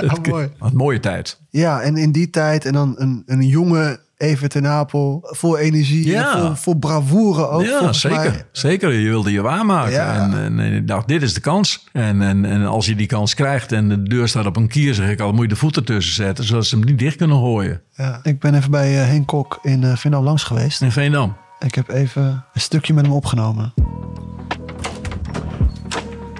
ja, 0.00 0.16
mooi. 0.30 0.48
Wat 0.58 0.70
een 0.70 0.76
mooie 0.76 1.00
tijd. 1.00 1.40
Ja, 1.50 1.80
en 1.80 1.96
in 1.96 2.12
die 2.12 2.30
tijd 2.30 2.64
en 2.64 2.72
dan 2.72 2.94
een, 2.98 3.22
een 3.26 3.46
jonge 3.46 4.00
Evert 4.20 4.54
in 4.54 4.66
Apel. 4.66 5.18
Voor 5.22 5.58
energie, 5.58 6.06
Ja. 6.06 6.40
voor, 6.40 6.56
voor 6.56 6.76
bravoure 6.76 7.48
ook. 7.48 7.64
Ja, 7.64 7.92
zeker. 7.92 8.18
mij. 8.18 8.44
Zeker, 8.52 8.92
je 8.92 9.08
wilde 9.08 9.32
je 9.32 9.42
waarmaken. 9.42 9.92
Ja. 9.92 10.14
En, 10.14 10.38
en, 10.38 10.60
en 10.60 10.72
ik 10.72 10.86
dacht, 10.86 11.08
dit 11.08 11.22
is 11.22 11.34
de 11.34 11.40
kans. 11.40 11.88
En, 11.92 12.22
en, 12.22 12.44
en 12.44 12.66
als 12.66 12.86
je 12.86 12.94
die 12.94 13.06
kans 13.06 13.34
krijgt 13.34 13.72
en 13.72 13.88
de 13.88 14.02
deur 14.02 14.28
staat 14.28 14.46
op 14.46 14.56
een 14.56 14.68
kier, 14.68 14.94
zeg 14.94 15.08
ik 15.10 15.20
al, 15.20 15.32
moet 15.32 15.42
je 15.42 15.48
de 15.48 15.56
voeten 15.56 15.84
tussen 15.84 16.14
zetten, 16.14 16.44
zodat 16.44 16.66
ze 16.66 16.76
hem 16.76 16.84
niet 16.84 16.98
dicht 16.98 17.16
kunnen 17.16 17.36
gooien. 17.36 17.82
Ja, 17.92 18.20
ik 18.22 18.40
ben 18.40 18.54
even 18.54 18.70
bij 18.70 19.00
eh, 19.00 19.06
Henk 19.08 19.26
Kok 19.26 19.58
in 19.62 19.82
uh, 19.82 19.96
Vindam 19.96 20.24
langs 20.24 20.42
geweest. 20.42 20.80
In 20.82 20.92
Veendam. 20.92 21.36
Ik 21.58 21.74
heb 21.74 21.88
even 21.88 22.44
een 22.52 22.60
stukje 22.60 22.94
met 22.94 23.04
hem 23.04 23.14
opgenomen. 23.14 23.72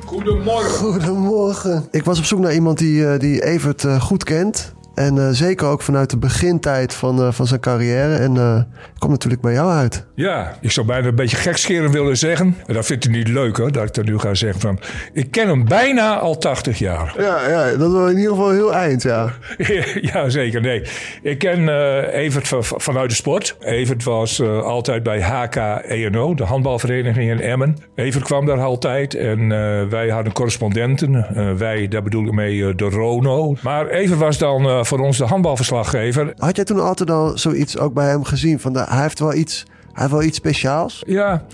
Goedemorgen. 0.04 0.70
Goedemorgen. 0.70 1.88
Ik 1.90 2.04
was 2.04 2.18
op 2.18 2.24
zoek 2.24 2.38
naar 2.38 2.54
iemand 2.54 2.78
die, 2.78 3.00
uh, 3.00 3.18
die 3.18 3.44
Evert 3.44 3.86
goed 4.00 4.24
kent. 4.24 4.74
En 4.94 5.16
uh, 5.16 5.28
zeker 5.30 5.66
ook 5.66 5.82
vanuit 5.82 6.10
de 6.10 6.16
begintijd 6.18 6.94
van, 6.94 7.20
uh, 7.20 7.32
van 7.32 7.46
zijn 7.46 7.60
carrière. 7.60 8.14
En 8.14 8.34
uh, 8.34 8.56
ik 8.94 8.98
kom 8.98 9.10
natuurlijk 9.10 9.42
bij 9.42 9.52
jou 9.52 9.70
uit. 9.70 10.06
Ja, 10.14 10.56
ik 10.60 10.70
zou 10.70 10.86
bijna 10.86 11.08
een 11.08 11.14
beetje 11.14 11.36
gekscheren 11.36 11.90
willen 11.90 12.16
zeggen. 12.16 12.56
En 12.66 12.74
dat 12.74 12.86
vindt 12.86 13.04
u 13.04 13.10
niet 13.10 13.28
leuk 13.28 13.56
hoor, 13.56 13.72
dat 13.72 13.82
ik 13.82 13.94
dat 13.94 14.04
nu 14.04 14.18
ga 14.18 14.34
zeggen 14.34 14.60
van... 14.60 14.78
Ik 15.12 15.30
ken 15.30 15.48
hem 15.48 15.64
bijna 15.64 16.18
al 16.18 16.38
80 16.38 16.78
jaar. 16.78 17.14
Ja, 17.18 17.48
ja 17.48 17.76
dat 17.76 17.92
was 17.92 18.10
in 18.10 18.16
ieder 18.16 18.32
geval 18.32 18.50
heel 18.50 18.74
eind, 18.74 19.02
ja. 19.02 19.32
ja, 20.12 20.28
zeker. 20.28 20.60
Nee, 20.60 20.82
ik 21.22 21.38
ken 21.38 21.68
Evert 22.08 22.48
van, 22.48 22.64
vanuit 22.64 23.10
de 23.10 23.16
sport. 23.16 23.56
Evert 23.60 24.04
was 24.04 24.42
altijd 24.42 25.02
bij 25.02 25.22
HK 25.22 25.56
ENO, 25.84 26.34
de 26.34 26.44
handbalvereniging 26.44 27.30
in 27.30 27.40
Emmen. 27.40 27.76
Evert 27.94 28.24
kwam 28.24 28.46
daar 28.46 28.60
altijd 28.60 29.14
en 29.14 29.48
wij 29.90 30.08
hadden 30.08 30.32
correspondenten. 30.32 31.26
wij, 31.58 31.88
daar 31.88 32.02
bedoel 32.02 32.26
ik 32.26 32.32
mee 32.32 32.74
de 32.74 32.88
Rono. 32.88 33.56
Maar 33.62 33.88
Evert 33.88 34.18
was 34.18 34.38
dan 34.38 34.79
voor 34.84 34.98
ons 34.98 35.18
de 35.18 35.24
handbalverslaggever. 35.24 36.32
Had 36.36 36.56
jij 36.56 36.64
toen 36.64 36.80
altijd 36.80 37.10
al 37.10 37.38
zoiets 37.38 37.78
ook 37.78 37.94
bij 37.94 38.08
hem 38.08 38.24
gezien? 38.24 38.60
Van 38.60 38.72
de, 38.72 38.84
hij 38.88 39.02
heeft 39.02 39.18
wel 39.18 39.34
iets, 39.34 39.64
hij 39.66 40.02
heeft 40.02 40.10
wel 40.10 40.22
iets 40.22 40.36
speciaals? 40.36 41.02
Ja, 41.06 41.44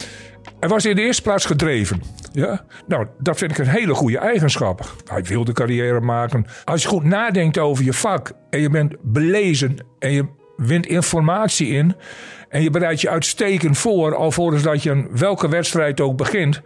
hij 0.60 0.68
was 0.68 0.84
in 0.84 0.96
de 0.96 1.02
eerste 1.02 1.22
plaats 1.22 1.44
gedreven. 1.44 2.02
Ja? 2.32 2.64
Nou, 2.86 3.06
dat 3.18 3.38
vind 3.38 3.50
ik 3.50 3.58
een 3.58 3.68
hele 3.68 3.94
goede 3.94 4.18
eigenschap. 4.18 4.94
Hij 5.04 5.22
wilde 5.22 5.52
carrière 5.52 6.00
maken. 6.00 6.46
Als 6.64 6.82
je 6.82 6.88
goed 6.88 7.04
nadenkt 7.04 7.58
over 7.58 7.84
je 7.84 7.92
vak 7.92 8.32
en 8.50 8.60
je 8.60 8.70
bent 8.70 8.94
belezen 9.02 9.76
en 9.98 10.12
je 10.12 10.26
wint 10.56 10.86
informatie 10.86 11.68
in 11.68 11.94
en 12.48 12.62
je 12.62 12.70
bereidt 12.70 13.00
je 13.00 13.08
uitstekend 13.10 13.78
voor 13.78 14.14
alvorens 14.14 14.62
dat 14.62 14.82
je 14.82 14.90
een 14.90 15.08
welke 15.10 15.48
wedstrijd 15.48 16.00
ook 16.00 16.16
begint. 16.16 16.62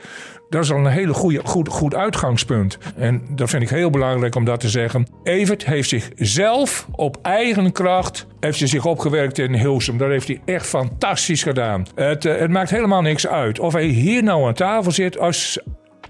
Dat 0.49 0.65
is 0.65 0.73
al 0.73 0.79
een 0.79 0.87
hele 0.87 1.15
goede, 1.15 1.41
goed, 1.45 1.69
goed 1.69 1.95
uitgangspunt. 1.95 2.79
En 2.97 3.23
dat 3.31 3.51
vind 3.51 3.63
ik 3.63 3.69
heel 3.69 3.91
belangrijk 3.91 4.35
om 4.35 4.45
dat 4.45 4.61
te 4.61 4.69
zeggen. 4.69 5.07
Evert 5.23 5.67
heeft 5.67 5.89
zichzelf 5.89 6.87
op 6.93 7.19
eigen 7.23 7.73
kracht 7.73 8.27
heeft 8.41 8.69
zich 8.69 8.85
opgewerkt 8.85 9.39
in 9.39 9.55
Hilsum. 9.55 9.99
Dat 9.99 10.09
heeft 10.09 10.29
hij 10.29 10.41
echt 10.45 10.67
fantastisch 10.67 11.43
gedaan. 11.43 11.87
Het, 11.95 12.25
uh, 12.25 12.39
het 12.39 12.51
maakt 12.51 12.71
helemaal 12.71 13.03
niks 13.03 13.27
uit. 13.27 13.59
Of 13.59 13.73
hij 13.73 13.85
hier 13.85 14.23
nou 14.23 14.47
aan 14.47 14.55
tafel 14.55 14.93
zit, 14.93 15.19
als 15.19 15.59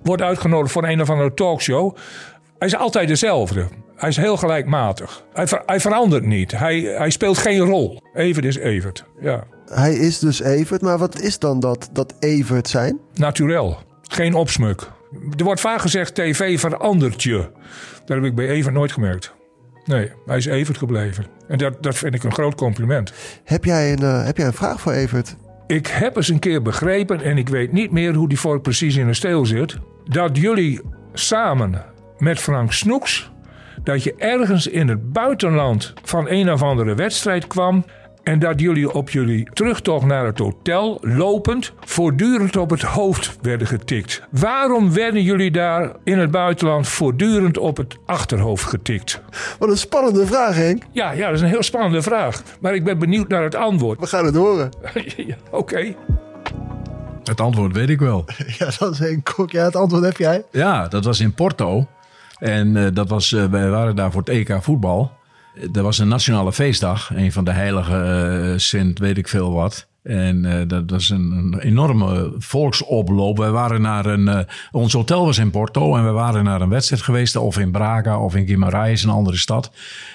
wordt 0.02 0.22
uitgenodigd 0.22 0.72
voor 0.72 0.84
een 0.84 1.00
of 1.00 1.10
andere 1.10 1.34
talkshow. 1.34 1.96
Hij 2.58 2.68
is 2.68 2.76
altijd 2.76 3.08
dezelfde. 3.08 3.68
Hij 3.96 4.08
is 4.08 4.16
heel 4.16 4.36
gelijkmatig. 4.36 5.24
Hij, 5.32 5.46
hij 5.66 5.80
verandert 5.80 6.24
niet. 6.24 6.50
Hij, 6.50 6.80
hij 6.80 7.10
speelt 7.10 7.38
geen 7.38 7.58
rol. 7.58 8.02
Evert 8.14 8.44
is 8.44 8.56
Evert, 8.56 9.04
ja. 9.20 9.44
Hij 9.72 9.94
is 9.94 10.18
dus 10.18 10.40
Evert, 10.40 10.82
maar 10.82 10.98
wat 10.98 11.20
is 11.20 11.38
dan 11.38 11.60
dat, 11.60 11.88
dat 11.92 12.14
Evert 12.18 12.68
zijn? 12.68 12.98
Naturel. 13.14 13.78
Geen 14.02 14.34
opsmuk. 14.34 14.90
Er 15.36 15.44
wordt 15.44 15.60
vaak 15.60 15.80
gezegd, 15.80 16.14
tv 16.14 16.60
verandert 16.60 17.22
je. 17.22 17.48
Dat 18.04 18.16
heb 18.16 18.24
ik 18.24 18.34
bij 18.34 18.48
Evert 18.48 18.74
nooit 18.74 18.92
gemerkt. 18.92 19.34
Nee, 19.84 20.12
hij 20.26 20.36
is 20.36 20.46
Evert 20.46 20.78
gebleven. 20.78 21.26
En 21.48 21.58
dat, 21.58 21.82
dat 21.82 21.96
vind 21.96 22.14
ik 22.14 22.22
een 22.22 22.32
groot 22.32 22.54
compliment. 22.54 23.12
Heb 23.44 23.64
jij 23.64 23.92
een, 23.92 24.02
uh, 24.02 24.24
heb 24.24 24.36
jij 24.36 24.46
een 24.46 24.52
vraag 24.52 24.80
voor 24.80 24.92
Evert? 24.92 25.36
Ik 25.66 25.86
heb 25.86 26.16
eens 26.16 26.28
een 26.28 26.38
keer 26.38 26.62
begrepen, 26.62 27.22
en 27.22 27.38
ik 27.38 27.48
weet 27.48 27.72
niet 27.72 27.90
meer 27.90 28.14
hoe 28.14 28.28
die 28.28 28.38
vork 28.38 28.62
precies 28.62 28.96
in 28.96 29.06
de 29.06 29.14
steel 29.14 29.46
zit, 29.46 29.76
dat 30.04 30.36
jullie 30.36 30.80
samen 31.12 31.84
met 32.18 32.38
Frank 32.38 32.72
Snoeks, 32.72 33.30
dat 33.82 34.02
je 34.02 34.14
ergens 34.14 34.66
in 34.66 34.88
het 34.88 35.12
buitenland 35.12 35.92
van 36.02 36.28
een 36.28 36.52
of 36.52 36.62
andere 36.62 36.94
wedstrijd 36.94 37.46
kwam 37.46 37.84
en 38.22 38.38
dat 38.38 38.60
jullie 38.60 38.92
op 38.92 39.10
jullie 39.10 39.48
terugtocht 39.52 40.06
naar 40.06 40.26
het 40.26 40.38
hotel 40.38 40.98
lopend 41.00 41.72
voortdurend 41.80 42.56
op 42.56 42.70
het 42.70 42.82
hoofd 42.82 43.38
werden 43.42 43.66
getikt. 43.66 44.22
Waarom 44.30 44.92
werden 44.92 45.22
jullie 45.22 45.50
daar 45.50 45.92
in 46.04 46.18
het 46.18 46.30
buitenland 46.30 46.88
voortdurend 46.88 47.58
op 47.58 47.76
het 47.76 47.96
achterhoofd 48.06 48.64
getikt? 48.64 49.20
Wat 49.58 49.68
een 49.68 49.78
spannende 49.78 50.26
vraag, 50.26 50.54
Henk. 50.54 50.82
Ja, 50.92 51.10
ja, 51.10 51.26
dat 51.26 51.34
is 51.34 51.40
een 51.40 51.48
heel 51.48 51.62
spannende 51.62 52.02
vraag. 52.02 52.42
Maar 52.60 52.74
ik 52.74 52.84
ben 52.84 52.98
benieuwd 52.98 53.28
naar 53.28 53.42
het 53.42 53.54
antwoord. 53.54 54.00
We 54.00 54.06
gaan 54.06 54.24
het 54.24 54.34
horen. 54.34 54.70
Oké. 55.50 55.94
Het 57.24 57.40
antwoord 57.40 57.72
weet 57.72 57.88
ik 57.88 58.00
wel. 58.00 58.24
Ja, 58.58 58.70
dat 58.78 58.92
is 58.92 58.98
Henk 58.98 59.32
Kok. 59.34 59.50
Ja, 59.50 59.64
het 59.64 59.76
antwoord 59.76 60.04
heb 60.04 60.16
jij. 60.16 60.44
Ja, 60.50 60.88
dat 60.88 61.04
was 61.04 61.20
in 61.20 61.34
Porto. 61.34 61.86
En 62.38 62.76
eh, 62.76 62.86
dat 62.92 63.08
was, 63.08 63.32
eh, 63.32 63.44
wij 63.44 63.68
waren 63.70 63.96
daar 63.96 64.12
voor 64.12 64.20
het 64.20 64.30
EK 64.30 64.58
voetbal. 64.60 65.12
Er 65.72 65.82
was 65.82 65.98
een 65.98 66.08
nationale 66.08 66.52
feestdag. 66.52 67.10
Een 67.14 67.32
van 67.32 67.44
de 67.44 67.50
heilige 67.50 67.96
eh, 67.96 68.58
Sint 68.58 68.98
weet 68.98 69.18
ik 69.18 69.28
veel 69.28 69.52
wat. 69.52 69.89
En 70.02 70.44
eh, 70.44 70.68
dat 70.68 70.90
was 70.90 71.08
een, 71.08 71.32
een 71.32 71.58
enorme 71.58 72.32
volksoploop. 72.38 73.38
Wij 73.38 73.50
waren 73.50 73.82
naar 73.82 74.06
een. 74.06 74.28
eh, 74.28 74.38
ons 74.70 74.92
hotel 74.92 75.24
was 75.24 75.38
in 75.38 75.50
Porto 75.50 75.96
en 75.96 76.04
we 76.04 76.10
waren 76.10 76.44
naar 76.44 76.60
een 76.60 76.68
wedstrijd 76.68 77.02
geweest. 77.02 77.36
Of 77.36 77.58
in 77.58 77.70
Braga 77.70 78.18
of 78.20 78.34
in 78.36 78.46
Guimarães, 78.46 79.02
een 79.02 79.10
andere 79.10 79.36
stad. 79.36 79.72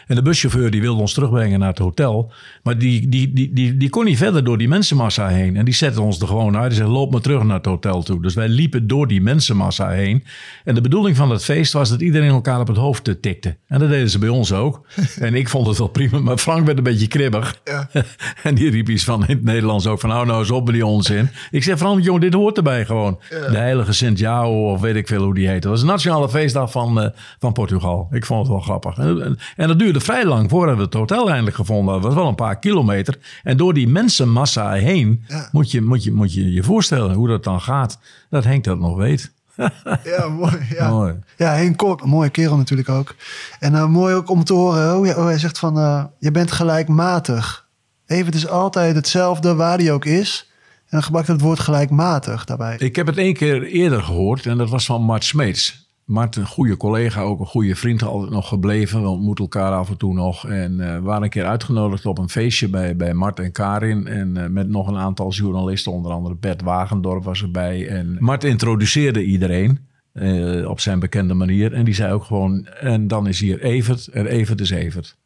En 0.08 0.16
de 0.16 0.22
buschauffeur 0.22 0.72
die 0.72 0.82
wilde 0.82 1.02
ons 1.02 1.14
terugbrengen 1.14 1.60
naar 1.60 1.70
het 1.70 1.78
hotel. 1.78 2.32
Maar 2.64 2.78
die, 2.78 3.10
die, 3.10 3.34
die, 3.34 3.54
die, 3.54 3.78
die 3.78 3.90
kon 3.90 4.06
niet 4.06 4.18
verder 4.18 4.44
door 4.44 4.58
die 4.58 4.68
mensenmassa 4.68 5.28
heen. 5.28 5.56
En 5.58 5.66
die 5.66 5.74
zette 5.74 6.02
ons 6.02 6.20
er 6.20 6.28
gewoon 6.28 6.58
uit. 6.58 6.70
Die 6.70 6.80
zei: 6.80 6.90
loop 6.90 7.12
maar 7.12 7.22
terug 7.22 7.44
naar 7.44 7.58
het 7.58 7.66
hotel 7.66 8.04
toe. 8.04 8.22
Dus 8.22 8.34
wij 8.34 8.48
liepen 8.48 8.88
door 8.88 9.08
die 9.08 9.22
mensenmassa 9.22 9.90
heen. 9.90 10.24
En 10.64 10.76
de 10.76 10.82
bedoeling 10.82 11.16
van 11.18 11.30
het 11.30 11.44
feest 11.44 11.74
was 11.74 11.90
dat 11.90 12.02
iedereen 12.02 12.30
elkaar 12.30 12.60
op 12.60 12.68
het 12.68 12.78
hoofd 12.78 13.08
eh, 13.08 13.14
tikte. 13.22 13.58
En 13.68 13.80
dat 13.80 13.90
deden 13.90 14.10
ze 14.10 14.20
bij 14.20 14.30
ons 14.30 14.52
ook. 14.52 14.86
en 15.20 15.36
ik 15.36 15.50
vond 15.50 15.68
het 15.68 15.78
wel 15.78 15.88
prima. 15.88 16.20
Maar 16.20 16.38
Frank 16.38 16.66
werd 16.66 16.78
een 16.78 16.84
beetje 16.84 17.08
kribbig. 17.08 17.62
en 18.44 18.56
die 18.56 18.70
riep 18.70 18.90
iets 18.90 19.04
van 19.04 19.28
in 19.28 19.36
het 19.36 19.44
Nederlands 19.44 19.74
ook 19.88 20.00
van 20.00 20.10
hou 20.10 20.26
nou 20.26 20.40
eens 20.40 20.52
op 20.52 20.66
met 20.66 20.74
die 20.74 20.86
onzin. 20.86 21.30
Ik 21.52 21.64
zeg 21.64 21.78
Frank, 21.78 22.04
jongen, 22.04 22.22
dit 22.22 22.34
hoort 22.34 22.58
erbij 22.58 22.86
gewoon. 22.86 23.20
De 23.30 23.58
heilige 23.58 23.94
Sint 23.94 24.20
Jao 24.20 24.72
of 24.72 24.82
weet 24.82 24.96
ik 24.96 25.08
veel 25.08 25.24
hoe 25.24 25.34
die 25.34 25.48
heette. 25.48 25.60
Dat 25.62 25.72
was 25.72 25.82
een 25.82 25.88
nationale 25.88 26.30
feestdag 26.30 26.72
van, 26.72 27.02
eh, 27.02 27.10
van 27.40 27.54
Portugal. 27.54 28.08
Ik 28.12 28.26
vond 28.26 28.40
het 28.40 28.50
wel 28.50 28.60
grappig. 28.60 28.98
En, 28.98 29.22
en, 29.24 29.38
en 29.56 29.68
dat 29.68 29.80
duurde 29.80 30.00
vrij 30.00 30.26
lang 30.26 30.50
voordat 30.50 30.76
we 30.78 30.82
het 30.84 30.94
hotel 30.94 31.30
eindelijk 31.30 31.56
gevonden 31.56 31.86
hadden. 31.94 32.02
Dat 32.04 32.14
was 32.14 32.20
wel 32.22 32.30
een 32.30 32.36
paar 32.36 32.60
kilometer. 32.60 33.18
En 33.44 33.58
door 33.58 33.74
die 33.74 33.88
mensenmassa 33.88 34.72
heen 34.72 35.26
moet, 35.52 35.72
je, 35.72 35.82
moet, 35.82 36.04
je, 36.04 36.12
moet 36.14 36.34
je 36.34 36.54
je 36.54 36.64
voorstellen 36.64 37.14
hoe 37.16 37.28
dat 37.28 37.44
dan 37.44 37.62
gaat. 37.62 38.00
Dat 38.30 38.44
Henk 38.44 38.64
dat 38.64 38.80
nog 38.80 38.98
weet. 38.98 39.34
Ja, 40.04 40.28
mooi. 40.30 40.58
Ja, 40.70 40.90
Mooi. 40.90 41.14
ja 41.38 41.52
Henk 41.54 41.78
Kok, 41.78 42.02
een 42.02 42.10
mooie 42.10 42.30
kerel 42.30 42.58
natuurlijk 42.58 42.90
ook. 42.90 43.16
En 43.60 43.76
eh, 43.76 43.86
mooi 43.88 44.16
ook 44.16 44.30
om 44.30 44.44
te 44.44 44.54
horen 44.54 44.94
hoe, 44.94 45.06
hij- 45.06 45.16
hoe 45.16 45.26
hij 45.26 45.38
zegt 45.40 45.60
van... 45.60 45.78
eh, 45.80 46.04
je 46.20 46.32
bent 46.32 46.52
gelijkmatig. 46.52 47.65
Even, 48.08 48.26
het 48.26 48.36
is 48.36 48.48
altijd 48.48 48.96
hetzelfde 48.96 49.56
waar 49.56 49.78
hij 49.78 49.92
ook 49.92 50.06
is. 50.06 50.50
En 50.86 50.92
dan 50.92 51.04
gebruikt 51.04 51.28
het 51.30 51.42
woord 51.42 51.60
gelijkmatig 51.60 52.46
daarbij. 52.46 52.76
Ik 52.78 52.96
heb 52.96 53.08
het 53.08 53.18
één 53.18 53.34
keer 53.34 53.64
eerder 53.64 54.04
gehoord 54.04 54.46
en 54.46 54.58
dat 54.58 54.70
was 54.70 54.86
van 54.86 55.02
Mart 55.02 55.24
Smeets. 55.24 55.86
Mart, 56.06 56.36
een 56.36 56.48
goede 56.48 56.78
collega, 56.78 57.22
ook 57.22 57.40
een 57.40 57.46
goede 57.46 57.76
vriend, 57.76 58.04
altijd 58.04 58.32
nog 58.32 58.48
gebleven. 58.48 59.02
We 59.02 59.08
ontmoeten 59.08 59.44
elkaar 59.44 59.72
af 59.72 59.90
en 59.90 59.98
toe 59.98 60.14
nog. 60.14 60.48
En 60.48 60.80
eh, 60.80 61.00
waren 61.00 61.24
een 61.24 61.30
keer 61.30 61.46
uitgenodigd 61.46 62.06
op 62.06 62.18
een 62.18 62.30
feestje 62.30 62.70
bij, 62.70 62.96
bij 62.96 63.14
Mart 63.14 63.40
en 63.40 63.52
Karin. 63.52 64.08
En 64.08 64.38
eh, 64.38 64.50
met 64.50 64.70
nog 64.70 64.88
een 64.88 64.98
aantal 64.98 65.32
journalisten, 65.32 65.92
onder 65.92 66.12
andere 66.12 66.36
Bert 66.36 66.62
Wagendorp 66.62 67.24
was 67.24 67.42
erbij. 67.42 67.88
En 67.88 68.18
Mart 68.20 68.44
introduceerde 68.44 69.24
iedereen 69.24 69.80
eh, 70.12 70.70
op 70.70 70.80
zijn 70.80 71.00
bekende 71.00 71.34
manier. 71.34 71.74
En 71.74 71.86
die 71.86 71.94
zei 71.94 72.14
ook 72.14 72.24
gewoon, 72.24 72.66
en 72.66 73.08
dan 73.08 73.28
is 73.28 73.40
hier 73.40 73.62
Evert 73.62 74.08
en 74.08 74.26
Evert 74.26 74.62
is 74.62 74.70
Evert. 74.70 75.18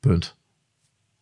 Punt. 0.00 0.37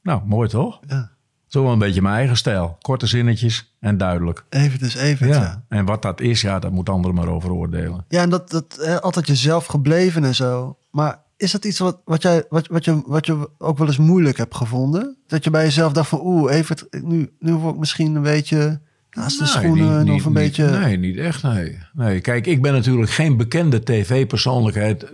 Nou, 0.07 0.21
mooi 0.25 0.49
toch? 0.49 0.81
Ja. 0.87 1.11
Zo 1.47 1.62
wel 1.62 1.73
een 1.73 1.79
beetje 1.79 2.03
mijn 2.03 2.14
eigen 2.14 2.37
stijl. 2.37 2.77
Korte 2.81 3.07
zinnetjes 3.07 3.77
en 3.81 3.97
duidelijk. 3.97 4.45
Even, 4.49 4.79
dus 4.79 4.95
even. 4.95 5.27
Ja, 5.27 5.35
Ja, 5.35 5.64
en 5.69 5.85
wat 5.85 6.03
dat 6.03 6.21
is, 6.21 6.40
ja, 6.40 6.59
dat 6.59 6.71
moet 6.71 6.88
anderen 6.88 7.16
maar 7.16 7.29
over 7.29 7.53
oordelen. 7.53 8.05
ja 8.09 8.23
en 8.23 8.31
dat, 8.31 8.51
dat 8.51 9.01
altijd 9.01 9.27
jezelf 9.27 9.66
gebleven 9.66 10.25
en 10.25 10.35
zo. 10.35 10.79
Maar 10.90 11.23
is 11.37 11.53
dat 11.53 11.64
iets 11.64 11.79
wat, 11.79 12.01
wat, 12.05 12.23
jij, 12.23 12.45
wat, 12.49 12.66
wat, 12.66 12.85
je, 12.85 13.03
wat 13.07 13.27
je 13.27 13.51
ook 13.59 13.79
wel 13.79 13.87
eens 13.87 13.97
moeilijk 13.97 14.37
hebt 14.37 14.55
gevonden? 14.55 15.16
Dat 15.27 15.45
je 15.45 15.51
bij 15.51 15.64
jezelf 15.64 15.92
dacht 15.92 16.09
van... 16.09 16.21
Oeh, 16.23 16.55
Evert, 16.55 16.87
nu, 17.03 17.33
nu 17.38 17.55
word 17.55 17.75
ik 17.75 17.81
misschien 17.81 18.14
een 18.14 18.23
beetje 18.23 18.81
naast 19.16 19.38
de 19.38 19.44
Nee, 19.44 19.52
schoenen... 19.52 20.05
niet- 20.05 20.12
of 20.14 20.24
een 20.24 20.33
niet- 20.33 20.42
beetje... 20.42 20.64
Nee, 20.70 20.98
niet 20.98 21.16
echt, 21.16 21.42
nee. 21.42 21.79
nee. 21.92 22.20
Kijk, 22.20 22.46
ik 22.46 22.62
ben 22.62 22.72
natuurlijk 22.72 23.11
geen 23.11 23.37
bekende 23.37 23.83
tv-persoonlijkheid... 23.83 25.07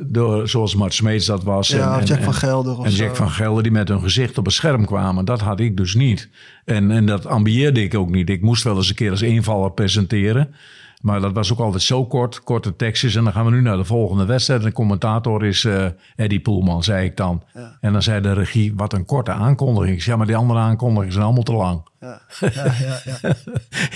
Zoals 0.45 0.75
Mart 0.75 0.95
Smeets 0.95 1.27
dat 1.27 1.43
was. 1.45 1.69
Ja, 1.69 1.97
of 1.99 2.09
Jack 2.09 2.23
van 2.23 2.35
Gelder 2.35 2.79
of 2.79 2.85
En. 2.85 2.91
Jack 2.93 3.17
van 3.17 3.31
Gelder 3.31 3.63
die 3.63 3.73
met 3.73 3.89
hun 3.89 4.01
gezicht 4.01 4.39
op 4.39 4.45
het 4.45 4.55
scherm 4.55 4.87
kwamen. 4.87 5.25
Dat 5.25 5.41
had 5.41 5.61
ik 5.61 5.77
dus 5.77 5.95
niet. 5.95 6.29
En, 6.65 6.91
en 6.91 7.07
dat 7.07 7.27
ambieerde 7.27 7.83
ik 7.83 7.95
ook 7.95 8.11
niet. 8.11 8.29
Ik 8.31 8.43
moest 8.43 8.63
wel 8.65 8.77
eens 8.77 8.89
een 8.89 8.95
keer 8.95 9.11
als 9.11 9.23
invaller 9.23 9.73
presenteren... 9.73 10.55
Maar 11.03 11.21
dat 11.21 11.33
was 11.33 11.53
ook 11.53 11.59
altijd 11.59 11.83
zo 11.83 12.07
kort, 12.07 12.43
korte 12.43 12.77
tekstjes. 12.77 13.15
En 13.15 13.25
dan 13.25 13.33
gaan 13.33 13.45
we 13.45 13.51
nu 13.51 13.61
naar 13.61 13.77
de 13.77 13.85
volgende 13.85 14.25
wedstrijd. 14.25 14.61
En 14.61 14.67
de 14.67 14.73
commentator 14.73 15.45
is 15.45 15.65
eh 15.65 15.87
Eddie 16.17 16.41
Poelman, 16.41 16.83
zei 16.83 17.05
ik 17.05 17.17
dan. 17.17 17.43
En 17.81 17.93
dan 17.93 18.03
zei 18.03 18.21
de 18.21 18.33
regie, 18.33 18.73
wat 18.77 18.93
een 18.93 19.05
korte 19.05 19.31
aankondiging. 19.31 19.95
Ik 19.95 20.03
zei, 20.03 20.11
ja, 20.11 20.17
maar 20.17 20.27
die 20.27 20.37
andere 20.37 20.61
aankondigingen 20.61 21.13
zijn 21.13 21.25
allemaal 21.25 21.43
te 21.43 21.53
lang. 21.53 21.83
Ja, 22.01 22.21
ja, 22.41 22.65
ja, 22.65 23.01
ja. 23.05 23.35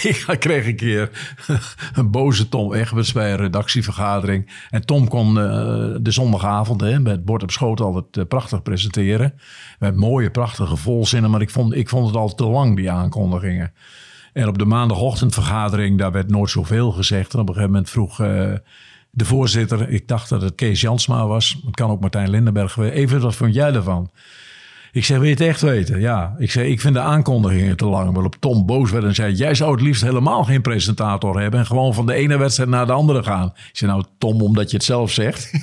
ik 0.32 0.36
kreeg 0.38 0.66
een 0.66 0.76
keer 0.76 1.10
een 1.94 2.10
boze 2.10 2.48
Tom 2.48 2.72
Egberts 2.72 3.12
bij 3.12 3.30
een 3.30 3.36
redactievergadering. 3.36 4.66
En 4.70 4.86
Tom 4.86 5.08
kon 5.08 5.28
eh, 5.38 5.44
de 6.00 6.10
zondagavond 6.10 6.80
hè, 6.80 7.00
met 7.00 7.24
bord 7.24 7.42
op 7.42 7.50
schoot 7.50 7.80
altijd 7.80 8.16
eh, 8.16 8.24
prachtig 8.24 8.62
presenteren. 8.62 9.34
Met 9.78 9.96
mooie, 9.96 10.30
prachtige 10.30 10.76
volzinnen. 10.76 11.30
Maar 11.30 11.40
ik 11.40 11.50
vond, 11.50 11.74
ik 11.74 11.88
vond 11.88 12.06
het 12.06 12.16
al 12.16 12.34
te 12.34 12.46
lang, 12.46 12.76
die 12.76 12.90
aankondigingen. 12.90 13.72
En 14.36 14.48
op 14.48 14.58
de 14.58 14.64
maandagochtendvergadering, 14.64 15.98
daar 15.98 16.12
werd 16.12 16.30
nooit 16.30 16.50
zoveel 16.50 16.92
gezegd. 16.92 17.34
En 17.34 17.40
op 17.40 17.48
een 17.48 17.54
gegeven 17.54 17.72
moment 17.72 17.90
vroeg 17.90 18.20
eh, 18.20 18.52
de 19.10 19.24
voorzitter, 19.24 19.88
ik 19.90 20.08
dacht 20.08 20.28
dat 20.28 20.42
het 20.42 20.54
Kees 20.54 20.80
Jansma 20.80 21.26
was. 21.26 21.60
Het 21.66 21.74
kan 21.74 21.90
ook 21.90 22.00
Martijn 22.00 22.30
Lindenberg 22.30 22.72
geweest. 22.72 22.94
Even, 22.94 23.20
wat 23.20 23.34
vond 23.34 23.54
jij 23.54 23.72
ervan? 23.72 24.10
Ik 24.92 25.04
zeg, 25.04 25.16
wil 25.16 25.26
je 25.26 25.32
het 25.32 25.40
echt 25.40 25.60
weten? 25.60 26.00
Ja. 26.00 26.34
Ik 26.38 26.50
zeg, 26.50 26.64
ik 26.64 26.80
vind 26.80 26.94
de 26.94 27.00
aankondigingen 27.00 27.76
te 27.76 27.86
lang. 27.86 28.12
Waarop 28.12 28.36
Tom 28.40 28.66
boos 28.66 28.90
werd 28.90 29.04
en 29.04 29.14
zei, 29.14 29.32
jij 29.34 29.54
zou 29.54 29.72
het 29.72 29.80
liefst 29.80 30.02
helemaal 30.02 30.44
geen 30.44 30.62
presentator 30.62 31.40
hebben. 31.40 31.60
En 31.60 31.66
gewoon 31.66 31.94
van 31.94 32.06
de 32.06 32.14
ene 32.14 32.36
wedstrijd 32.36 32.70
naar 32.70 32.86
de 32.86 32.92
andere 32.92 33.22
gaan. 33.22 33.46
Ik 33.46 33.76
zei, 33.76 33.90
nou 33.90 34.04
Tom, 34.18 34.42
omdat 34.42 34.70
je 34.70 34.76
het 34.76 34.86
zelf 34.86 35.10
zegt. 35.10 35.50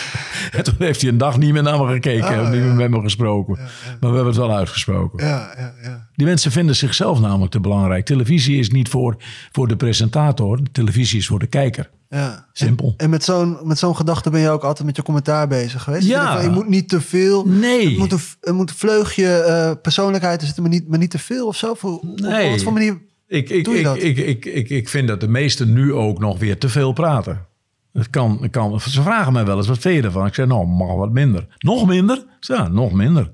en 0.56 0.64
toen 0.64 0.74
heeft 0.78 1.00
hij 1.00 1.10
een 1.10 1.18
dag 1.18 1.38
niet 1.38 1.52
meer 1.52 1.62
naar 1.62 1.78
me 1.78 1.92
gekeken. 1.92 2.28
en 2.28 2.50
niet 2.50 2.62
meer 2.62 2.74
met 2.74 2.90
me 2.90 3.00
gesproken. 3.00 3.54
Maar 3.56 4.10
we 4.10 4.16
hebben 4.16 4.26
het 4.26 4.36
wel 4.36 4.56
uitgesproken. 4.56 5.26
ja, 5.26 5.54
ja, 5.58 5.74
ja. 5.82 6.08
Die 6.20 6.28
mensen 6.28 6.52
vinden 6.52 6.76
zichzelf 6.76 7.20
namelijk 7.20 7.50
te 7.50 7.60
belangrijk. 7.60 8.04
Televisie 8.04 8.58
is 8.58 8.70
niet 8.70 8.88
voor, 8.88 9.16
voor 9.52 9.68
de 9.68 9.76
presentator. 9.76 10.60
Televisie 10.72 11.18
is 11.18 11.26
voor 11.26 11.38
de 11.38 11.46
kijker. 11.46 11.90
Ja. 12.08 12.46
Simpel. 12.52 12.88
En, 12.88 13.04
en 13.04 13.10
met 13.10 13.24
zo'n 13.24 13.58
met 13.62 13.78
zo'n 13.78 13.96
gedachte 13.96 14.30
ben 14.30 14.40
je 14.40 14.48
ook 14.48 14.62
altijd 14.62 14.86
met 14.86 14.96
je 14.96 15.02
commentaar 15.02 15.48
bezig 15.48 15.82
geweest? 15.82 16.06
Ja. 16.06 16.40
Je, 16.40 16.48
moet 16.48 16.68
niet 16.68 16.88
te 16.88 17.00
veel. 17.00 17.46
Nee. 17.46 17.88
Het 17.88 17.98
moet 17.98 18.12
een, 18.40 18.54
moet 18.54 18.70
een 18.70 18.76
vleugje 18.76 19.26
eh, 19.26 19.72
persoonlijkheid 19.82 20.42
zitten, 20.42 20.62
maar 20.62 20.72
niet, 20.72 20.88
maar 20.88 20.98
niet 20.98 21.10
te 21.10 21.18
veel 21.18 21.46
of 21.46 21.56
zo. 21.56 21.74
Voor, 21.74 22.00
Nee. 22.14 22.44
Op 22.44 22.50
wat 22.50 22.62
voor 22.62 22.72
manier? 22.72 23.00
Ik, 23.26 23.50
ik, 23.50 23.64
Doe 23.64 23.72
je 23.72 23.78
ik, 23.78 23.84
dat? 23.84 24.02
ik, 24.02 24.18
ik, 24.18 24.44
ik, 24.44 24.70
ik 24.70 24.88
vind 24.88 25.08
dat 25.08 25.20
de 25.20 25.28
meesten 25.28 25.72
nu 25.72 25.94
ook 25.94 26.18
nog 26.18 26.38
weer 26.38 26.58
te 26.58 26.68
veel 26.68 26.92
praten. 26.92 27.46
Het 27.92 28.10
kan, 28.10 28.38
het 28.40 28.50
kan, 28.50 28.80
ze 28.80 29.02
vragen 29.02 29.32
mij 29.32 29.44
wel 29.44 29.56
eens, 29.56 29.68
wat 29.68 29.78
vind 29.78 29.96
je 29.96 30.02
ervan? 30.02 30.26
Ik 30.26 30.34
zeg, 30.34 30.46
nou, 30.46 30.66
mag 30.66 30.94
wat 30.94 31.12
minder. 31.12 31.46
Nog 31.58 31.86
minder? 31.86 32.24
Ja, 32.40 32.68
nog 32.68 32.92
minder. 32.92 33.32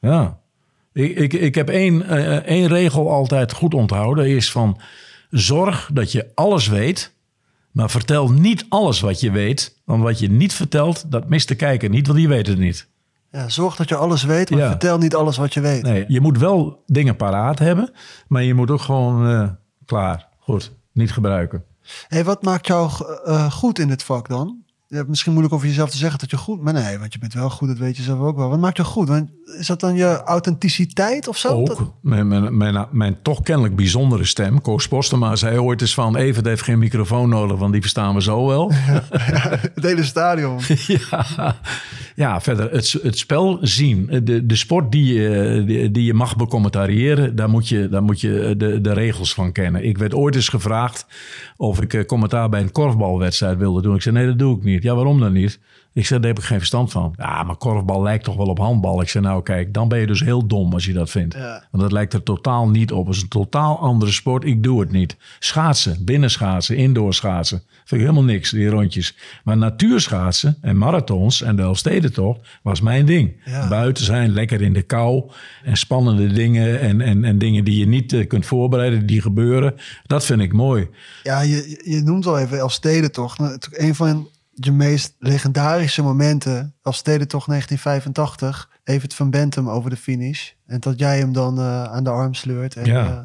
Ja. 0.00 0.42
Ik, 0.94 1.16
ik, 1.16 1.32
ik 1.32 1.54
heb 1.54 1.68
één, 1.68 2.02
eh, 2.02 2.36
één 2.36 2.66
regel 2.68 3.10
altijd 3.10 3.52
goed 3.52 3.74
onthouden. 3.74 4.26
Is 4.28 4.50
van, 4.50 4.80
zorg 5.30 5.90
dat 5.92 6.12
je 6.12 6.30
alles 6.34 6.68
weet. 6.68 7.12
Maar 7.70 7.90
vertel 7.90 8.30
niet 8.30 8.66
alles 8.68 9.00
wat 9.00 9.20
je 9.20 9.30
weet. 9.30 9.80
Want 9.84 10.02
wat 10.02 10.18
je 10.18 10.30
niet 10.30 10.52
vertelt, 10.54 11.10
dat 11.10 11.28
mist 11.28 11.48
de 11.48 11.54
kijker 11.54 11.88
niet. 11.88 12.06
Want 12.06 12.18
die 12.18 12.28
weet 12.28 12.46
het 12.46 12.58
niet. 12.58 12.86
Ja, 13.30 13.48
zorg 13.48 13.76
dat 13.76 13.88
je 13.88 13.96
alles 13.96 14.22
weet, 14.24 14.50
maar 14.50 14.58
Ja. 14.58 14.68
vertel 14.68 14.98
niet 14.98 15.14
alles 15.14 15.36
wat 15.36 15.54
je 15.54 15.60
weet. 15.60 15.82
Nee, 15.82 16.04
je 16.08 16.20
moet 16.20 16.38
wel 16.38 16.82
dingen 16.86 17.16
paraat 17.16 17.58
hebben. 17.58 17.90
Maar 18.28 18.42
je 18.42 18.54
moet 18.54 18.70
ook 18.70 18.80
gewoon 18.80 19.28
eh, 19.28 19.48
klaar. 19.86 20.28
Goed, 20.38 20.72
niet 20.92 21.12
gebruiken. 21.12 21.64
Hey, 22.08 22.24
wat 22.24 22.42
maakt 22.42 22.66
jou 22.66 22.90
eh, 23.24 23.50
goed 23.52 23.78
in 23.78 23.88
dit 23.88 24.02
vak 24.02 24.28
dan? 24.28 24.63
Hebt 24.96 25.08
misschien 25.08 25.32
moeilijk 25.32 25.54
over 25.54 25.68
jezelf 25.68 25.90
te 25.90 25.96
zeggen 25.96 26.18
dat 26.18 26.30
je 26.30 26.36
goed... 26.36 26.62
Maar 26.62 26.72
nee, 26.72 26.98
want 26.98 27.12
je 27.12 27.18
bent 27.18 27.34
wel 27.34 27.50
goed, 27.50 27.68
dat 27.68 27.78
weet 27.78 27.96
je 27.96 28.02
zelf 28.02 28.20
ook 28.20 28.36
wel. 28.36 28.48
Wat 28.48 28.58
maakt 28.58 28.76
je 28.76 28.84
goed? 28.84 29.08
Want 29.08 29.28
is 29.58 29.66
dat 29.66 29.80
dan 29.80 29.94
je 29.94 30.22
authenticiteit 30.22 31.28
of 31.28 31.36
zo? 31.36 31.48
Ook. 31.48 31.92
Mijn, 32.02 32.28
mijn, 32.28 32.56
mijn, 32.56 32.86
mijn 32.90 33.16
toch 33.22 33.42
kennelijk 33.42 33.76
bijzondere 33.76 34.24
stem. 34.24 34.60
Koos 34.60 34.88
Postema 34.88 35.36
zei 35.36 35.58
ooit 35.58 35.80
eens 35.80 35.94
van... 35.94 36.16
Evert 36.16 36.46
heeft 36.46 36.62
geen 36.62 36.78
microfoon 36.78 37.28
nodig, 37.28 37.58
want 37.58 37.72
die 37.72 37.80
verstaan 37.80 38.14
we 38.14 38.22
zo 38.22 38.46
wel. 38.46 38.72
Het 39.74 39.84
hele 39.84 40.04
stadion. 40.04 40.58
ja. 41.10 41.56
ja, 42.14 42.40
verder 42.40 42.70
het, 42.70 42.98
het 43.02 43.18
spel 43.18 43.58
zien. 43.60 44.20
De, 44.24 44.46
de 44.46 44.56
sport 44.56 44.92
die 44.92 45.14
je, 45.14 45.62
die, 45.66 45.90
die 45.90 46.04
je 46.04 46.14
mag 46.14 46.36
becommentariëren... 46.36 47.36
daar 47.36 47.50
moet 47.50 47.68
je, 47.68 47.88
daar 47.88 48.02
moet 48.02 48.20
je 48.20 48.54
de, 48.56 48.80
de 48.80 48.92
regels 48.92 49.34
van 49.34 49.52
kennen. 49.52 49.84
Ik 49.84 49.98
werd 49.98 50.14
ooit 50.14 50.34
eens 50.34 50.48
gevraagd 50.48 51.06
of 51.56 51.80
ik 51.80 51.94
eh, 51.94 52.04
commentaar 52.04 52.48
bij 52.48 52.60
een 52.60 52.72
korfbalwedstrijd 52.72 53.58
wilde 53.58 53.82
doen. 53.82 53.94
Ik 53.94 54.02
zei, 54.02 54.14
nee, 54.14 54.26
dat 54.26 54.38
doe 54.38 54.56
ik 54.56 54.64
niet. 54.64 54.82
Ja, 54.84 54.94
waarom 54.94 55.20
dan 55.20 55.32
niet? 55.32 55.58
Ik 55.92 56.06
zei, 56.06 56.20
daar 56.20 56.28
heb 56.28 56.38
ik 56.38 56.44
geen 56.44 56.58
verstand 56.58 56.92
van. 56.92 57.14
Ja, 57.16 57.42
maar 57.42 57.56
korfbal 57.56 58.02
lijkt 58.02 58.24
toch 58.24 58.36
wel 58.36 58.46
op 58.46 58.58
handbal. 58.58 59.00
Ik 59.00 59.08
zei, 59.08 59.24
nou 59.24 59.42
kijk, 59.42 59.74
dan 59.74 59.88
ben 59.88 59.98
je 59.98 60.06
dus 60.06 60.20
heel 60.20 60.46
dom 60.46 60.72
als 60.72 60.84
je 60.84 60.92
dat 60.92 61.10
vindt. 61.10 61.34
Ja. 61.34 61.64
Want 61.70 61.82
dat 61.82 61.92
lijkt 61.92 62.12
er 62.12 62.22
totaal 62.22 62.68
niet 62.68 62.92
op. 62.92 63.06
Het 63.06 63.16
is 63.16 63.22
een 63.22 63.28
totaal 63.28 63.78
andere 63.78 64.12
sport. 64.12 64.44
Ik 64.44 64.62
doe 64.62 64.80
het 64.80 64.92
niet. 64.92 65.16
Schaatsen, 65.38 66.04
binnenschaatsen, 66.04 66.76
indoor 66.76 67.14
schaatsen. 67.14 67.62
Vind 67.68 68.00
ik 68.00 68.06
helemaal 68.06 68.22
niks, 68.22 68.50
die 68.50 68.68
rondjes. 68.68 69.16
Maar 69.44 69.56
natuurschaatsen 69.56 70.56
en 70.60 70.76
marathons 70.78 71.42
en 71.42 71.56
de 71.56 71.62
Elfstedentocht 71.62 72.40
was 72.62 72.80
mijn 72.80 73.06
ding. 73.06 73.42
Ja. 73.44 73.68
Buiten 73.68 74.04
zijn, 74.04 74.32
lekker 74.32 74.62
in 74.62 74.72
de 74.72 74.82
kou. 74.82 75.30
En 75.64 75.76
spannende 75.76 76.26
dingen 76.26 76.80
en, 76.80 77.00
en, 77.00 77.24
en 77.24 77.38
dingen 77.38 77.64
die 77.64 77.78
je 77.78 77.86
niet 77.86 78.12
eh, 78.12 78.26
kunt 78.26 78.46
voorbereiden, 78.46 79.06
die 79.06 79.20
gebeuren. 79.20 79.74
Dat 80.06 80.24
vind 80.24 80.40
ik 80.40 80.52
mooi. 80.52 80.88
Ja, 81.22 81.40
je, 81.40 81.80
je 81.84 82.00
noemt 82.00 82.26
al 82.26 82.38
even 82.38 82.58
Elfstedentocht. 82.58 83.38
Nou, 83.38 83.58
Een 83.70 83.94
van 83.94 84.28
je 84.54 84.72
meest 84.72 85.14
legendarische 85.18 86.02
momenten. 86.02 86.74
Elfstedentocht 86.82 87.46
1985. 87.46 88.70
Evert 88.84 89.14
van 89.14 89.30
Bentum 89.30 89.68
over 89.68 89.90
de 89.90 89.96
finish. 89.96 90.50
En 90.66 90.80
dat 90.80 90.98
jij 90.98 91.18
hem 91.18 91.32
dan 91.32 91.58
eh, 91.58 91.84
aan 91.84 92.04
de 92.04 92.10
arm 92.10 92.34
sleurt. 92.34 92.76
En, 92.76 92.84
Ja. 92.84 93.06
eh, 93.06 93.18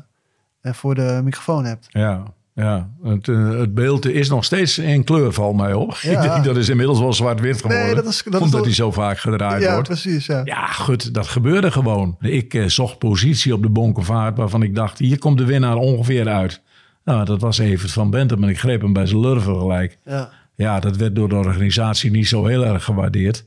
en 0.61 0.75
voor 0.75 0.95
de 0.95 1.21
microfoon 1.23 1.65
hebt. 1.65 1.85
Ja, 1.89 2.23
ja. 2.53 2.89
Het, 3.03 3.27
eh, 3.27 3.49
het 3.49 3.73
beeld 3.73 4.05
is 4.05 4.29
nog 4.29 4.45
steeds 4.45 4.77
in 4.77 5.03
kleur, 5.03 5.33
valt 5.33 5.55
mij 5.55 5.73
op. 5.73 5.93
Ja. 5.95 6.11
Ik 6.23 6.31
denk 6.31 6.43
dat 6.43 6.57
is 6.57 6.69
inmiddels 6.69 6.99
wel 6.99 7.13
zwart-wit 7.13 7.55
geworden. 7.61 7.85
Nee, 7.85 7.95
dat 7.95 8.05
is- 8.05 8.23
dat 8.29 8.41
omdat 8.41 8.63
hij 8.65 8.73
zo 8.73 8.91
vaak 8.91 9.17
gedraaid 9.19 9.61
ja, 9.61 9.71
wordt. 9.73 9.87
precies. 9.87 10.25
Ja. 10.25 10.41
Ja, 10.45 10.65
goed, 10.67 11.13
dat 11.13 11.27
gebeurde 11.27 11.71
gewoon. 11.71 12.17
Ik 12.19 12.53
eh, 12.53 12.65
zocht 12.65 12.97
positie 12.97 13.53
op 13.53 13.61
de 13.61 13.69
bonkenvaart 13.69 14.37
waarvan 14.37 14.63
ik 14.63 14.75
dacht... 14.75 14.99
hier 14.99 15.19
komt 15.19 15.37
de 15.37 15.45
winnaar 15.45 15.75
ongeveer 15.75 16.27
uit. 16.27 16.61
Nou, 17.03 17.25
dat 17.25 17.41
was 17.41 17.57
Evert 17.57 17.91
van 17.91 18.09
Bentum 18.09 18.43
en 18.43 18.49
ik 18.49 18.59
greep 18.59 18.81
hem 18.81 18.93
bij 18.93 19.05
zijn 19.05 19.19
lurven 19.19 19.55
gelijk. 19.59 19.97
Ja. 20.05 20.29
Ja, 20.59 20.79
dat 20.79 20.97
werd 20.97 21.15
door 21.15 21.29
de 21.29 21.35
organisatie 21.35 22.11
niet 22.11 22.27
zo 22.27 22.45
heel 22.45 22.65
erg 22.65 22.83
gewaardeerd. 22.83 23.45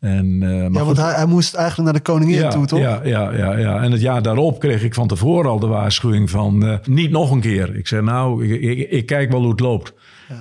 En, 0.00 0.38
eh, 0.42 0.48
maar 0.48 0.58
Ja, 0.58 0.66
goed, 0.66 0.80
want 0.80 0.96
hij, 0.96 1.12
hij 1.14 1.26
moest 1.26 1.54
eigenlijk 1.54 1.84
naar 1.84 2.02
de 2.02 2.10
koningin 2.10 2.36
ja, 2.36 2.48
toe, 2.48 2.66
toch? 2.66 2.78
Ja, 2.78 3.00
ja, 3.04 3.32
ja, 3.32 3.58
ja. 3.58 3.82
En 3.82 3.92
het 3.92 4.00
jaar 4.00 4.22
daarop 4.22 4.60
kreeg 4.60 4.82
ik 4.82 4.94
van 4.94 5.08
tevoren 5.08 5.50
al 5.50 5.58
de 5.58 5.66
waarschuwing 5.66 6.30
van 6.30 6.66
eh, 6.66 6.78
niet 6.84 7.10
nog 7.10 7.30
een 7.30 7.40
keer. 7.40 7.76
Ik 7.76 7.86
zei 7.86 8.02
nou, 8.02 8.46
ik, 8.46 8.60
ik, 8.60 8.90
ik 8.90 9.06
kijk 9.06 9.30
wel 9.30 9.40
hoe 9.40 9.50
het 9.50 9.60
loopt. 9.60 9.92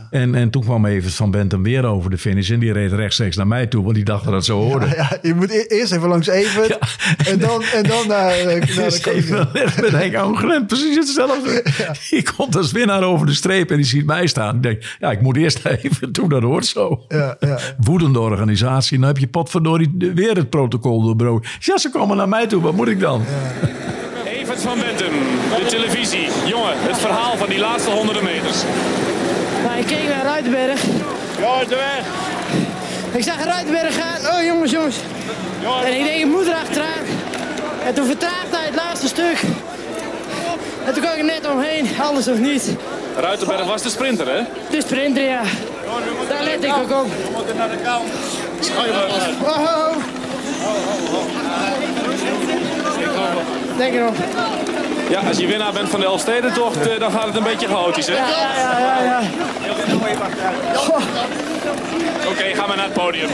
En, 0.10 0.36
en 0.36 0.50
toen 0.50 0.63
kwam 0.63 0.86
even 0.86 1.12
Van 1.12 1.32
Bentum 1.32 1.63
weer 1.63 1.86
over 1.86 2.10
de 2.10 2.17
finish 2.17 2.52
en 2.52 2.60
die 2.60 2.74
reed 2.74 2.91
rechtstreeks 2.91 3.36
naar 3.36 3.48
mij 3.48 3.67
toe, 3.67 3.84
want 3.84 3.95
die 3.95 4.04
dacht 4.04 4.24
dat 4.24 4.34
het 4.34 4.45
zo 4.45 4.60
hoorde. 4.62 4.88
Ja, 4.95 5.17
je 5.21 5.34
moet 5.34 5.52
e- 5.52 5.65
eerst 5.67 5.91
even 5.91 6.08
langs 6.08 6.28
Evert. 6.28 6.78
En, 7.28 7.39
dan, 7.39 7.63
en 7.63 7.84
dan 7.84 8.08
naar, 8.08 8.32
eh, 8.32 8.45
naar 8.78 8.89
de 8.89 9.12
even 9.13 9.48
met 9.82 9.91
Henk 9.91 10.17
Oogren, 10.17 10.65
precies 10.65 10.95
hetzelfde. 10.95 11.63
Die 12.10 12.24
komt 12.36 12.56
als 12.56 12.71
winnaar 12.71 13.04
over 13.04 13.26
de 13.26 13.34
streep 13.34 13.71
en 13.71 13.76
die 13.76 13.86
ziet 13.86 14.06
mij 14.06 14.28
staan. 14.28 14.56
Ik 14.56 14.63
denk, 14.63 14.95
ja, 15.00 15.12
ik 15.12 15.21
moet 15.21 15.38
eerst 15.38 15.65
even 15.84 16.12
doen, 16.12 16.30
dat 16.30 16.41
hoort 16.41 16.65
zo. 16.65 17.06
Ja, 17.08 17.36
ja. 17.39 17.58
Woedende 17.78 18.19
organisatie. 18.19 18.98
Nou 18.98 19.13
heb 19.13 19.21
je 19.21 19.28
potverdorie 19.28 19.95
weer 20.15 20.36
het 20.36 20.50
protocol 20.50 21.02
doorbroken. 21.02 21.50
Ja, 21.60 21.78
ze 21.78 21.89
komen 21.89 22.17
naar 22.17 22.30
mij 22.30 22.48
toe, 22.48 22.62
wat 22.62 22.74
moet 22.74 22.88
ik 22.88 23.00
dan? 23.00 23.24
Evert 24.26 24.62
van 24.62 24.80
Bentum, 24.80 25.13
de 25.58 25.65
televisie. 25.67 26.28
Jongen, 26.48 26.74
het 26.78 26.98
verhaal 26.98 27.38
van 27.38 27.50
die 27.50 27.60
laatste 27.60 27.91
honderden 27.91 28.24
meters. 28.24 28.63
Nou, 29.65 29.78
ik 29.78 29.86
keek 29.86 30.08
naar 30.08 30.23
Ruitenberg. 30.23 30.82
Ja, 31.39 31.62
is 31.62 31.67
de 31.67 31.75
weg. 31.75 32.06
Ik 33.12 33.23
zag 33.23 33.45
Ruitenberg 33.45 33.95
gaan. 33.95 34.36
Oh 34.36 34.43
jongens, 34.43 34.71
jongens. 34.71 34.95
En 35.86 35.93
ik 35.93 36.04
denk, 36.04 36.19
ik 36.19 36.25
moet 36.25 36.47
erachteraan. 36.47 37.04
En 37.86 37.93
toen 37.93 38.06
vertraagde 38.06 38.56
hij 38.56 38.65
het 38.65 38.75
laatste 38.75 39.08
stuk. 39.08 39.41
En 40.86 40.93
toen 40.93 41.01
kwam 41.01 41.13
ik 41.13 41.19
er 41.19 41.25
net 41.25 41.51
omheen, 41.51 41.88
alles 42.01 42.28
of 42.28 42.38
niet. 42.38 42.75
Ruitenberg 43.17 43.65
was 43.65 43.82
de 43.82 43.89
sprinter, 43.89 44.28
hè? 44.28 44.41
De 44.69 44.82
sprinter, 44.82 45.23
ja. 45.23 45.41
Daar 46.30 46.43
let 46.43 46.63
ik 46.63 46.73
ook 46.73 47.04
op. 47.04 47.08
We 47.08 47.30
moeten 47.36 47.56
naar 47.58 47.69
de 47.69 47.78
kant. 47.84 48.10
Oh. 49.45 49.95
Denk 53.77 53.93
erom. 53.93 54.13
Ja, 55.09 55.19
als 55.27 55.38
je 55.38 55.47
winnaar 55.47 55.73
bent 55.73 55.89
van 55.89 55.99
de 55.99 56.05
Elfstedentocht, 56.05 56.88
eh, 56.88 56.99
dan 56.99 57.11
gaat 57.11 57.25
het 57.25 57.35
een 57.35 57.43
beetje 57.43 57.67
chaotisch, 57.67 58.07
hè? 58.07 58.13
Ja, 58.13 58.27
ja, 58.27 58.79
ja, 58.79 59.03
ja. 59.03 59.21
Oké, 62.29 62.43
gaan 62.55 62.69
we 62.69 62.75
naar 62.75 62.85
het 62.85 62.93
podium. 62.93 63.29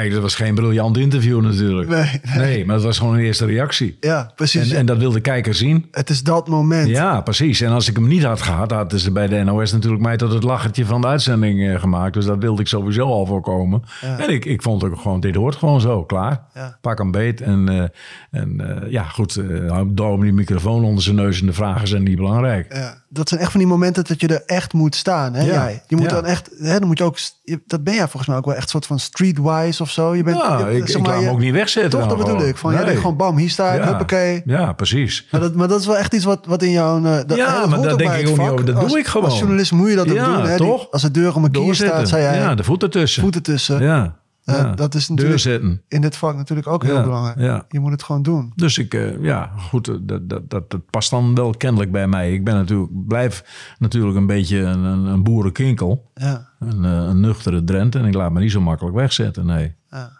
Kijk, 0.00 0.12
dat 0.12 0.22
was 0.22 0.34
geen 0.34 0.54
briljant 0.54 0.96
interview 0.96 1.40
natuurlijk. 1.40 1.88
Nee, 1.88 2.20
Nee, 2.36 2.66
maar 2.66 2.74
het 2.74 2.84
was 2.84 2.98
gewoon 2.98 3.14
een 3.14 3.20
eerste 3.20 3.46
reactie. 3.46 3.96
Ja, 4.00 4.32
precies. 4.36 4.70
En, 4.70 4.76
en 4.76 4.86
dat 4.86 4.98
wil 4.98 5.12
de 5.12 5.20
kijker 5.20 5.54
zien. 5.54 5.88
Het 5.90 6.10
is 6.10 6.22
dat 6.22 6.48
moment. 6.48 6.88
Ja, 6.88 7.20
precies. 7.20 7.60
En 7.60 7.72
als 7.72 7.88
ik 7.88 7.96
hem 7.96 8.08
niet 8.08 8.22
had 8.22 8.42
gehad, 8.42 8.70
hadden 8.70 8.98
ze 8.98 9.10
bij 9.10 9.26
de 9.26 9.42
NOS 9.44 9.72
natuurlijk 9.72 10.02
mij 10.02 10.16
tot 10.16 10.32
het 10.32 10.42
lachertje 10.42 10.84
van 10.84 11.00
de 11.00 11.06
uitzending 11.06 11.68
eh, 11.68 11.80
gemaakt. 11.80 12.14
Dus 12.14 12.24
dat 12.24 12.38
wilde 12.38 12.60
ik 12.60 12.68
sowieso 12.68 13.06
al 13.06 13.26
voorkomen. 13.26 13.82
En 14.18 14.28
ik, 14.28 14.44
ik 14.44 14.62
vond 14.62 14.84
ook 14.84 15.00
gewoon, 15.00 15.20
dit 15.20 15.34
hoort 15.34 15.56
gewoon 15.56 15.80
zo, 15.80 16.04
klaar. 16.04 16.42
Ja. 16.54 16.78
Pak 16.80 16.98
hem 16.98 17.10
beet. 17.10 17.40
En, 17.40 17.68
eh, 17.68 18.40
en 18.40 18.82
eh, 18.82 18.90
ja, 18.90 19.02
goed, 19.02 19.36
uh, 19.36 20.20
die 20.20 20.32
microfoon 20.32 20.84
onder 20.84 21.02
zijn 21.02 21.16
neus 21.16 21.40
en 21.40 21.46
de 21.46 21.52
vragen 21.52 21.88
zijn 21.88 22.02
niet 22.02 22.16
belangrijk. 22.16 22.74
Ja, 22.74 23.02
dat 23.08 23.28
zijn 23.28 23.40
echt 23.40 23.50
van 23.50 23.60
die 23.60 23.68
momenten 23.68 24.04
dat 24.04 24.20
je 24.20 24.28
er 24.28 24.42
echt 24.46 24.72
moet 24.72 24.94
staan. 24.94 25.34
Hè, 25.34 25.40
Ja, 25.40 25.52
jij. 25.52 25.82
Je 25.86 25.96
moet 25.96 26.10
dan 26.10 26.24
echt, 26.24 26.50
hè, 26.58 26.78
dan 26.78 26.86
moet 26.86 26.98
je 26.98 27.04
ook, 27.04 27.18
dat 27.66 27.84
ben 27.84 27.94
jij 27.94 28.02
volgens 28.02 28.26
mij 28.26 28.36
ook 28.36 28.44
wel 28.44 28.54
echt 28.54 28.62
een 28.62 28.70
soort 28.70 28.86
van 28.86 28.98
streetwise 28.98 29.82
of 29.82 29.89
zo. 29.90 30.14
Je 30.14 30.22
bent, 30.22 30.36
Ja, 30.36 30.66
ik, 30.66 30.88
zeg 30.88 31.00
ik 31.00 31.06
hem 31.06 31.28
ook 31.28 31.38
niet 31.38 31.52
wegzetten. 31.52 31.90
Toch, 32.00 32.08
dat 32.08 32.18
bedoel 32.18 32.46
ik. 32.46 32.56
Van, 32.56 32.72
Nee. 32.74 32.84
denkt 32.84 33.00
gewoon, 33.00 33.16
bam, 33.16 33.36
hier 33.36 33.50
sta 33.50 33.72
ik, 33.72 33.82
Ja. 33.82 33.88
huppakee. 33.88 34.42
Ja, 34.44 34.72
precies. 34.72 35.28
Maar 35.30 35.40
dat, 35.40 35.54
maar 35.54 35.68
dat 35.68 35.80
is 35.80 35.86
wel 35.86 35.96
echt 35.96 36.14
iets 36.14 36.24
wat, 36.24 36.46
wat 36.46 36.62
in 36.62 36.70
jouw... 36.70 36.96
eh, 37.04 37.16
dat, 37.26 37.36
Ja, 37.36 37.66
maar 37.66 37.82
daar 37.82 37.96
denk 37.96 38.12
ik 38.12 38.28
ook 38.28 38.38
niet 38.38 38.48
over. 38.50 38.64
Dat 38.64 38.74
als, 38.76 38.88
doe 38.88 38.98
ik 38.98 39.06
gewoon. 39.06 39.26
Als 39.26 39.38
journalist 39.38 39.72
moet 39.72 39.88
je 39.90 39.96
dat 39.96 40.08
ook 40.10 40.14
Ja, 40.16 40.24
doen. 40.36 40.44
Hè? 40.46 40.56
Die- 40.56 40.66
toch? 40.66 40.90
als 40.90 41.02
de 41.02 41.10
deur 41.10 41.34
om 41.34 41.44
een 41.44 41.50
kier 41.50 41.74
staat, 41.74 42.08
zei 42.08 42.22
jij. 42.22 42.36
Ja, 42.38 42.54
de 42.54 42.64
voeten 42.64 42.90
tussen. 42.90 43.22
voeten 43.22 43.42
tussen. 43.42 43.82
Ja. 43.82 44.18
Eh, 44.44 44.56
ja. 44.56 44.72
dat 44.72 44.94
is 44.94 45.08
natuurlijk 45.08 45.72
in 45.88 46.00
dit 46.00 46.16
vak 46.16 46.36
natuurlijk 46.36 46.68
ook 46.68 46.82
heel 46.82 46.94
Ja, 46.96 47.02
belangrijk. 47.02 47.38
ja. 47.38 47.64
Je 47.68 47.80
moet 47.80 47.90
het 47.92 48.02
gewoon 48.02 48.22
doen. 48.22 48.52
Dus 48.56 48.78
ik, 48.78 48.94
eh, 48.94 49.22
ja, 49.22 49.50
goed, 49.56 49.84
dat, 50.00 50.28
dat, 50.28 50.50
dat, 50.50 50.70
dat 50.70 50.80
past 50.90 51.10
dan 51.10 51.34
wel 51.34 51.50
kennelijk 51.56 51.92
bij 51.92 52.06
mij. 52.06 52.32
Ik 52.32 52.44
ben 52.44 52.54
natuurlijk, 52.54 53.06
blijf 53.06 53.44
natuurlijk 53.78 54.16
een 54.16 54.26
beetje 54.26 54.58
een, 54.58 54.84
een, 54.84 55.22
boerenkinkel. 55.22 56.10
Ja. 56.14 56.48
Een, 56.60 56.82
een 56.84 57.20
nuchtere 57.20 57.64
Drent. 57.64 57.94
En 57.94 58.04
ik 58.04 58.14
laat 58.14 58.32
me 58.32 58.40
niet 58.40 58.50
zo 58.52 58.60
makkelijk 58.60 58.96
wegzetten, 58.96 59.46
nee. 59.46 59.74
Ja. 59.90 60.10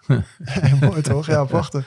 Hey, 0.45 0.75
mooi 0.89 1.01
toch? 1.01 1.27
Ja, 1.27 1.45
prachtig. 1.45 1.87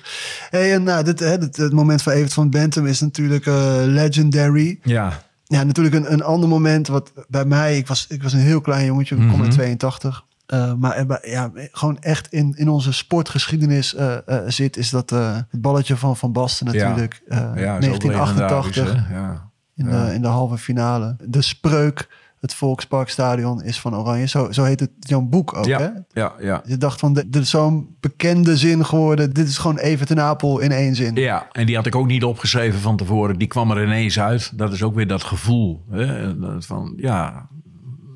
Hey, 0.49 0.73
en 0.73 0.83
nou, 0.83 1.03
dit, 1.03 1.19
hè, 1.19 1.37
dit, 1.37 1.57
het 1.57 1.73
moment 1.73 2.01
van 2.01 2.13
Evert 2.13 2.33
van 2.33 2.49
Bentum 2.49 2.85
is 2.85 3.01
natuurlijk 3.01 3.45
eh, 3.45 3.73
legendary. 3.85 4.79
Ja, 4.83 5.19
Ja, 5.43 5.63
natuurlijk 5.63 5.95
een, 5.95 6.13
een 6.13 6.23
ander 6.23 6.49
moment 6.49 6.87
wat 6.87 7.11
bij 7.27 7.45
mij... 7.45 7.77
Ik 7.77 7.87
was, 7.87 8.05
ik 8.09 8.23
was 8.23 8.33
een 8.33 8.39
heel 8.39 8.61
klein 8.61 8.85
jongetje, 8.85 9.15
ik 9.15 9.21
kom 9.21 9.31
Mhm. 9.31 9.41
uit 9.43 9.51
82. 9.51 10.23
Eh, 10.45 10.73
maar 10.73 11.27
ja, 11.29 11.51
gewoon 11.71 11.99
echt 11.99 12.27
in, 12.31 12.53
in 12.57 12.69
onze 12.69 12.93
sportgeschiedenis 12.93 13.95
eh, 13.95 14.15
eh, 14.27 14.37
zit... 14.47 14.77
is 14.77 14.89
dat 14.89 15.11
eh, 15.11 15.35
het 15.49 15.61
balletje 15.61 15.97
van 15.97 16.17
Van 16.17 16.31
Basten 16.31 16.65
natuurlijk. 16.65 17.21
eh, 17.27 17.37
ja 17.55 17.77
is 17.77 17.87
ook 17.87 18.03
legendarisch, 18.03 18.75
1988 18.75 19.07
hè? 19.07 19.15
Ja. 19.15 19.49
in, 19.75 19.85
Ja. 19.89 20.05
de, 20.07 20.13
in 20.13 20.21
de 20.21 20.27
halve 20.27 20.57
finale. 20.57 21.15
De 21.25 21.41
spreuk, 21.41 22.07
het 22.43 22.53
Volksparkstadion 22.53 23.63
is 23.63 23.79
van 23.79 23.95
Oranje. 23.95 24.27
Zo, 24.27 24.51
zo 24.51 24.63
heet 24.63 24.79
het 24.79 24.89
jouw 24.99 25.21
boek 25.21 25.57
ook, 25.57 25.65
hè? 25.65 25.71
Ja, 25.71 26.05
ja, 26.11 26.33
ja. 26.39 26.61
Je 26.65 26.77
dacht 26.77 26.99
van, 26.99 27.13
dit 27.13 27.35
is 27.35 27.49
zo'n 27.49 27.95
bekende 27.99 28.57
zin 28.57 28.85
geworden. 28.85 29.33
Dit 29.33 29.47
is 29.47 29.57
gewoon 29.57 29.77
even 29.77 30.05
ten 30.07 30.19
Apel 30.19 30.59
in 30.59 30.71
één 30.71 30.95
zin. 30.95 31.15
Ja, 31.15 31.47
en 31.51 31.65
die 31.65 31.75
had 31.75 31.85
ik 31.85 31.95
ook 31.95 32.07
niet 32.07 32.23
opgeschreven 32.23 32.79
van 32.79 32.97
tevoren. 32.97 33.37
Die 33.37 33.47
kwam 33.47 33.71
er 33.71 33.83
ineens 33.83 34.19
uit. 34.19 34.57
Dat 34.57 34.73
is 34.73 34.83
ook 34.83 34.95
weer 34.95 35.07
dat 35.07 35.23
gevoel. 35.23 35.83
Hè? 35.89 36.33
Van, 36.61 36.93
ja, 36.97 37.47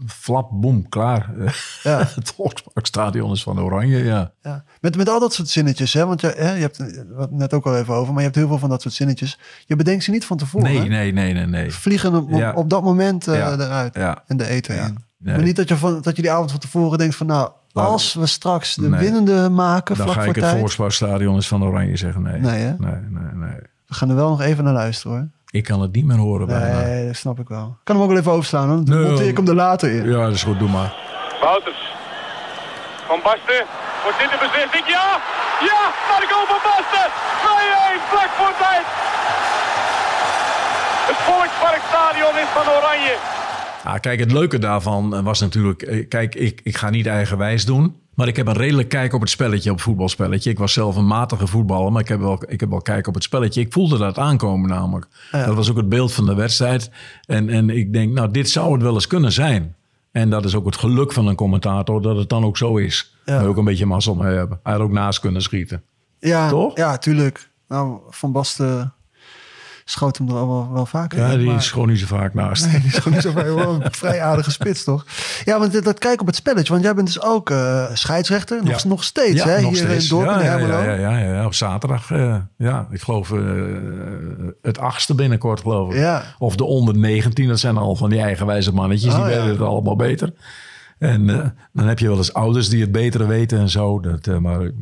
flap, 0.07 0.49
boem, 0.51 0.89
klaar. 0.89 1.31
Ja. 1.83 1.97
Het 2.15 2.33
Volksparkstadion 2.35 3.31
is 3.31 3.43
van 3.43 3.59
Oranje, 3.59 4.03
ja. 4.03 4.31
Ja. 4.41 4.63
Met, 4.81 4.97
met 4.97 5.09
al 5.09 5.19
dat 5.19 5.33
soort 5.33 5.49
zinnetjes, 5.49 5.93
hè? 5.93 6.05
Want 6.05 6.21
je, 6.21 6.33
hè, 6.37 6.53
je 6.53 6.61
hebt 6.61 6.77
het 6.77 7.31
net 7.31 7.53
ook 7.53 7.65
al 7.65 7.77
even 7.77 7.93
over, 7.93 8.07
maar 8.13 8.17
je 8.21 8.27
hebt 8.27 8.35
heel 8.35 8.47
veel 8.47 8.57
van 8.59 8.69
dat 8.69 8.81
soort 8.81 8.93
zinnetjes. 8.93 9.39
Je 9.65 9.75
bedenkt 9.75 10.03
ze 10.03 10.11
niet 10.11 10.25
van 10.25 10.37
tevoren. 10.37 10.67
Nee, 10.67 10.79
hè? 10.79 10.87
nee, 10.87 11.13
nee, 11.13 11.33
nee, 11.33 11.45
nee. 11.45 11.71
Vliegen 11.71 12.15
op, 12.15 12.31
op, 12.33 12.39
Ja. 12.39 12.53
op 12.53 12.69
dat 12.69 12.83
moment 12.83 13.27
eh, 13.27 13.37
Ja. 13.37 13.53
eruit. 13.53 13.95
Ja. 13.95 14.23
En 14.27 14.37
de 14.37 14.47
eten 14.47 14.75
Ja. 14.75 14.85
in. 14.85 14.97
Nee. 15.17 15.35
Maar 15.35 15.43
niet 15.43 15.55
dat 15.55 15.67
je, 15.67 15.77
van, 15.77 16.01
dat 16.01 16.15
je 16.15 16.21
die 16.21 16.31
avond 16.31 16.51
van 16.51 16.59
tevoren 16.59 16.97
denkt 16.97 17.15
van, 17.15 17.27
nou, 17.27 17.51
als 17.73 18.13
we 18.13 18.25
straks 18.25 18.75
de 18.75 18.89
nee. 18.89 18.99
winnende 18.99 19.49
maken 19.49 19.97
Dan 19.97 20.05
vlak 20.05 20.17
ga 20.23 20.29
ik 20.29 20.35
het. 20.35 20.45
Volksparkstadion 20.45 21.37
is 21.37 21.47
van 21.47 21.63
Oranje 21.63 21.97
zeggen. 21.97 22.21
Nee, 22.21 22.39
Nee, 22.39 22.61
hè? 22.61 22.73
nee, 22.77 22.91
nee. 23.09 23.33
nee. 23.33 23.59
We 23.87 23.93
gaan 23.93 24.09
er 24.09 24.15
wel 24.15 24.29
nog 24.29 24.41
even 24.41 24.63
naar 24.63 24.73
luisteren 24.73 25.17
hoor. 25.17 25.27
Ik 25.49 25.63
kan 25.63 25.81
het 25.81 25.91
niet 25.95 26.05
meer 26.05 26.17
horen 26.17 26.47
bijna. 26.47 26.79
Nee, 26.81 27.05
dat 27.07 27.15
snap 27.15 27.39
ik 27.39 27.47
wel. 27.47 27.65
Ik 27.79 27.83
kan 27.83 27.95
hem 27.95 28.03
ook 28.03 28.09
wel 28.11 28.19
even 28.19 28.31
overslaan. 28.31 28.67
Dan 28.85 28.97
Nee, 28.97 29.07
monteer 29.07 29.27
ik 29.27 29.37
hem 29.37 29.47
er 29.47 29.55
later 29.55 29.91
in. 29.91 30.09
Ja, 30.09 30.23
dat 30.25 30.33
is 30.33 30.43
goed. 30.43 30.59
Doe 30.59 30.69
maar. 30.69 30.93
Wouters. 31.41 31.81
Van 33.07 33.19
Basten. 33.23 33.65
Wordt 34.03 34.19
dit 34.19 34.29
de 34.31 34.37
beslissing? 34.39 34.85
Ja! 34.87 35.07
Ja! 35.69 35.81
Naar 36.09 36.19
de 36.23 36.27
goal 36.33 36.45
van 36.53 36.61
Basten! 36.67 37.07
2-1, 37.09 38.09
vlak 38.11 38.29
voor 38.39 38.53
tijd! 38.65 38.85
Het 41.09 41.15
Volksparkstadion 41.27 42.37
is 42.43 42.47
van 42.53 42.73
Oranje. 42.75 43.15
Ah, 43.83 43.99
kijk, 43.99 44.19
het 44.19 44.31
leuke 44.31 44.59
daarvan 44.59 45.23
was 45.23 45.39
natuurlijk... 45.39 45.81
eh, 45.81 46.07
Kijk, 46.07 46.35
ik, 46.35 46.59
ik 46.63 46.77
ga 46.77 46.89
niet 46.89 47.07
eigenwijs 47.07 47.65
doen. 47.65 48.01
Maar 48.17 48.27
ik 48.27 48.35
heb 48.35 48.47
een 48.47 48.53
redelijk 48.53 48.89
kijk 48.89 49.13
op 49.13 49.21
het 49.21 49.29
spelletje, 49.29 49.69
op 49.69 49.75
het 49.75 49.85
voetbalspelletje. 49.85 50.49
Ik 50.49 50.57
was 50.57 50.73
zelf 50.73 50.95
een 50.95 51.07
matige 51.07 51.47
voetballer, 51.47 51.91
maar 51.91 52.01
ik 52.01 52.07
heb 52.07 52.19
wel, 52.19 52.43
ik 52.47 52.59
heb 52.59 52.69
wel 52.69 52.81
kijk 52.81 53.07
op 53.07 53.13
het 53.13 53.23
spelletje. 53.23 53.61
Ik 53.61 53.73
voelde 53.73 53.97
dat 53.97 54.17
aankomen 54.17 54.69
namelijk. 54.69 55.07
Dat 55.31 55.55
was 55.55 55.69
ook 55.69 55.77
het 55.77 55.89
beeld 55.89 56.13
van 56.13 56.25
de 56.25 56.33
wedstrijd. 56.33 56.91
En, 57.25 57.49
en 57.49 57.69
ik 57.69 57.93
denk, 57.93 58.13
nou, 58.13 58.31
dit 58.31 58.49
zou 58.49 58.73
het 58.73 58.81
wel 58.81 58.93
eens 58.93 59.07
kunnen 59.07 59.31
zijn. 59.31 59.75
En 60.11 60.29
dat 60.29 60.45
is 60.45 60.55
ook 60.55 60.65
het 60.65 60.75
geluk 60.75 61.13
van 61.13 61.27
een 61.27 61.35
commentator, 61.35 62.01
dat 62.01 62.17
het 62.17 62.29
dan 62.29 62.43
ook 62.43 62.57
zo 62.57 62.77
is. 62.77 63.15
Ja. 63.25 63.37
Daar 63.37 63.47
ook 63.47 63.57
een 63.57 63.63
beetje 63.63 63.85
mazzel 63.85 64.15
mee 64.15 64.35
hebben. 64.35 64.59
Hij 64.63 64.73
had 64.73 64.81
ook 64.81 64.91
naast 64.91 65.19
kunnen 65.19 65.41
schieten. 65.41 65.83
Ja, 66.19 66.49
Toch? 66.49 66.77
Ja, 66.77 66.97
tuurlijk. 66.97 67.49
Nou, 67.67 67.99
Van 68.09 68.31
Basten 68.31 68.93
schoot 69.89 70.17
hem 70.17 70.29
er 70.29 70.35
al 70.35 70.47
wel, 70.47 70.69
wel 70.73 70.85
vaker 70.85 71.19
Ja, 71.19 71.27
in, 71.29 71.37
die 71.37 71.47
maar- 71.47 71.55
is 71.55 71.71
gewoon 71.71 71.87
niet 71.87 71.99
zo 71.99 72.05
vaak 72.05 72.33
naast. 72.33 72.65
Nee, 72.71 72.79
die 72.81 72.87
is 72.91 72.97
gewoon 72.97 73.13
niet 73.13 73.21
zo 73.21 73.31
vrij, 73.31 73.53
wel 73.53 73.81
een 73.83 73.91
vrij 74.03 74.21
aardige 74.21 74.51
spits, 74.51 74.83
toch? 74.83 75.05
Ja, 75.45 75.59
want 75.59 75.73
dat, 75.73 75.83
dat 75.83 75.99
kijk 75.99 76.21
op 76.21 76.27
het 76.27 76.35
spelletje. 76.35 76.71
Want 76.71 76.83
jij 76.85 76.93
bent 76.95 77.07
dus 77.07 77.21
ook 77.21 77.49
eh, 77.49 77.85
scheidsrechter. 77.93 78.63
Nog, 78.63 78.81
Ja. 78.81 78.87
nog 78.89 79.03
steeds, 79.03 79.43
hè? 79.43 79.61
nog 79.61 79.69
Hier 79.71 79.77
steeds. 79.85 80.03
in 80.03 80.17
Dorp 80.17 80.25
ja, 80.29 80.57
ja, 80.57 80.93
ja, 80.93 81.17
ja, 81.17 81.45
op 81.45 81.53
zaterdag. 81.53 82.11
eh, 82.11 82.35
ja, 82.57 82.87
ik 82.91 83.01
geloof 83.01 83.31
eh, 83.31 83.39
het 84.61 84.77
achtste 84.79 85.15
binnenkort, 85.15 85.61
geloof 85.61 85.93
ik. 85.93 86.21
Of 86.37 86.55
de 86.55 86.63
onder 86.63 86.97
19, 86.97 87.47
dat 87.47 87.59
zijn 87.59 87.77
al 87.77 87.95
van 87.95 88.09
die 88.09 88.19
eigenwijze 88.19 88.73
mannetjes. 88.73 89.13
die 89.13 89.23
Oh, 89.23 89.29
ja. 89.29 89.35
weten 89.35 89.49
het 89.49 89.61
allemaal 89.61 89.95
beter. 89.95 90.33
En 90.99 91.29
eh, 91.29 91.45
dan 91.73 91.87
heb 91.87 91.99
je 91.99 92.07
wel 92.07 92.17
eens 92.17 92.33
ouders 92.33 92.69
die 92.69 92.81
het 92.81 92.91
beter 92.91 93.27
weten 93.27 93.59
en 93.59 93.69
zo. 93.69 93.99
Dat, 93.99 94.27
eh, 94.27 94.37
maar 94.37 94.61
ik, 94.61 94.73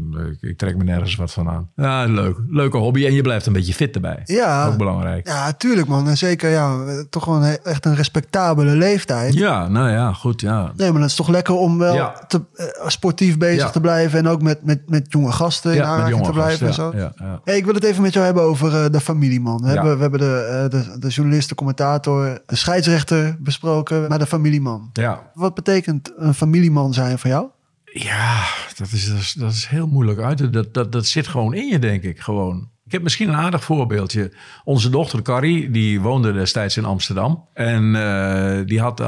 ik 0.42 0.58
trek 0.58 0.78
me 0.78 0.84
nergens 0.84 1.16
wat 1.16 1.34
van 1.34 1.50
aan. 1.50 1.70
Ja, 1.76 2.06
leuk. 2.06 2.38
Leuke 2.50 2.78
hobby. 2.78 3.06
En 3.06 3.14
je 3.14 3.22
blijft 3.22 3.46
een 3.46 3.54
beetje 3.54 3.74
fit 3.74 3.96
erbij. 3.96 4.22
Ja. 4.26 4.68
Ook 4.68 4.78
belangrijk. 4.78 5.28
Ja, 5.28 5.54
tuurlijk, 5.54 5.88
man. 5.88 6.08
En 6.08 6.18
zeker, 6.18 6.50
ja, 6.50 6.78
toch 7.10 7.28
een, 7.28 7.58
echt 7.64 7.86
een 7.86 7.96
respectabele 7.96 8.76
leeftijd. 8.76 9.34
Ja, 9.34 9.68
nou 9.68 9.90
ja, 9.90 10.14
goed. 10.14 10.42
Ja. 10.42 10.72
Nee, 10.76 10.92
maar 10.92 11.02
het 11.02 11.10
is 11.10 11.16
toch 11.16 11.28
lekker 11.28 11.54
om 11.56 11.78
wel 11.78 11.94
Ja. 11.94 12.24
te, 12.28 12.42
eh, 12.56 12.66
sportief 12.88 13.38
bezig 13.38 13.64
Ja. 13.64 13.70
te 13.70 13.80
blijven. 13.82 14.20
En 14.20 14.28
ook 14.28 14.42
met, 14.42 14.64
met, 14.66 14.90
met 14.90 15.06
jonge 15.10 15.32
gasten 15.32 15.72
in 15.72 15.78
Ja, 15.78 15.84
met 15.84 15.92
aanraking 15.92 16.16
jonge 16.18 16.28
te 16.30 16.34
blijven 16.34 16.68
gasten, 16.68 16.86
en 16.86 16.92
zo. 16.92 16.98
ja, 16.98 17.12
ja, 17.18 17.26
ja. 17.26 17.42
Hey, 17.44 17.58
ik 17.58 17.66
wil 17.66 17.74
het 17.74 17.84
even 17.84 18.02
met 18.02 18.14
jou 18.14 18.26
hebben 18.26 18.44
over 18.44 18.84
eh, 18.84 18.92
de 18.92 19.00
familie, 19.00 19.42
man. 19.42 19.62
We, 19.62 19.68
Ja. 19.68 19.74
hebben, 19.74 19.96
we 19.96 20.02
hebben 20.02 20.20
de, 20.20 20.36
eh, 20.64 20.70
de, 20.70 21.00
de 21.00 21.08
journalist, 21.08 21.50
de 21.50 21.56
commentator, 21.56 22.40
de 22.46 22.56
scheidsrechter 22.56 23.36
besproken. 23.40 24.08
Maar 24.10 24.20
de 24.20 24.26
familieman. 24.26 24.90
ja. 24.94 25.32
Wat 25.34 25.54
betekent 25.54 26.05
een 26.16 26.34
familieman 26.34 26.94
zijn 26.94 27.20
voor 27.20 27.30
jou? 27.30 27.50
Ja, 27.84 28.48
dat 28.78 28.92
is, 28.92 29.10
dat 29.10 29.18
is, 29.18 29.34
dat 29.34 29.52
is 29.52 29.66
heel 29.66 29.88
moeilijk 29.88 30.20
uit. 30.20 30.54
Dat, 30.54 30.74
dat, 30.74 30.92
dat 30.92 31.08
zit 31.08 31.28
gewoon 31.28 31.54
in 31.54 31.68
je, 31.68 31.80
denk 31.80 32.04
ik. 32.04 32.20
Gewoon. 32.20 32.70
Ik 32.96 33.02
heb 33.02 33.10
misschien 33.10 33.30
een 33.30 33.46
aardig 33.46 33.64
voorbeeldje. 33.64 34.32
Onze 34.64 34.90
dochter 34.90 35.22
Carrie, 35.22 35.72
die 35.72 36.02
woonde 36.02 36.34
destijds 36.34 36.78
in 36.78 36.86
Amsterdam. 36.86 37.48
En 37.54 37.96
eh, 37.96 38.66
die 38.66 38.80
had, 38.80 39.00
eh, 39.00 39.08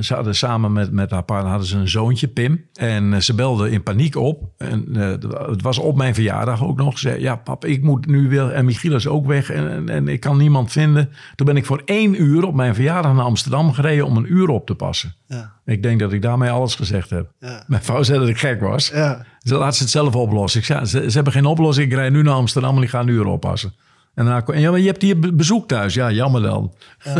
ze 0.00 0.14
hadden 0.14 0.34
samen 0.34 0.72
met, 0.72 0.92
met 0.92 1.10
haar 1.10 1.22
partner 1.22 1.50
hadden 1.50 1.68
ze 1.68 1.76
een 1.76 1.88
zoontje, 1.88 2.28
Pim. 2.28 2.64
En 2.74 3.12
eh, 3.12 3.20
ze 3.20 3.34
belde 3.34 3.70
in 3.70 3.82
paniek 3.82 4.16
op. 4.16 4.50
En 4.56 4.94
het 5.50 5.62
was 5.62 5.78
op 5.78 5.96
mijn 5.96 6.14
verjaardag 6.14 6.64
ook 6.64 6.76
nog. 6.76 6.98
Ze 6.98 7.08
zei, 7.08 7.20
ja 7.20 7.36
pap, 7.36 7.64
ik 7.64 7.82
moet 7.82 8.06
nu 8.06 8.28
weer... 8.28 8.50
En 8.50 8.64
Michiel 8.64 8.94
is 8.94 9.06
ook 9.06 9.26
weg 9.26 9.50
en, 9.50 9.70
en, 9.70 9.88
en 9.88 10.08
ik 10.08 10.20
kan 10.20 10.36
niemand 10.36 10.72
vinden. 10.72 11.10
Toen 11.34 11.46
ben 11.46 11.56
ik 11.56 11.66
voor 11.66 11.82
één 11.84 12.22
uur 12.22 12.44
op 12.44 12.54
mijn 12.54 12.74
verjaardag 12.74 13.14
naar 13.14 13.24
Amsterdam 13.24 13.72
gereden... 13.72 14.06
om 14.06 14.16
een 14.16 14.32
uur 14.32 14.48
op 14.48 14.66
te 14.66 14.74
passen. 14.74 15.14
Ja. 15.26 15.52
Ik 15.64 15.82
denk 15.82 16.00
dat 16.00 16.12
ik 16.12 16.22
daarmee 16.22 16.50
alles 16.50 16.74
gezegd 16.74 17.10
heb. 17.10 17.32
Ja. 17.40 17.64
Mijn 17.66 17.82
vrouw 17.82 18.02
zei 18.02 18.18
dat 18.18 18.28
ik 18.28 18.38
gek 18.38 18.60
was. 18.60 18.88
Ja. 18.88 19.24
Ze 19.48 19.54
laat 19.54 19.76
ze 19.76 19.82
het 19.82 19.90
zelf 19.92 20.14
oplossen. 20.14 20.60
Ik 20.60 20.66
zei, 20.66 20.84
ze, 20.84 21.04
ze 21.06 21.14
hebben 21.14 21.32
geen 21.32 21.44
oplossing. 21.46 21.90
Ik 21.90 21.96
rijd 21.96 22.12
nu 22.12 22.22
naar 22.22 22.34
Amsterdam 22.34 22.76
en 22.76 22.82
ik 22.82 22.88
ga 22.88 23.00
een 23.00 23.08
uur 23.08 23.26
oppassen. 23.26 23.72
En 24.14 24.24
daarna, 24.24 24.40
kon- 24.40 24.60
ja, 24.60 24.70
maar 24.70 24.80
je 24.80 24.86
hebt 24.86 25.02
hier 25.02 25.18
be- 25.18 25.32
bezoek 25.32 25.68
thuis. 25.68 25.94
Ja, 25.94 26.10
jammer 26.10 26.42
dan. 26.42 26.72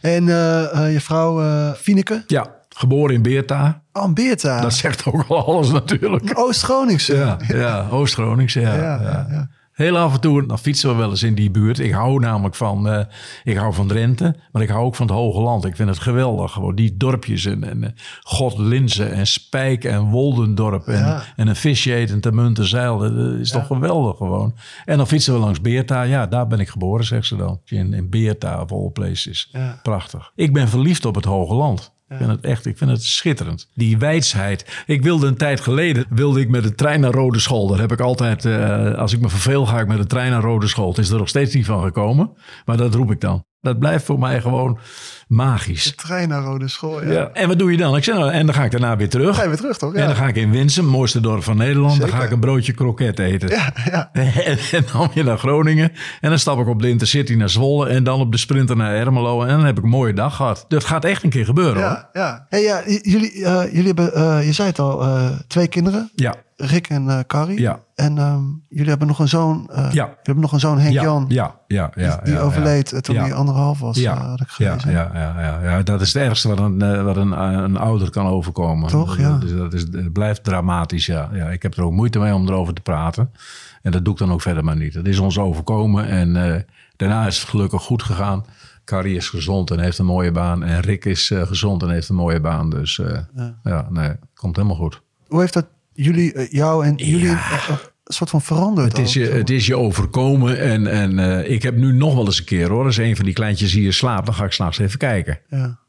En 0.00 0.28
eh, 0.28 0.84
eh, 0.86 0.92
je 0.92 1.00
vrouw 1.00 1.72
Fieneke? 1.74 2.24
Ja, 2.26 2.46
geboren 2.68 3.14
in 3.14 3.22
Beerta. 3.22 3.82
Oh, 3.92 4.12
Beerta. 4.12 4.60
Dat 4.60 4.74
zegt 4.74 5.04
ook 5.06 5.26
wel 5.28 5.46
alles 5.46 5.70
natuurlijk. 5.70 6.30
Oost-Groningse. 6.38 7.14
Ja, 7.14 7.36
ja 7.48 7.86
Oost-Groningse. 7.90 8.60
Ja, 8.60 8.74
Ja, 8.74 8.82
ja. 8.82 9.00
ja, 9.02 9.26
ja. 9.30 9.48
Heel 9.72 9.98
af 9.98 10.14
en 10.14 10.20
toe 10.20 10.46
dan 10.46 10.58
fietsen 10.58 10.88
we 10.90 10.96
wel 10.96 11.10
eens 11.10 11.22
in 11.22 11.34
die 11.34 11.50
buurt. 11.50 11.78
Ik 11.78 11.92
hou 11.92 12.20
namelijk 12.20 12.54
van, 12.54 12.88
eh, 12.88 13.04
ik 13.44 13.56
hou 13.56 13.74
van 13.74 13.86
Drenthe, 13.86 14.36
maar 14.52 14.62
ik 14.62 14.68
hou 14.68 14.84
ook 14.84 14.94
van 14.94 15.06
het 15.06 15.14
Hoge 15.16 15.40
Land. 15.40 15.64
Ik 15.64 15.76
vind 15.76 15.88
het 15.88 15.98
geweldig. 15.98 16.52
Gewoon 16.52 16.74
die 16.74 16.96
dorpjes 16.96 17.44
en, 17.44 17.64
en 17.64 17.84
eh, 17.84 17.90
Godlinze 18.20 19.04
en 19.04 19.26
Spijk 19.26 19.84
en 19.84 20.02
Woldendorp 20.10 20.86
en, 20.86 20.98
Ja. 20.98 21.22
en 21.36 21.48
een 21.48 21.56
visje 21.56 21.94
eten 21.94 22.20
te 22.20 22.32
Muntenzeil. 22.32 22.98
Dat 22.98 23.38
is 23.40 23.50
toch 23.50 23.66
geweldig 23.66 24.16
gewoon. 24.16 24.54
En 24.84 24.96
dan 24.96 25.06
fietsen 25.06 25.34
we 25.34 25.38
langs 25.40 25.60
Beerta. 25.60 26.02
Ja, 26.02 26.26
daar 26.26 26.46
ben 26.46 26.60
ik 26.60 26.68
geboren, 26.68 27.04
zegt 27.04 27.26
ze 27.26 27.36
dan. 27.36 27.60
In, 27.64 27.92
in 27.94 28.10
Beerta 28.10 28.60
of 28.62 28.72
all 28.72 28.90
places. 28.92 29.48
Ja. 29.52 29.78
Prachtig. 29.82 30.32
Ik 30.34 30.52
ben 30.52 30.68
verliefd 30.68 31.04
op 31.04 31.14
het 31.14 31.24
Hoge 31.24 31.54
Land. 31.54 31.92
Ik 32.12 32.18
vind 32.18 32.30
het 32.30 32.44
echt, 32.44 32.66
ik 32.66 32.78
vind 32.78 32.90
het 32.90 33.04
schitterend. 33.04 33.68
Die 33.74 33.98
wijsheid. 33.98 34.82
Ik 34.86 35.02
wilde 35.02 35.26
een 35.26 35.36
tijd 35.36 35.60
geleden, 35.60 36.06
wilde 36.10 36.40
ik 36.40 36.48
met 36.48 36.62
de 36.62 36.74
trein 36.74 37.00
naar 37.00 37.12
Rode 37.12 37.38
School. 37.38 37.66
Daar 37.66 37.80
heb 37.80 37.92
ik 37.92 38.00
altijd, 38.00 38.44
eh, 38.44 38.94
als 38.94 39.12
ik 39.12 39.20
me 39.20 39.28
verveel, 39.28 39.66
ga 39.66 39.80
ik 39.80 39.86
met 39.86 39.98
de 39.98 40.06
trein 40.06 40.30
naar 40.30 40.42
Rode 40.42 40.66
School. 40.66 40.88
Het 40.88 40.98
is 40.98 41.10
er 41.10 41.18
nog 41.18 41.28
steeds 41.28 41.54
niet 41.54 41.66
van 41.66 41.82
gekomen, 41.82 42.30
maar 42.64 42.76
dat 42.76 42.94
roep 42.94 43.10
ik 43.10 43.20
dan. 43.20 43.44
Dat 43.62 43.78
blijft 43.78 44.04
voor 44.04 44.18
mij 44.18 44.40
gewoon 44.40 44.78
magisch. 45.28 45.94
Trein 45.96 46.28
naar 46.28 46.42
Rode 46.42 46.68
School, 46.68 47.04
ja. 47.04 47.12
Ja. 47.12 47.30
En 47.32 47.48
wat 47.48 47.58
doe 47.58 47.70
je 47.70 47.76
dan? 47.76 47.96
Ik 47.96 48.04
zeg, 48.04 48.14
nou, 48.16 48.30
en 48.30 48.46
dan 48.46 48.54
ga 48.54 48.64
ik 48.64 48.70
daarna 48.70 48.96
weer 48.96 49.08
terug. 49.08 49.36
Ga 49.36 49.42
je 49.42 49.48
weer 49.48 49.56
terug, 49.56 49.78
toch? 49.78 49.92
En 49.94 50.00
dan 50.00 50.08
Ja. 50.08 50.14
ga 50.14 50.26
ik 50.26 50.36
in 50.36 50.50
Winsum, 50.50 50.84
mooiste 50.84 51.20
dorp 51.20 51.42
van 51.42 51.56
Nederland. 51.56 52.00
Dan 52.00 52.08
ga 52.08 52.22
ik 52.22 52.30
een 52.30 52.40
broodje 52.40 52.72
kroket 52.72 53.18
eten. 53.18 53.48
Ja, 53.48 53.72
ja. 53.84 54.10
En, 54.44 54.58
en 54.72 54.84
dan 54.92 55.10
weer 55.14 55.24
naar 55.24 55.38
Groningen. 55.38 55.92
En 56.20 56.28
dan 56.28 56.38
stap 56.38 56.58
ik 56.60 56.66
op 56.66 56.82
de 56.82 56.88
Intercity 56.88 57.34
naar 57.34 57.48
Zwolle. 57.48 57.88
En 57.88 58.04
dan 58.04 58.20
op 58.20 58.32
de 58.32 58.38
Sprinter 58.38 58.76
naar 58.76 58.94
Ermelo. 58.94 59.42
En 59.42 59.48
dan 59.56 59.64
heb 59.64 59.78
ik 59.78 59.84
een 59.84 59.90
mooie 59.90 60.12
dag 60.14 60.36
gehad. 60.36 60.64
Dat 60.68 60.84
gaat 60.84 61.04
echt 61.04 61.22
een 61.22 61.30
keer 61.30 61.44
gebeuren 61.44 61.74
hoor. 61.82 61.82
Ja, 61.90 62.08
ja. 62.12 62.46
Hey, 62.48 62.62
ja 62.62 62.82
jullie, 62.86 63.44
eh, 63.44 63.62
jullie 63.72 63.86
hebben, 63.86 64.14
eh, 64.14 64.46
je 64.46 64.52
zei 64.52 64.68
het 64.68 64.78
al, 64.78 65.02
eh, 65.02 65.30
twee 65.48 65.68
kinderen. 65.68 66.10
Ja. 66.14 66.34
Rick 66.64 66.88
en 66.88 67.08
eh 67.08 67.18
Carrie. 67.26 67.60
Ja. 67.60 67.80
En 67.94 68.18
ehm, 68.18 68.42
jullie 68.68 68.88
hebben 68.88 69.06
nog 69.06 69.18
een 69.18 69.28
zoon. 69.28 69.68
eh, 69.70 69.76
Ja. 69.78 69.88
Jullie 69.90 70.08
hebben 70.22 70.40
nog 70.42 70.52
een 70.52 70.60
zoon, 70.60 70.78
Henk 70.78 70.92
Ja, 70.94 71.02
Jan. 71.02 71.24
ja, 71.28 71.54
ja, 71.66 71.90
ja. 71.94 72.16
die 72.16 72.32
die 72.32 72.40
overleed 72.40 72.92
eh, 72.92 72.98
toen 73.00 73.16
hij 73.16 73.34
anderhalf 73.34 73.78
was, 73.80 73.96
Ja, 73.98 74.26
had 74.28 74.40
ik 74.40 74.48
ja, 74.50 74.78
gelezen. 74.78 74.90
ja, 74.90 75.10
ja, 75.14 75.40
ja, 75.40 75.70
ja, 75.70 75.82
dat 75.82 76.00
is 76.00 76.12
het 76.12 76.22
ergste 76.22 76.48
wat 76.48 76.58
een, 76.58 77.04
wat 77.04 77.16
een, 77.16 77.32
een 77.42 77.76
ouder 77.76 78.10
kan 78.10 78.26
overkomen. 78.26 78.88
Toch, 78.88 79.16
dat, 79.16 79.48
ja. 79.50 79.56
Dat, 79.56 79.72
is, 79.72 79.90
dat 79.90 80.12
blijft 80.12 80.44
dramatisch, 80.44 81.06
ja. 81.06 81.28
ja. 81.32 81.46
Ik 81.48 81.62
heb 81.62 81.76
er 81.76 81.82
ook 81.84 81.92
moeite 81.92 82.18
mee 82.18 82.34
om 82.34 82.48
erover 82.48 82.74
te 82.74 82.82
praten. 82.82 83.30
En 83.82 83.90
dat 83.92 84.04
doe 84.04 84.12
ik 84.12 84.18
dan 84.18 84.32
ook 84.32 84.42
verder 84.42 84.64
maar 84.64 84.76
niet. 84.76 84.94
Het 84.94 85.06
is 85.08 85.18
ons 85.18 85.38
overkomen 85.38 86.06
en 86.06 86.64
daarna 86.96 87.26
is 87.26 87.38
het 87.40 87.48
gelukkig 87.48 87.82
goed 87.82 88.02
gegaan. 88.02 88.44
Carrie 88.84 89.16
is 89.16 89.28
gezond 89.28 89.70
en 89.70 89.78
heeft 89.78 89.98
een 89.98 90.04
mooie 90.06 90.32
baan. 90.32 90.62
En 90.64 90.80
Rick 90.80 91.04
is 91.04 91.32
gezond 91.34 91.82
en 91.82 91.90
heeft 91.90 92.08
een 92.08 92.14
mooie 92.14 92.40
baan. 92.40 92.70
Dus 92.70 93.00
ja. 93.62 93.86
nee, 93.90 94.12
komt 94.34 94.56
helemaal 94.56 94.76
goed. 94.76 95.02
Hoe 95.28 95.40
heeft 95.40 95.52
dat 95.52 95.66
jullie, 95.94 96.32
eh, 96.32 96.50
jou 96.50 96.84
en 96.84 96.94
jullie 96.94 97.28
eh, 97.28 97.32
eh, 97.32 97.68
een 98.04 98.14
soort 98.14 98.30
van 98.30 98.42
veranderd? 98.42 98.96
Het 98.96 99.06
is, 99.06 99.12
je, 99.12 99.24
het 99.24 99.50
is 99.50 99.66
je 99.66 99.76
overkomen. 99.76 100.60
En, 100.60 100.86
en 100.86 101.50
ik 101.50 101.62
heb 101.62 101.76
nu 101.76 101.92
nog 101.92 102.14
wel 102.14 102.24
eens 102.24 102.38
een 102.38 102.44
keer 102.44 102.68
hoor. 102.68 102.84
Als 102.84 102.96
een 102.96 103.16
van 103.16 103.24
die 103.24 103.34
kleintjes 103.34 103.72
hier 103.72 103.92
slaapt, 103.92 104.26
dan 104.26 104.34
ga 104.34 104.44
ik 104.44 104.52
s'nachts 104.52 104.78
even 104.78 104.98
kijken. 104.98 105.40
Ja. 105.48 105.80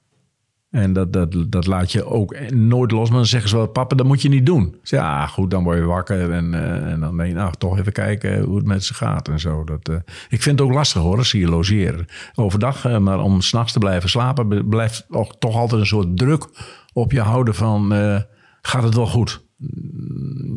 En 0.72 0.94
dat, 0.94 1.14
dat, 1.14 1.36
dat 1.48 1.68
laat 1.68 1.92
je 1.92 2.06
ook 2.06 2.50
nooit 2.50 2.92
los. 2.92 3.10
Maar 3.10 3.18
dan 3.18 3.26
zeggen 3.26 3.50
ze 3.50 3.56
wel, 3.56 3.68
papa, 3.68 3.96
dat 3.96 4.06
moet 4.06 4.22
je 4.22 4.30
niet 4.30 4.46
doen. 4.46 4.76
Zeg, 4.84 5.00
ja, 5.00 5.28
goed, 5.28 5.52
dan 5.52 5.64
word 5.64 5.78
je 5.78 5.84
wakker. 5.84 6.32
En, 6.32 6.54
en 6.90 7.00
dan 7.00 7.18
denk 7.18 7.30
je, 7.30 7.36
nou, 7.36 7.54
toch 7.58 7.78
even 7.80 7.92
kijken 7.92 8.44
hoe 8.44 8.56
het 8.56 8.66
met 8.66 8.84
ze 8.84 8.94
gaat 8.94 9.28
en 9.28 9.40
zo. 9.40 9.64
Dat, 9.64 9.90
ik 10.30 10.42
vind 10.42 10.60
het 10.60 10.68
ook 10.68 10.74
lastig 10.74 11.02
hoor, 11.02 11.18
als 11.18 11.30
ze 11.30 11.38
hier 11.38 11.48
logeren. 11.48 12.06
Overdag, 12.36 13.00
maar 13.00 13.20
om 13.20 13.42
s'nachts 13.42 13.74
te 13.74 13.80
blijven 13.80 14.10
slapen... 14.10 14.68
blijft 14.68 15.06
toch, 15.40 15.56
altijd 15.56 15.82
een 15.82 15.88
soort 15.88 16.18
druk 16.18 16.46
op 16.94 17.12
je 17.12 17.22
houden 17.22 17.56
van... 17.56 17.92
gaat 18.62 18.84
het 18.84 18.96
wel 18.96 19.08
goed? 19.08 19.43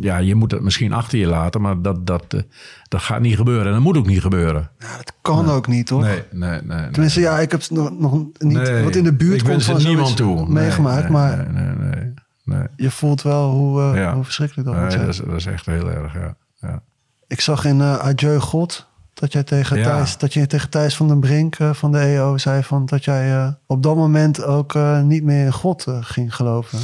Ja, 0.01 0.19
je 0.19 0.35
moet 0.35 0.51
het 0.51 0.63
misschien 0.63 0.93
achter 0.93 1.19
je 1.19 1.27
laten, 1.27 1.61
maar 1.61 1.83
dat, 1.83 2.07
dat, 2.07 2.25
eh, 2.29 2.41
dat 2.89 3.01
gaat 3.01 3.21
niet 3.21 3.37
gebeuren. 3.37 3.67
En 3.67 3.73
dat 3.73 3.81
moet 3.81 3.97
ook 3.97 4.07
niet 4.07 4.21
gebeuren. 4.21 4.71
Dat 4.79 5.13
kan 5.23 5.51
ook 5.51 5.67
niet, 5.67 5.87
toch? 5.87 6.01
Nee, 6.01 6.23
nee, 6.31 6.51
nee. 6.51 6.79
nee. 6.81 6.91
Tenminste, 6.91 7.21
ja, 7.21 7.39
ik 7.39 7.51
heb 7.51 7.61
het 7.61 7.71
nog, 7.71 7.99
nog 7.99 8.13
niet 8.39 8.59
Nee, 8.59 8.85
wat 8.85 8.95
in 8.97 9.05
de 9.05 9.13
buurt 9.13 9.43
komt 9.43 9.65
van 9.65 9.83
niemand 9.83 10.17
toe. 10.17 10.49
Meegemaakt. 10.49 11.09
maar 11.09 11.37
Nee, 11.53 11.65
nee, 11.65 11.75
nee. 11.93 12.13
nee. 12.45 12.67
je 12.77 12.91
voelt 12.91 13.23
wel 13.23 13.51
hoe, 13.51 13.83
eh, 13.83 13.95
Ja. 13.95 14.15
hoe 14.15 14.25
verschrikkelijk 14.25 14.67
dat 14.69 14.77
Nee, 14.77 14.85
moet 14.85 14.93
zijn. 14.93 15.07
dat, 15.07 15.15
is, 15.15 15.21
dat 15.27 15.37
is 15.37 15.47
echt 15.47 15.67
heel 15.67 15.91
erg, 15.91 16.15
ja. 16.15 16.37
ja. 16.55 16.83
Ik 17.27 17.41
zag 17.41 17.65
in 17.65 17.81
eh 17.81 17.99
Adieu 17.99 18.39
God 18.39 18.87
dat 19.15 19.33
jij 19.33 19.43
tegen 19.43 19.79
Ja. 19.79 19.85
Thijs, 19.85 20.19
dat 20.19 20.33
je 20.33 20.47
tegen 20.47 20.71
Thijs 20.71 20.97
van 20.97 21.09
den 21.09 21.21
Brink 21.21 21.57
van 21.73 21.93
de 21.93 21.99
EO 21.99 22.39
zei 22.39 22.63
van 22.63 22.87
dat 22.87 23.05
jij 23.05 23.57
op 23.67 23.83
dat 23.83 23.97
moment 23.97 24.45
ook 24.45 24.75
niet 25.03 25.23
meer 25.23 25.45
in 25.45 25.53
God 25.53 25.87
ging 26.01 26.35
geloven. 26.35 26.79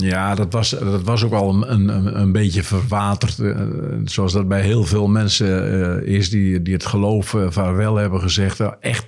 Ja, 0.00 0.34
dat 0.34 0.52
was, 0.52 0.70
dat 0.70 1.02
was 1.02 1.24
ook 1.24 1.32
al 1.32 1.50
een, 1.70 1.88
een, 1.88 2.20
een 2.20 2.32
beetje 2.32 2.62
verwaterd. 2.62 3.38
eh, 3.38 3.60
zoals 4.04 4.32
dat 4.32 4.48
bij 4.48 4.60
heel 4.62 4.84
veel 4.84 5.08
mensen 5.08 5.72
eh, 6.02 6.14
is 6.14 6.30
die, 6.30 6.62
die 6.62 6.72
het 6.74 6.86
geloof 6.86 7.34
eh, 7.34 7.46
vaarwel 7.48 7.96
hebben 7.96 8.20
gezegd. 8.20 8.58
Nou, 8.58 8.74
echt, 8.80 9.06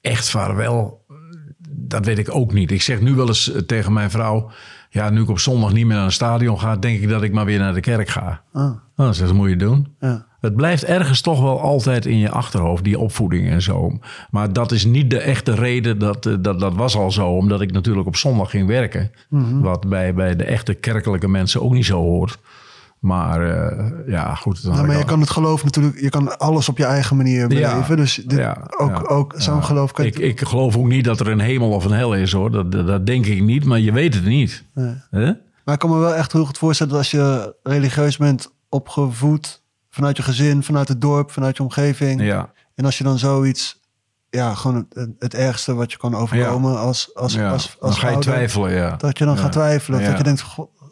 echt 0.00 0.30
vaarwel, 0.30 1.04
dat 1.68 2.04
weet 2.04 2.18
ik 2.18 2.34
ook 2.34 2.52
niet. 2.52 2.70
Ik 2.70 2.82
zeg 2.82 3.00
nu 3.00 3.14
wel 3.14 3.26
eens 3.26 3.52
tegen 3.66 3.92
mijn 3.92 4.10
vrouw... 4.10 4.50
Ja, 4.92 5.10
nu 5.10 5.22
ik 5.22 5.28
op 5.28 5.38
zondag 5.38 5.72
niet 5.72 5.86
meer 5.86 5.96
naar 5.96 6.04
een 6.04 6.12
stadion 6.12 6.58
ga... 6.60 6.76
denk 6.76 7.00
ik 7.00 7.08
dat 7.08 7.22
ik 7.22 7.32
maar 7.32 7.44
weer 7.44 7.58
naar 7.58 7.74
de 7.74 7.80
kerk 7.80 8.08
ga. 8.08 8.42
Ah, 8.52 8.72
Nou, 8.96 9.14
zegt 9.14 9.28
ze, 9.28 9.34
moet 9.34 9.48
je 9.48 9.56
doen. 9.56 9.94
ja. 10.00 10.26
Het 10.40 10.56
blijft 10.56 10.84
ergens 10.84 11.20
toch 11.20 11.40
wel 11.40 11.60
altijd 11.60 12.06
in 12.06 12.18
je 12.18 12.30
achterhoofd, 12.30 12.84
die 12.84 12.98
opvoeding 12.98 13.48
en 13.50 13.62
zo. 13.62 13.98
Maar 14.30 14.52
dat 14.52 14.72
is 14.72 14.84
niet 14.84 15.10
de 15.10 15.18
echte 15.18 15.54
reden, 15.54 15.98
dat, 15.98 16.26
eh, 16.26 16.34
dat, 16.40 16.60
dat 16.60 16.74
was 16.74 16.96
al 16.96 17.10
zo, 17.10 17.26
omdat 17.28 17.60
ik 17.60 17.72
natuurlijk 17.72 18.06
op 18.06 18.16
zondag 18.16 18.50
ging 18.50 18.66
werken. 18.66 19.10
Mhm. 19.28 19.60
Wat 19.60 19.88
bij, 19.88 20.14
bij 20.14 20.36
de 20.36 20.44
echte 20.44 20.74
kerkelijke 20.74 21.28
mensen 21.28 21.62
ook 21.62 21.72
niet 21.72 21.84
zo 21.86 21.98
hoort. 21.98 22.38
Maar 22.98 23.42
eh, 23.50 23.86
ja, 24.06 24.34
goed. 24.34 24.62
dan 24.64 24.74
Ja, 24.74 24.80
maar 24.82 24.90
je 24.90 24.96
al- 24.96 25.04
kan 25.04 25.20
het 25.20 25.30
geloof 25.30 25.64
natuurlijk, 25.64 26.00
je 26.00 26.08
kan 26.08 26.38
alles 26.38 26.68
op 26.68 26.78
je 26.78 26.84
eigen 26.84 27.16
manier 27.16 27.48
beleven. 27.48 27.96
dus 27.96 28.14
dit, 28.14 28.38
ja, 28.38 28.56
ook, 28.76 29.10
ook 29.10 29.34
zo'n 29.36 29.64
geloof 29.64 29.92
kan 29.92 30.04
Ik, 30.04 30.18
ik 30.18 30.40
geloof 30.40 30.76
ook 30.76 30.86
niet 30.86 31.04
dat 31.04 31.20
er 31.20 31.28
een 31.28 31.40
hemel 31.40 31.70
of 31.70 31.84
een 31.84 31.92
hel 31.92 32.14
is 32.14 32.32
hoor. 32.32 32.50
Dat, 32.50 32.72
dat, 32.72 32.86
dat 32.86 33.06
denk 33.06 33.26
ik 33.26 33.42
niet, 33.42 33.64
maar 33.64 33.78
je 33.80 33.92
weet 33.92 34.14
het 34.14 34.24
niet. 34.24 34.64
Nee. 34.74 35.36
Maar 35.64 35.74
ik 35.74 35.78
kan 35.80 35.90
me 35.90 35.98
wel 35.98 36.14
echt 36.14 36.32
heel 36.32 36.44
goed 36.44 36.58
voorstellen 36.58 36.92
dat 36.92 37.02
als 37.02 37.10
je 37.10 37.54
religieus 37.62 38.16
bent 38.16 38.52
opgevoed 38.68 39.59
vanuit 39.90 40.16
je 40.16 40.22
gezin, 40.22 40.62
vanuit 40.62 40.88
het 40.88 41.00
dorp, 41.00 41.30
vanuit 41.30 41.56
je 41.56 41.62
omgeving. 41.62 42.22
Ja. 42.22 42.52
En 42.74 42.84
als 42.84 42.98
je 42.98 43.04
dan 43.04 43.18
zoiets, 43.18 43.80
ja, 44.30 44.54
gewoon 44.54 44.86
het, 44.92 45.08
het 45.18 45.34
ergste 45.34 45.74
wat 45.74 45.92
je 45.92 45.98
kan 45.98 46.14
overkomen 46.14 46.78
als, 46.78 47.10
als, 47.14 47.32
ja. 47.34 47.50
als, 47.50 47.76
als 47.80 47.90
dan 47.94 48.00
ga 48.00 48.08
je 48.08 48.14
ouder, 48.14 48.32
twijfelen, 48.32 48.72
ja. 48.72 48.96
Dat 48.96 49.18
je 49.18 49.24
dan 49.24 49.34
Ja. 49.34 49.40
gaat 49.40 49.52
twijfelen. 49.52 50.04
Dat 50.04 50.16
je 50.18 50.22
denkt, 50.24 50.44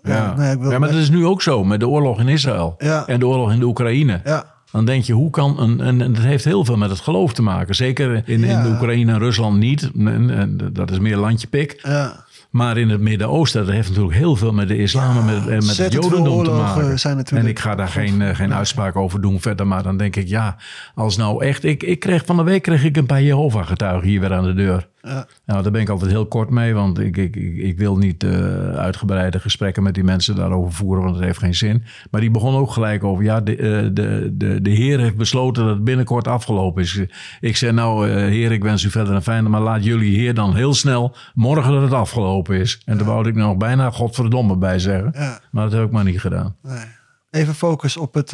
ja, 0.03 0.35
nee, 0.37 0.53
ik 0.53 0.59
wil 0.61 0.71
ja, 0.71 0.79
maar 0.79 0.89
dat 0.89 0.99
is 0.99 1.11
nu 1.11 1.27
ook 1.27 1.43
zo 1.43 1.65
met 1.65 1.81
de 1.81 1.89
oorlog 1.89 2.21
in 2.21 2.29
Israël 2.29 2.75
en 3.07 3.19
de 3.19 3.27
oorlog 3.27 3.53
in 3.53 3.59
de 3.59 3.65
Oekraïne. 3.67 4.21
Ja, 4.25 4.45
Dan 4.73 4.85
denk 4.85 5.05
je, 5.05 5.13
hoe 5.13 5.31
kan 5.31 5.61
een. 5.61 5.81
En 5.81 6.01
en 6.03 6.13
dat 6.13 6.23
heeft 6.23 6.45
heel 6.45 6.65
veel 6.65 6.77
met 6.77 6.91
het 6.91 7.01
geloof 7.01 7.33
te 7.33 7.43
maken. 7.43 7.75
Zeker 7.75 8.29
in, 8.29 8.45
in 8.45 8.63
de 8.63 8.69
Oekraïne 8.69 9.13
en 9.13 9.19
Rusland 9.19 9.59
niet. 9.59 9.91
En, 9.97 10.31
en 10.31 10.71
dat 10.73 10.91
is 10.91 10.99
meer 10.99 11.17
landje 11.17 11.47
pik. 11.47 11.79
ja. 11.83 12.27
Maar 12.51 12.77
in 12.77 12.89
het 12.89 13.01
Midden-Oosten, 13.01 13.65
dat 13.65 13.75
heeft 13.75 13.89
natuurlijk 13.89 14.17
heel 14.17 14.37
veel 14.37 14.53
met 14.53 14.69
de 14.69 14.77
islam 14.77 15.19
en 15.19 15.25
met, 15.25 15.45
met 15.45 15.77
het 15.77 15.93
jodendom 15.93 16.45
te 16.45 16.51
maken. 16.51 16.99
zijn 16.99 17.25
en 17.25 17.47
ik 17.47 17.59
ga 17.59 17.75
daar 17.75 17.89
geen, 17.89 18.23
eh, 18.23 18.35
geen 18.35 18.55
uitspraak 18.55 18.97
over 18.97 19.21
doen 19.21 19.41
verder. 19.41 19.67
Maar 19.67 19.83
dan 19.83 19.97
denk 19.97 20.17
ik, 20.17 20.29
ja, 20.29 20.57
als 20.95 21.17
nou 21.17 21.45
echt. 21.45 21.65
Ik, 21.65 21.83
ik 21.83 22.01
kreeg 22.01 22.25
van 22.25 22.37
de 22.37 22.43
week 22.43 22.63
kreeg 22.63 22.85
ik 22.85 22.97
een 22.97 23.07
paar 23.07 23.23
Jehovah-getuigen 23.23 24.09
hier 24.09 24.21
weer 24.21 24.33
aan 24.33 24.45
de 24.45 24.55
deur. 24.55 24.89
Ja. 25.09 25.27
Nou, 25.47 25.63
daar 25.63 25.73
ben 25.73 25.81
ik 25.81 25.89
altijd 25.89 26.11
heel 26.11 26.27
kort 26.27 26.51
mee, 26.51 26.75
want 26.75 26.99
ik, 26.99 27.17
ik, 27.17 27.37
ik, 27.37 27.79
wil 27.79 27.97
niet 27.97 28.25
eh, 28.25 28.31
uitgebreide 28.71 29.41
gesprekken 29.41 29.83
met 29.83 29.95
die 29.95 30.05
mensen 30.05 30.37
daarover 30.37 30.73
voeren, 30.73 31.03
want 31.03 31.17
het 31.17 31.25
heeft 31.25 31.39
geen 31.39 31.55
zin. 31.55 31.85
Maar 32.11 32.21
die 32.21 32.31
begon 32.31 32.55
ook 32.55 32.71
gelijk 32.71 33.05
over, 33.05 33.25
ja, 33.25 33.41
de, 33.41 33.57
eh, 33.57 33.89
de, 33.93 34.31
de, 34.33 34.63
de 34.63 34.71
Heer 34.71 34.99
heeft 34.99 35.17
besloten 35.17 35.65
dat 35.65 35.75
het 35.75 35.85
binnenkort 35.85 36.29
afgelopen 36.29 36.83
is. 36.83 37.01
Ik 37.41 37.57
zei, 37.57 37.73
nou, 37.73 38.11
eh, 38.11 38.15
Heer, 38.15 38.53
ik 38.53 38.63
wens 38.63 38.85
u 38.85 38.91
verder 38.91 39.15
een 39.15 39.23
fijne, 39.23 39.49
maar 39.49 39.61
laat 39.61 39.85
jullie 39.85 40.19
Heer 40.19 40.35
dan 40.35 40.55
heel 40.55 40.75
snel 40.75 41.17
morgen 41.35 41.73
dat 41.73 41.83
het 41.83 41.93
afgelopen 41.93 42.57
is. 42.57 42.83
En 42.85 42.97
daar 42.97 43.07
wou 43.07 43.29
ik 43.29 43.35
nog 43.35 43.57
bijna 43.57 43.91
godverdomme 43.91 44.57
bij 44.57 44.79
zeggen, 44.79 45.13
Ja. 45.15 45.41
maar 45.51 45.65
dat 45.65 45.73
heb 45.73 45.85
ik 45.85 45.91
maar 45.93 46.05
niet 46.05 46.21
gedaan. 46.21 46.57
Nee. 46.63 46.85
Even 47.31 47.55
focus 47.55 47.97
op 47.97 48.15
het, 48.15 48.33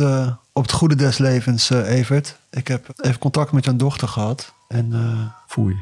op 0.52 0.62
het 0.62 0.72
goede 0.72 0.94
des 0.94 1.18
levens, 1.18 1.70
Evert. 1.70 2.38
Ik 2.50 2.68
heb 2.68 2.86
even 2.96 3.18
contact 3.18 3.52
met 3.52 3.64
jouw 3.64 3.76
dochter 3.76 4.08
gehad. 4.08 4.54
En, 4.68 4.92
Foei. 5.46 5.76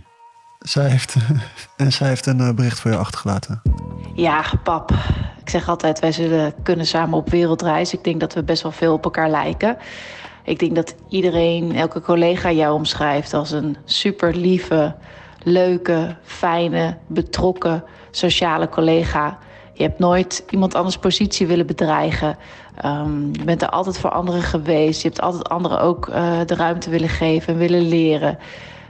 Zij, 0.62 0.88
heeft, 0.88 1.16
en 1.76 1.92
zij 1.92 2.08
heeft 2.08 2.26
een 2.26 2.40
eh, 2.40 2.54
bericht 2.54 2.80
voor 2.80 2.90
je 2.90 2.96
achtergelaten. 2.96 3.62
Ja, 4.14 4.44
pap. 4.62 4.90
Ik 5.40 5.48
zeg 5.50 5.68
altijd, 5.68 5.98
wij 5.98 6.12
zullen 6.12 6.54
kunnen 6.62 6.86
samen 6.86 7.18
op 7.18 7.30
wereldreis. 7.30 7.92
Ik 7.92 8.04
denk 8.04 8.20
dat 8.20 8.34
we 8.34 8.42
best 8.42 8.62
wel 8.62 8.72
veel 8.72 8.92
op 8.92 9.04
elkaar 9.04 9.30
lijken. 9.30 9.76
Ik 10.44 10.58
denk 10.58 10.74
dat 10.74 10.94
iedereen, 11.08 11.76
elke 11.76 12.00
collega 12.00 12.50
jou 12.50 12.74
omschrijft 12.74 13.34
als 13.34 13.50
een 13.50 13.76
super 13.84 14.36
lieve, 14.36 14.94
leuke, 15.42 16.16
fijne, 16.22 16.96
betrokken, 17.06 17.84
sociale 18.10 18.68
collega. 18.68 19.38
Je 19.72 19.82
hebt 19.82 19.98
nooit 19.98 20.44
iemand 20.50 20.74
anders 20.74 20.98
positie 20.98 21.46
willen 21.46 21.66
bedreigen. 21.66 22.36
Ehm, 22.76 23.32
je 23.32 23.44
bent 23.44 23.62
er 23.62 23.68
altijd 23.68 23.98
voor 23.98 24.10
anderen 24.10 24.42
geweest. 24.42 25.02
Je 25.02 25.08
hebt 25.08 25.20
altijd 25.20 25.48
anderen 25.48 25.80
ook 25.80 26.08
eh, 26.08 26.38
de 26.46 26.54
ruimte 26.54 26.90
willen 26.90 27.08
geven 27.08 27.52
en 27.52 27.58
willen 27.58 27.88
leren. 27.88 28.38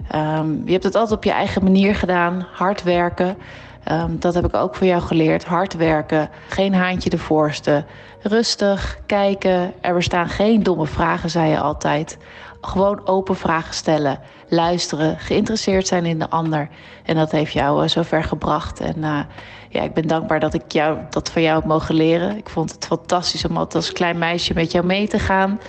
Ehm, 0.09 0.65
je 0.65 0.73
hebt 0.73 0.85
het 0.85 0.95
altijd 0.95 1.19
op 1.19 1.25
je 1.25 1.31
eigen 1.31 1.63
manier 1.63 1.95
gedaan, 1.95 2.47
hard 2.53 2.83
werken. 2.83 3.37
Ehm, 3.85 4.19
dat 4.19 4.35
heb 4.35 4.45
ik 4.45 4.55
ook 4.55 4.75
van 4.75 4.87
jou 4.87 5.03
geleerd. 5.03 5.45
Hard 5.45 5.77
werken, 5.77 6.31
geen 6.49 6.75
haantje 6.75 7.11
de 7.11 7.19
voorste. 7.19 7.85
Rustig, 8.23 8.99
kijken. 9.07 9.73
Er 9.81 9.95
bestaan 9.95 10.29
geen 10.29 10.63
domme 10.63 10.87
vragen, 10.87 11.31
zei 11.31 11.51
je 11.51 11.59
altijd. 11.59 12.19
Gewoon 12.61 13.07
open 13.07 13.37
vragen 13.37 13.75
stellen, 13.75 14.19
luisteren, 14.49 15.19
geïnteresseerd 15.19 15.87
zijn 15.87 16.05
in 16.07 16.19
de 16.19 16.31
ander. 16.31 16.69
En 17.05 17.17
dat 17.17 17.31
heeft 17.31 17.53
jou 17.53 17.83
eh, 17.83 17.89
zover 17.89 18.25
gebracht. 18.25 18.81
En 18.81 19.05
eh, 19.05 19.21
ja, 19.69 19.83
ik 19.83 19.95
ben 19.95 20.07
dankbaar 20.07 20.41
dat 20.41 20.55
ik 20.55 20.73
jou, 20.73 20.99
dat 21.11 21.31
van 21.31 21.43
jou 21.43 21.59
heb 21.59 21.69
mogen 21.69 21.95
leren. 21.95 22.37
Ik 22.37 22.49
vond 22.49 22.73
het 22.73 22.87
fantastisch 22.87 23.45
om 23.45 23.57
altijd 23.57 23.85
als 23.85 23.93
klein 23.93 24.19
meisje 24.19 24.55
met 24.55 24.73
jou 24.73 24.87
mee 24.87 25.09
te 25.09 25.19
gaan. 25.19 25.61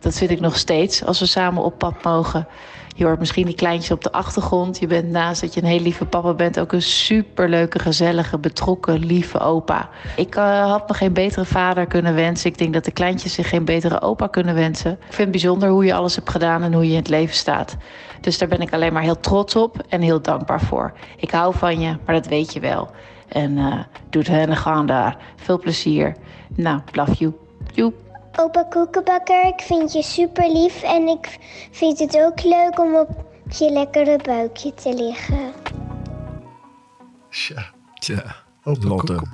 Dat 0.00 0.14
vind 0.14 0.30
ik 0.30 0.40
nog 0.40 0.56
steeds 0.56 1.04
als 1.04 1.20
we 1.20 1.26
samen 1.26 1.62
op 1.62 1.78
pad 1.78 2.02
mogen. 2.02 2.46
Je 2.98 3.04
hoort 3.04 3.18
misschien 3.18 3.46
die 3.46 3.54
kleintjes 3.54 3.90
op 3.90 4.02
de 4.02 4.12
achtergrond. 4.12 4.78
Je 4.78 4.86
bent 4.86 5.10
naast 5.10 5.40
dat 5.40 5.54
je 5.54 5.62
een 5.62 5.68
hele 5.68 5.82
lieve 5.82 6.04
papa 6.04 6.34
bent... 6.34 6.60
ook 6.60 6.72
een 6.72 6.82
superleuke, 6.82 7.78
gezellige, 7.78 8.38
betrokken, 8.38 8.98
lieve 8.98 9.38
opa. 9.38 9.88
Ik 10.16 10.34
eh, 10.34 10.70
had 10.70 10.88
me 10.88 10.94
geen 10.94 11.12
betere 11.12 11.44
vader 11.44 11.86
kunnen 11.86 12.14
wensen. 12.14 12.50
Ik 12.50 12.58
denk 12.58 12.72
dat 12.72 12.84
de 12.84 12.90
kleintjes 12.90 13.32
zich 13.32 13.48
geen 13.48 13.64
betere 13.64 14.00
opa 14.00 14.26
kunnen 14.26 14.54
wensen. 14.54 14.92
Ik 14.92 14.98
vind 15.00 15.18
het 15.18 15.30
bijzonder 15.30 15.68
hoe 15.68 15.84
je 15.84 15.94
alles 15.94 16.14
hebt 16.14 16.30
gedaan 16.30 16.62
en 16.62 16.72
hoe 16.72 16.84
je 16.84 16.90
in 16.90 16.96
het 16.96 17.08
leven 17.08 17.34
staat. 17.34 17.76
Dus 18.20 18.38
daar 18.38 18.48
ben 18.48 18.60
ik 18.60 18.72
alleen 18.72 18.92
maar 18.92 19.02
heel 19.02 19.20
trots 19.20 19.56
op 19.56 19.84
en 19.88 20.00
heel 20.00 20.22
dankbaar 20.22 20.60
voor. 20.60 20.92
Ik 21.16 21.30
hou 21.30 21.54
van 21.54 21.80
je, 21.80 21.96
maar 22.04 22.14
dat 22.14 22.26
weet 22.26 22.52
je 22.52 22.60
wel. 22.60 22.90
En 23.28 23.58
eh 23.58 23.78
doe 24.10 24.22
het 24.22 24.30
hen 24.30 24.56
gaan 24.56 24.86
daar. 24.86 25.16
Veel 25.36 25.58
plezier. 25.58 26.16
Nou, 26.54 26.80
love 26.92 27.14
you. 27.14 27.32
Joep. 27.74 28.05
Opa 28.38 28.62
Koekenbakker, 28.62 29.44
ik 29.44 29.60
vind 29.60 29.92
je 29.92 30.02
super 30.02 30.52
lief 30.52 30.82
en 30.82 31.08
ik 31.08 31.38
vind 31.70 31.98
het 31.98 32.16
ook 32.18 32.42
leuk 32.42 32.78
om 32.78 32.96
op 32.96 33.08
je 33.58 33.70
lekkere 33.70 34.18
buikje 34.22 34.74
te 34.74 34.94
liggen. 34.94 35.52
Tja. 37.30 37.64
Tja. 37.98 38.44
Opa 38.64 38.88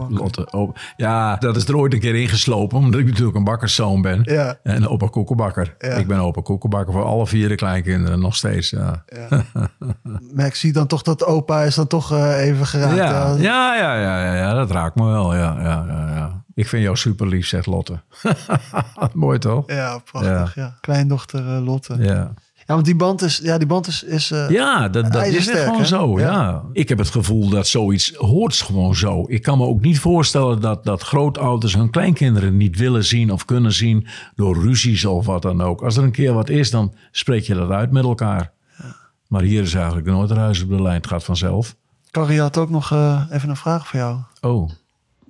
Lotte, 0.09 0.53
opa. 0.53 0.81
Ja, 0.97 1.37
dat 1.37 1.57
is 1.57 1.69
er 1.69 1.77
ooit 1.77 1.93
een 1.93 2.01
keer 2.01 2.15
ingeslopen, 2.15 2.79
omdat 2.79 3.01
ik 3.01 3.07
natuurlijk 3.07 3.37
een 3.37 3.45
bakkerszoon 3.45 4.03
ben. 4.03 4.21
Ja. 4.25 4.59
En 4.63 4.89
opa 4.89 5.07
koekenbakker. 5.07 5.75
Ja. 5.79 5.89
Ik 5.89 6.07
ben 6.07 6.19
opa 6.19 6.41
koekenbakker 6.41 6.93
voor 6.93 7.05
alle 7.05 7.27
vier 7.27 7.49
de 7.49 7.55
kleinkinderen 7.55 8.21
nog 8.21 8.37
steeds. 8.37 8.71
Ja, 8.71 9.05
Maar 10.35 10.47
ik 10.47 10.55
zie 10.55 10.73
dan 10.73 10.87
toch 10.87 11.03
dat 11.03 11.25
opa 11.25 11.63
is 11.63 11.75
dan 11.75 11.87
toch 11.87 12.13
eh, 12.13 12.47
even 12.47 12.67
geraakt. 12.67 12.97
ja, 12.97 13.27
hè? 13.27 13.43
ja, 13.43 13.77
ja, 13.77 13.95
ja, 13.95 14.25
ja, 14.25 14.35
ja, 14.35 14.55
dat 14.55 14.71
raakt 14.71 14.95
me 14.95 15.05
wel. 15.05 15.35
Ja, 15.35 15.57
ja, 15.63 15.85
ja, 15.89 16.15
ja. 16.15 16.42
Ik 16.55 16.69
vind 16.69 16.83
jou 16.83 16.97
super 16.97 17.29
lief, 17.29 17.47
zegt 17.47 17.67
Lotte. 17.67 18.01
Mooi 19.15 19.39
toch? 19.39 19.65
Ja, 19.67 19.99
prachtig. 19.99 20.55
Ja. 20.55 20.77
Kleindochter 20.81 21.57
eh, 21.57 21.65
Lotte. 21.65 21.97
Ja. 21.99 22.33
Ja. 22.67 22.75
want 22.75 22.85
die 22.85 22.97
band 22.97 23.23
is, 23.23 23.41
ja, 23.43 23.59
die 23.59 23.67
band 23.67 23.87
is, 23.87 24.03
is 24.03 24.31
eh, 24.31 24.51
Ja, 24.51 24.89
dat, 24.89 25.13
dat 25.13 25.27
is 25.27 25.49
gewoon 25.49 25.79
hè? 25.79 25.85
zo. 25.85 26.19
Ja. 26.19 26.31
Ja. 26.31 26.63
Ik 26.73 26.89
heb 26.89 26.99
het 26.99 27.11
gevoel 27.11 27.49
dat 27.49 27.67
zoiets 27.67 28.15
hoort 28.15 28.55
gewoon 28.55 28.95
zo. 28.95 29.25
Ik 29.29 29.43
kan 29.43 29.59
me 29.59 29.65
ook 29.65 29.81
niet 29.81 29.99
voorstellen 29.99 30.61
dat, 30.61 30.85
dat 30.85 31.03
grootouders 31.03 31.75
hun 31.75 31.91
kleinkinderen 31.91 32.57
niet 32.57 32.79
willen 32.79 33.05
zien 33.05 33.31
of 33.31 33.45
kunnen 33.45 33.73
zien 33.73 34.07
door 34.35 34.63
ruzies 34.63 35.05
of 35.05 35.27
wat 35.27 35.43
dan 35.43 35.61
ook. 35.63 35.83
Als 35.83 35.97
er 35.97 36.03
een 36.03 36.13
keer 36.13 36.33
wat 36.33 36.49
is, 36.49 36.71
dan 36.71 36.95
spreek 37.11 37.43
je 37.45 37.55
dat 37.55 37.71
uit 37.71 37.91
met 37.91 38.05
elkaar. 38.05 38.53
Maar 39.29 39.43
hier 39.43 39.63
is 39.63 39.75
eigenlijk 39.75 40.07
nooit 40.07 40.31
een 40.31 40.37
huis 40.37 40.63
op 40.63 40.69
de 40.69 40.83
lijn. 40.83 40.97
Het 40.97 41.07
gaat 41.07 41.25
vanzelf. 41.25 41.77
Carrie 42.11 42.41
had 42.41 42.59
ook 42.59 42.71
nog 42.71 42.93
eh, 42.93 43.23
even 43.31 43.49
een 43.49 43.57
vraag 43.57 43.87
voor 43.89 43.99
jou. 43.99 44.19
Oh, 44.41 44.71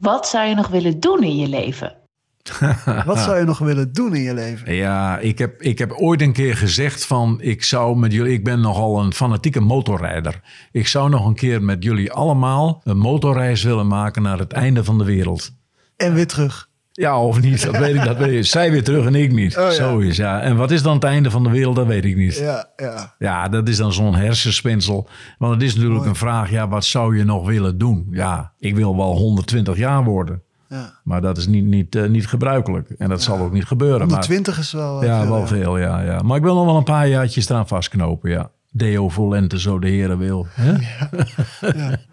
Wat 0.03 0.29
zou 0.29 0.49
je 0.49 0.55
nog 0.55 0.69
willen 0.69 1.01
doen 1.01 1.23
in 1.23 1.37
je 1.37 1.49
leven? 1.49 1.97
Wat 3.07 3.19
zou 3.19 3.39
je 3.39 3.45
nog 3.45 3.59
willen 3.59 3.93
doen 3.93 4.15
in 4.15 4.23
je 4.23 4.35
leven? 4.35 4.75
Ja, 4.75 5.19
ik 5.19 5.39
heb, 5.39 5.63
ik 5.63 5.79
heb 5.79 5.93
ooit 5.93 6.21
een 6.21 6.33
keer 6.33 6.57
gezegd 6.57 7.07
van 7.07 7.41
ik 7.41 7.65
zou 7.65 7.97
met 7.97 8.13
jullie, 8.13 8.33
ik 8.33 8.45
ben 8.45 8.61
nogal 8.61 9.01
een 9.01 9.13
fanatieke 9.13 9.61
motorrijder. 9.61 10.41
Ik 10.73 10.87
zou 10.87 11.11
nog 11.11 11.27
een 11.27 11.35
keer 11.35 11.63
met 11.63 11.85
jullie 11.85 12.13
allemaal 12.13 12.81
een 12.85 12.99
motorreis 12.99 13.63
willen 13.63 13.87
maken 13.87 14.23
naar 14.23 14.39
het 14.39 14.53
einde 14.53 14.85
van 14.85 14.99
de 14.99 15.05
wereld. 15.05 15.51
En 15.97 16.15
weer 16.15 16.27
terug. 16.27 16.69
Ja, 16.93 17.20
of 17.22 17.40
niet, 17.40 17.64
dat 17.64 17.76
weet 17.76 17.95
ik. 17.95 18.05
Dat 18.05 18.16
weet 18.16 18.32
ik. 18.38 18.45
Zij 18.45 18.70
weer 18.70 18.84
terug 18.84 19.07
en 19.07 19.14
ik 19.14 19.32
niet. 19.32 19.57
Oh, 19.59 19.64
ja. 19.64 19.70
Zo 19.70 19.99
is 19.99 20.16
ja. 20.16 20.40
En 20.40 20.57
wat 20.57 20.70
is 20.70 20.82
dan 20.82 20.95
het 20.95 21.05
einde 21.05 21.30
van 21.30 21.43
de 21.43 21.51
wereld, 21.51 21.76
dat 21.76 21.86
weet 21.86 22.05
ik 22.05 22.16
niet. 22.16 22.36
Ja, 22.38 22.66
Ja, 22.76 23.14
ja. 23.18 23.49
dat 23.49 23.68
is 23.68 23.76
dan 23.76 23.93
zo'n 23.93 24.14
hersenspinsel. 24.14 25.09
Want 25.38 25.55
het 25.55 25.62
is 25.62 25.74
natuurlijk 25.74 26.05
een 26.05 26.14
vraag, 26.16 26.51
ja, 26.51 26.68
wat 26.68 26.84
zou 26.84 27.16
je 27.16 27.24
nog 27.24 27.47
willen 27.47 27.78
doen? 27.78 28.07
Ja, 28.11 28.53
ik 28.59 28.74
wil 28.76 28.97
wel 28.97 29.12
120 29.16 29.76
jaar 29.76 30.05
worden. 30.05 30.43
ja. 30.68 31.01
Maar 31.05 31.20
dat 31.20 31.36
is 31.38 31.47
niet, 31.47 31.64
niet, 31.64 31.95
eh, 31.97 32.09
niet 32.09 32.26
gebruikelijk. 32.28 32.88
En 32.99 33.09
dat 33.09 33.22
zal 33.22 33.38
ook 33.38 33.53
niet 33.53 33.64
gebeuren. 33.64 33.99
Maar, 33.99 34.09
120 34.09 34.59
is 34.59 34.72
wel 34.72 35.03
eh, 35.03 35.09
ja, 35.09 35.20
veel, 35.20 35.30
wel 35.30 35.40
ja. 35.40 35.47
veel, 35.47 35.78
ja, 35.78 36.01
ja. 36.01 36.20
Maar 36.22 36.36
ik 36.36 36.43
wil 36.43 36.55
nog 36.55 36.64
wel 36.64 36.76
een 36.76 36.84
paar 36.84 37.09
jaartjes 37.09 37.49
eraan 37.49 37.68
vastknopen, 37.68 38.30
ja. 38.30 38.51
Deo 38.70 39.09
volente, 39.09 39.61
zo 39.61 39.78
de 39.78 39.88
heren 39.88 40.18
wil. 40.18 40.47
Hè? 40.51 40.72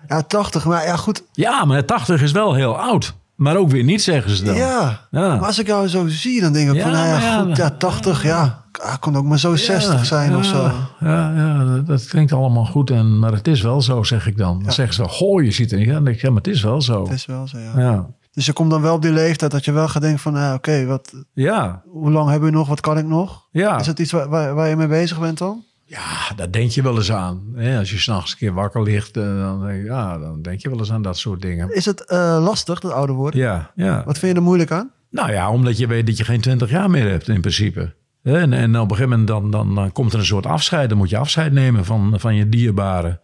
Ja, 0.07 0.21
80. 0.21 0.65
Maar 0.65 0.86
ja, 0.86 0.95
goed. 0.95 1.23
Ja, 1.32 1.65
maar 1.65 1.86
80 1.86 2.21
is 2.21 2.32
wel 2.32 2.53
heel 2.53 2.77
oud. 2.80 3.17
Maar 3.40 3.56
ook 3.58 3.70
weer 3.70 3.84
niet, 3.84 4.02
zeggen 4.02 4.32
ze 4.36 4.44
dan. 4.44 4.56
Ja. 4.56 5.08
Ja. 5.12 5.28
Maar 5.36 5.46
als 5.46 5.60
ik 5.60 5.68
jou 5.68 5.88
zo 5.88 6.08
zie, 6.08 6.42
dan 6.42 6.54
denk 6.54 6.70
ik 6.70 6.76
Ja, 6.76 6.82
van, 6.82 6.92
nou 6.92 7.08
ja, 7.08 7.20
ja, 7.20 7.42
goed, 7.44 7.58
ja, 7.58 7.70
80, 7.70 8.24
ja. 8.24 8.66
Ah, 8.82 8.96
kan 9.00 9.16
ook 9.16 9.26
maar 9.26 9.40
zo 9.40 9.56
60 9.56 10.06
zijn 10.06 10.36
of 10.36 10.46
zo. 10.46 10.72
Ja, 11.00 11.34
ja, 11.36 11.78
dat- 11.86 12.06
klinkt 12.06 12.32
allemaal 12.32 12.66
goed. 12.66 12.90
En, 12.90 13.20
maar 13.20 13.32
het 13.32 13.48
is 13.48 13.62
wel 13.62 13.82
zo, 13.82 14.04
zeg 14.04 14.28
ik 14.28 14.38
dan. 14.38 14.64
Dan 14.64 14.72
zeggen 14.72 14.96
ze, 14.96 15.04
goh, 15.04 15.44
je 15.44 15.52
ziet 15.52 15.72
er 15.72 15.78
niet 15.78 15.88
aan. 15.88 15.94
Dan 15.94 16.04
denk 16.04 16.16
ik, 16.16 16.22
ja, 16.22 16.28
maar 16.30 16.38
het 16.42 16.48
is 16.48 16.64
wel 16.64 16.82
zo. 16.82 17.04
Het 17.04 17.12
is 17.14 17.26
wel 17.26 17.48
zo, 17.48 17.58
ja. 17.58 17.72
Ja. 17.82 18.08
Dus 18.32 18.46
je 18.46 18.54
komt 18.54 18.70
dan 18.70 18.82
wel 18.82 18.94
op 18.96 19.02
die 19.02 19.12
leeftijd 19.12 19.52
dat 19.52 19.66
je 19.66 19.72
wel 19.72 19.88
gaat 19.88 20.02
denken 20.02 20.20
van, 20.20 20.34
nou, 20.34 20.56
oké, 20.56 20.86
wat, 20.86 21.14
Ja, 21.34 21.82
hoe 21.92 22.12
lang 22.12 22.30
hebben 22.30 22.50
we 22.52 22.56
nog? 22.56 22.68
Wat 22.68 22.82
kan 22.82 22.98
ik 22.98 23.06
nog? 23.06 23.48
ja. 23.52 23.80
Is 23.80 23.86
dat 23.86 24.00
iets 24.00 24.12
waar, 24.12 24.30
waar, 24.30 24.56
waar 24.56 24.70
je 24.70 24.76
mee 24.76 24.88
bezig 24.88 25.20
bent 25.20 25.38
dan? 25.38 25.64
Ja, 25.90 26.36
daar 26.36 26.52
denk 26.52 26.72
je 26.72 26.82
wel 26.82 26.96
eens 26.96 27.12
aan. 27.12 27.56
Als 27.78 27.92
je 27.92 27.98
s'nachts 27.98 28.32
een 28.32 28.38
keer 28.38 28.54
wakker 28.54 28.84
ligt, 28.84 29.18
eh, 29.18 29.24
dan, 29.24 29.62
denk 29.66 29.78
je, 29.78 29.84
ja, 29.84 30.18
dan 30.18 30.42
denk 30.42 30.60
je 30.60 30.70
wel 30.70 30.80
eens 30.80 30.92
aan 30.92 31.02
dat 31.02 31.18
soort 31.18 31.42
dingen. 31.42 31.76
Is 31.76 31.86
het 31.86 32.06
eh, 32.06 32.40
lastig, 32.42 32.80
dat 32.80 32.92
ouder 32.92 33.16
worden? 33.16 33.40
Ja, 33.40 33.72
ja. 33.76 34.04
Wat 34.06 34.20
vind 34.20 34.32
je 34.32 34.38
er 34.38 34.44
moeilijk 34.44 34.72
aan? 34.72 34.92
Nou 35.10 35.32
ja, 35.32 35.52
omdat 35.52 35.78
je 35.78 35.88
weet 35.88 36.06
dat 36.06 36.18
je 36.18 36.24
geen 36.24 36.42
twintig 36.42 36.70
jaar 36.70 36.90
meer 36.90 37.10
hebt 37.10 37.28
in 37.28 37.42
principe. 37.42 37.94
En, 38.24 38.54
en 38.54 38.80
op 38.80 38.92
een 38.92 38.96
gegeven 38.96 39.10
moment 39.10 39.28
dan, 39.28 39.52
dan, 39.52 39.76
dan 39.76 39.92
komt 39.92 40.14
er 40.14 40.20
een 40.20 40.26
soort 40.26 40.46
afscheid. 40.46 40.90
Dan 40.90 40.98
moet 40.98 41.10
je 41.10 41.18
afscheid 41.18 41.52
nemen 41.52 41.86
van, 41.86 42.14
van 42.20 42.36
je 42.36 42.50
dierbare. 42.50 43.20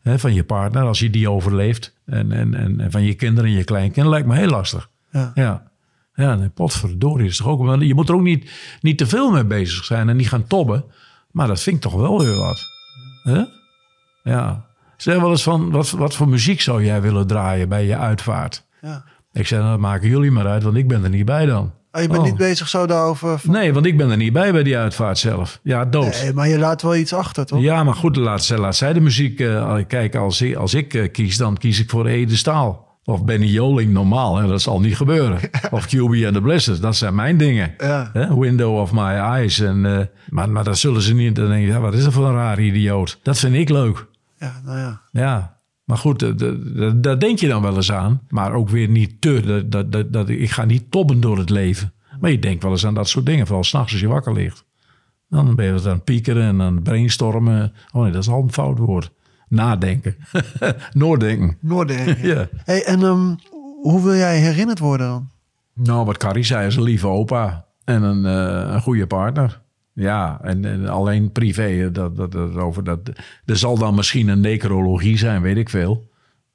Hè, 0.00 0.18
van 0.18 0.34
je 0.34 0.44
partner, 0.44 0.82
als 0.82 0.98
je 0.98 1.10
die 1.10 1.30
overleeft. 1.30 1.94
En, 2.06 2.32
en, 2.32 2.54
en, 2.54 2.80
en 2.80 2.90
van 2.90 3.02
je 3.02 3.14
kinderen 3.14 3.50
en 3.50 3.56
je 3.56 3.64
kleinkinderen. 3.64 4.10
Lijkt 4.10 4.26
me 4.26 4.36
heel 4.36 4.48
lastig. 4.50 4.90
Ja. 5.10 5.30
Ja. 5.34 5.68
Ja, 6.14 6.34
nee, 6.34 6.48
potverdorie 6.48 7.28
is 7.28 7.36
toch 7.36 7.46
ook... 7.46 7.82
Je 7.82 7.94
moet 7.94 8.08
er 8.08 8.14
ook 8.14 8.22
niet, 8.22 8.50
niet 8.80 8.98
te 8.98 9.06
veel 9.06 9.30
mee 9.30 9.44
bezig 9.44 9.84
zijn 9.84 10.08
en 10.08 10.16
niet 10.16 10.28
gaan 10.28 10.46
tobben. 10.46 10.84
Maar 11.30 11.46
dat 11.46 11.60
vind 11.62 11.76
ik 11.76 11.82
toch 11.82 11.94
wel 11.94 12.18
weer 12.20 12.36
wat. 12.36 12.58
Hè? 13.22 13.42
Ja. 14.22 14.64
Zeg 14.96 15.20
wel 15.20 15.30
eens 15.30 15.42
van, 15.42 15.70
wat, 15.70 15.90
wat 15.90 16.14
voor 16.14 16.28
muziek 16.28 16.60
zou 16.60 16.84
jij 16.84 17.00
willen 17.00 17.26
draaien 17.26 17.68
bij 17.68 17.86
je 17.86 17.96
uitvaart? 17.96 18.64
Ja. 18.80 19.04
Ik 19.32 19.46
zei, 19.46 19.60
nou, 19.60 19.72
dat 19.72 19.80
maken 19.80 20.08
jullie 20.08 20.30
maar 20.30 20.46
uit, 20.46 20.62
want 20.62 20.76
ik 20.76 20.88
ben 20.88 21.04
er 21.04 21.10
niet 21.10 21.24
bij 21.24 21.46
dan. 21.46 21.72
Oh, 21.92 22.00
je 22.02 22.08
bent 22.08 22.18
Oh. 22.20 22.24
niet 22.24 22.36
bezig 22.36 22.68
zo 22.68 22.86
daarover? 22.86 23.38
van- 23.38 23.50
Nee, 23.52 23.72
want 23.72 23.86
ik 23.86 23.96
ben 23.96 24.10
er 24.10 24.16
niet 24.16 24.32
bij 24.32 24.52
bij 24.52 24.62
die 24.62 24.76
uitvaart 24.76 25.18
zelf. 25.18 25.60
Ja, 25.62 25.84
dood. 25.84 26.20
Nee, 26.22 26.32
maar 26.32 26.48
je 26.48 26.58
laat 26.58 26.82
wel 26.82 26.96
iets 26.96 27.12
achter, 27.12 27.46
toch? 27.46 27.60
Ja, 27.60 27.84
maar 27.84 27.94
goed, 27.94 28.16
laat, 28.16 28.44
zij- 28.44 28.58
laat 28.58 28.76
zij 28.76 28.92
de 28.92 29.00
muziek 29.00 29.40
eh, 29.40 29.76
kijken. 29.86 30.20
Als 30.20 30.40
ik, 30.40 30.56
als 30.56 30.74
ik 30.74 30.94
eh, 30.94 31.12
kies, 31.12 31.36
dan 31.36 31.56
kies 31.56 31.80
ik 31.80 31.90
voor 31.90 32.06
Ede 32.06 32.36
Staal. 32.36 32.89
Of 33.04 33.24
Benny 33.24 33.46
Joling 33.46 33.92
normaal, 33.92 34.36
hè? 34.36 34.46
dat 34.46 34.60
zal 34.60 34.80
niet 34.80 34.96
gebeuren. 34.96 35.38
Of 35.70 35.86
QB 35.86 36.24
and 36.24 36.34
the 36.34 36.40
Blisters, 36.42 36.80
dat 36.80 36.96
zijn 36.96 37.14
mijn 37.14 37.36
dingen. 37.36 37.74
Ja. 37.78 38.10
Hè? 38.12 38.38
Window 38.38 38.76
of 38.76 38.92
my 38.92 39.14
eyes. 39.14 39.60
En, 39.60 39.86
eh, 39.86 40.06
maar, 40.28 40.50
maar 40.50 40.64
dat 40.64 40.78
zullen 40.78 41.02
ze 41.02 41.14
niet. 41.14 41.36
Dan 41.36 41.48
denk 41.48 41.62
je, 41.62 41.72
ja, 41.72 41.80
wat 41.80 41.94
is 41.94 42.04
dat 42.04 42.12
voor 42.12 42.26
een 42.26 42.34
rare 42.34 42.62
idioot? 42.62 43.18
Dat 43.22 43.38
vind 43.38 43.54
ik 43.54 43.68
leuk. 43.68 44.06
Ja, 44.38 44.60
nou 44.64 44.78
ja. 44.78 45.00
Ja, 45.12 45.60
maar 45.84 45.98
goed, 45.98 46.20
daar 47.02 47.18
denk 47.18 47.38
je 47.38 47.48
dan 47.48 47.62
wel 47.62 47.76
eens 47.76 47.92
aan. 47.92 48.20
Maar 48.28 48.52
ook 48.52 48.68
weer 48.68 48.88
niet 48.88 49.20
te. 49.20 49.40
Dat, 49.40 49.70
dat, 49.70 49.92
dat, 49.92 50.12
dat, 50.12 50.28
ik 50.28 50.50
ga 50.50 50.64
niet 50.64 50.90
tobben 50.90 51.20
door 51.20 51.38
het 51.38 51.50
leven. 51.50 51.92
Maar 52.20 52.30
je 52.30 52.38
denkt 52.38 52.62
wel 52.62 52.72
eens 52.72 52.86
aan 52.86 52.94
dat 52.94 53.08
soort 53.08 53.26
dingen. 53.26 53.46
Vooral 53.46 53.64
s'nachts 53.64 53.92
als 53.92 54.00
je 54.00 54.08
wakker 54.08 54.32
ligt. 54.32 54.64
Dan 55.28 55.54
ben 55.54 55.66
je 55.66 55.72
wat 55.72 55.86
aan 55.86 55.94
het 55.94 56.04
piekeren 56.04 56.42
en 56.42 56.62
aan 56.62 56.74
het 56.74 56.82
brainstormen. 56.82 57.72
Oh 57.92 58.02
nee, 58.02 58.12
dat 58.12 58.22
is 58.22 58.28
al 58.28 58.42
een 58.42 58.52
fout 58.52 58.78
woord. 58.78 59.10
Nadenken. 59.50 60.16
Noordenken. 60.92 61.56
Noorden. 61.60 62.16
Ja. 62.28 62.48
Hey, 62.64 62.84
en 62.84 63.02
ehm, 63.02 63.34
hoe 63.82 64.02
wil 64.02 64.14
jij 64.14 64.38
herinnerd 64.38 64.78
worden 64.78 65.06
dan? 65.08 65.28
Nou, 65.74 66.04
wat 66.06 66.16
Carrie 66.16 66.44
zei, 66.44 66.66
is 66.66 66.76
een 66.76 66.82
lieve 66.82 67.06
opa. 67.06 67.64
En 67.84 68.02
een, 68.02 68.24
eh, 68.26 68.72
een 68.74 68.80
goede 68.80 69.06
partner. 69.06 69.60
Ja, 69.92 70.38
en, 70.42 70.64
en 70.64 70.88
alleen 70.88 71.32
privé. 71.32 71.62
eh, 71.86 71.88
Dat, 71.92 72.16
dat, 72.16 72.32
dat, 72.32 72.56
over 72.56 72.84
dat, 72.84 73.00
er 73.44 73.56
zal 73.56 73.78
dan 73.78 73.94
misschien 73.94 74.28
een 74.28 74.40
necrologie 74.40 75.18
zijn, 75.18 75.42
weet 75.42 75.56
ik 75.56 75.68
veel. 75.68 76.08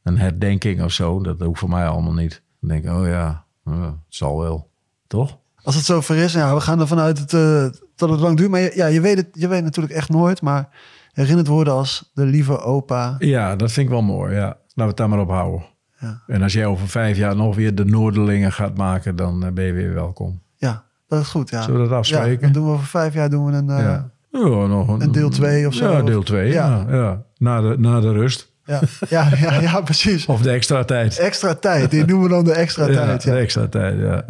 Een 0.03 0.17
herdenking 0.17 0.83
of 0.83 0.91
zo. 0.91 1.21
Dat 1.23 1.39
hoeft 1.39 1.59
voor 1.59 1.69
mij 1.69 1.87
allemaal 1.87 2.13
niet. 2.13 2.41
Dan 2.59 2.69
denk 2.69 2.83
ik, 2.83 2.91
oh 2.91 3.07
ja, 3.07 3.45
eh, 3.65 3.81
het 3.83 3.93
zal 4.07 4.39
wel. 4.39 4.69
Toch? 5.07 5.37
Als 5.63 5.75
het 5.75 5.85
zover 5.85 6.15
is, 6.17 6.33
ja, 6.33 6.53
we 6.53 6.61
gaan 6.61 6.79
ervan 6.79 6.99
uit 6.99 7.19
het, 7.19 7.33
eh, 7.33 7.67
dat 7.95 8.09
het 8.09 8.19
lang 8.19 8.37
duurt. 8.37 8.49
Maar 8.49 8.75
ja, 8.75 8.85
je, 8.85 9.01
weet 9.01 9.17
het, 9.17 9.27
je 9.31 9.47
weet 9.47 9.63
natuurlijk 9.63 9.95
echt 9.95 10.09
nooit. 10.09 10.41
Maar 10.41 10.69
herinnerd 11.15 11.47
worden 11.47 11.73
als 11.73 12.11
de 12.13 12.25
lieve 12.25 12.59
opa. 12.59 13.15
Ja, 13.19 13.55
dat 13.55 13.71
vind 13.71 13.85
ik 13.85 13.91
wel 13.93 14.01
mooi. 14.01 14.33
Ja. 14.35 14.45
Laten 14.45 14.57
we 14.73 14.83
het 14.83 14.97
daar 14.97 15.09
maar 15.09 15.19
op 15.19 15.29
houden. 15.29 15.65
Ja. 15.99 16.21
En 16.27 16.41
als 16.41 16.53
jij 16.53 16.65
over 16.65 16.87
vijf 16.87 17.17
jaar 17.17 17.35
nog 17.35 17.55
weer 17.55 17.75
de 17.75 17.85
Noorderlingen 17.85 18.51
gaat 18.51 18.77
maken, 18.77 19.15
dan 19.15 19.45
eh, 19.45 19.51
ben 19.51 19.65
je 19.65 19.71
weer 19.73 19.93
welkom. 19.93 20.41
Ja, 20.55 20.83
dat 21.07 21.21
is 21.21 21.27
goed. 21.27 21.49
Ja. 21.49 21.61
Zullen 21.61 21.81
we 21.81 21.87
dat 21.87 21.97
afspreken? 21.97 22.31
Ja, 22.31 22.37
dan 22.39 22.51
doen 22.51 22.65
we 22.65 22.71
over 22.71 22.85
vijf 22.85 23.13
jaar 23.13 23.29
doen 23.29 23.45
we 23.45 23.51
een, 23.51 23.69
eh, 23.69 23.79
ja. 23.79 24.09
Ja, 24.31 24.39
nog 24.65 24.87
een, 24.87 25.01
een 25.01 25.11
deel 25.11 25.29
twee 25.29 25.67
of 25.67 25.73
zo. 25.73 25.91
Ja, 25.91 26.01
deel 26.01 26.23
2. 26.23 26.51
Ja. 26.51 26.85
Ja, 26.89 27.23
Na, 27.37 27.61
de, 27.61 27.75
na 27.77 27.99
de 27.99 28.11
rust. 28.11 28.51
ja, 28.65 28.81
ja, 29.09 29.29
ja, 29.37 29.59
ja, 29.61 29.81
precies. 29.81 30.25
Of 30.25 30.41
de 30.41 30.49
extra 30.51 30.83
tijd. 30.83 31.17
Extra 31.19 31.53
tijd. 31.53 31.91
Die 31.91 32.05
noemen 32.05 32.27
we 32.29 32.33
dan 32.33 32.43
de 32.43 32.53
extra 32.53 32.85
tijd. 32.85 33.23
Ja, 33.23 33.31
Ja. 33.31 33.37
de 33.37 33.41
extra 33.43 33.67
tijd, 33.67 33.99
ja. 33.99 34.25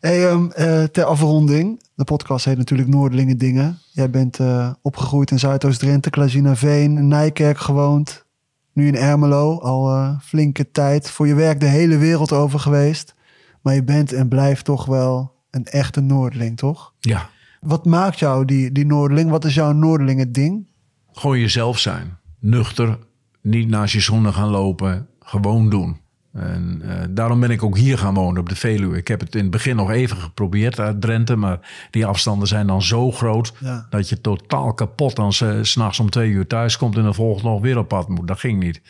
Hey, 0.00 0.28
ehm, 0.28 0.50
eh, 0.50 0.82
ter 0.84 1.04
afronding. 1.04 1.82
De 1.94 2.04
podcast 2.04 2.44
heet 2.44 2.56
natuurlijk 2.56 2.88
Noordelingen 2.88 3.38
Dingen. 3.38 3.78
Jij 3.92 4.10
bent 4.10 4.38
eh, 4.40 4.70
opgegroeid 4.82 5.30
in 5.30 5.38
Zuidoost-Drenthe, 5.38 6.10
Klazinaveen, 6.10 6.96
in 6.96 7.08
Nijkerk 7.08 7.58
gewoond. 7.58 8.24
Nu 8.72 8.86
in 8.86 8.96
Ermelo, 8.96 9.58
al 9.58 9.94
eh, 9.94 10.18
flinke 10.20 10.70
tijd. 10.70 11.10
Voor 11.10 11.26
je 11.26 11.34
werk 11.34 11.60
de 11.60 11.66
hele 11.66 11.96
wereld 11.96 12.32
over 12.32 12.60
geweest. 12.60 13.14
Maar 13.62 13.74
je 13.74 13.84
bent 13.84 14.12
en 14.12 14.28
blijft 14.28 14.64
toch 14.64 14.84
wel 14.84 15.32
een 15.50 15.64
echte 15.66 16.00
Noordeling, 16.00 16.56
toch? 16.56 16.94
Ja, 17.00 17.30
Wat 17.60 17.84
maakt 17.84 18.18
jou 18.18 18.44
die, 18.44 18.72
die 18.72 18.86
Noordeling? 18.86 19.30
Wat 19.30 19.44
is 19.44 19.54
jouw 19.54 19.72
Noordelingen 19.72 20.32
ding? 20.32 20.66
gewoon 21.12 21.38
jezelf 21.40 21.78
zijn. 21.78 22.18
Nuchter, 22.40 22.98
niet 23.42 23.68
naast 23.68 23.92
je 23.92 24.00
schoenen 24.00 24.32
gaan 24.34 24.48
lopen, 24.48 25.08
gewoon 25.20 25.70
doen. 25.70 25.96
En 26.32 26.80
eh, 26.84 27.04
daarom 27.10 27.40
ben 27.40 27.50
ik 27.50 27.62
ook 27.62 27.76
hier 27.76 27.98
gaan 27.98 28.14
wonen 28.14 28.40
op 28.40 28.48
de 28.48 28.56
Veluwe. 28.56 28.96
Ik 28.96 29.08
heb 29.08 29.20
het 29.20 29.34
in 29.34 29.42
het 29.42 29.50
begin 29.50 29.76
nog 29.76 29.90
even 29.90 30.16
geprobeerd 30.16 30.80
uit 30.80 31.00
Drenthe, 31.00 31.36
maar 31.36 31.88
die 31.90 32.06
afstanden 32.06 32.48
zijn 32.48 32.66
dan 32.66 32.82
zo 32.82 33.10
groot 33.12 33.52
Ja. 33.60 33.86
dat 33.90 34.08
je 34.08 34.20
totaal 34.20 34.74
kapot 34.74 35.16
dan 35.16 35.32
s- 35.32 35.44
s'nachts 35.60 36.00
om 36.00 36.10
twee 36.10 36.30
uur 36.30 36.46
thuis 36.46 36.76
komt 36.76 36.96
en 36.96 37.02
de 37.02 37.12
volgende 37.12 37.48
nog 37.48 37.60
weer 37.60 37.78
op 37.78 37.88
pad 37.88 38.08
moet. 38.08 38.28
Dat 38.28 38.38
ging 38.38 38.62
niet. 38.62 38.80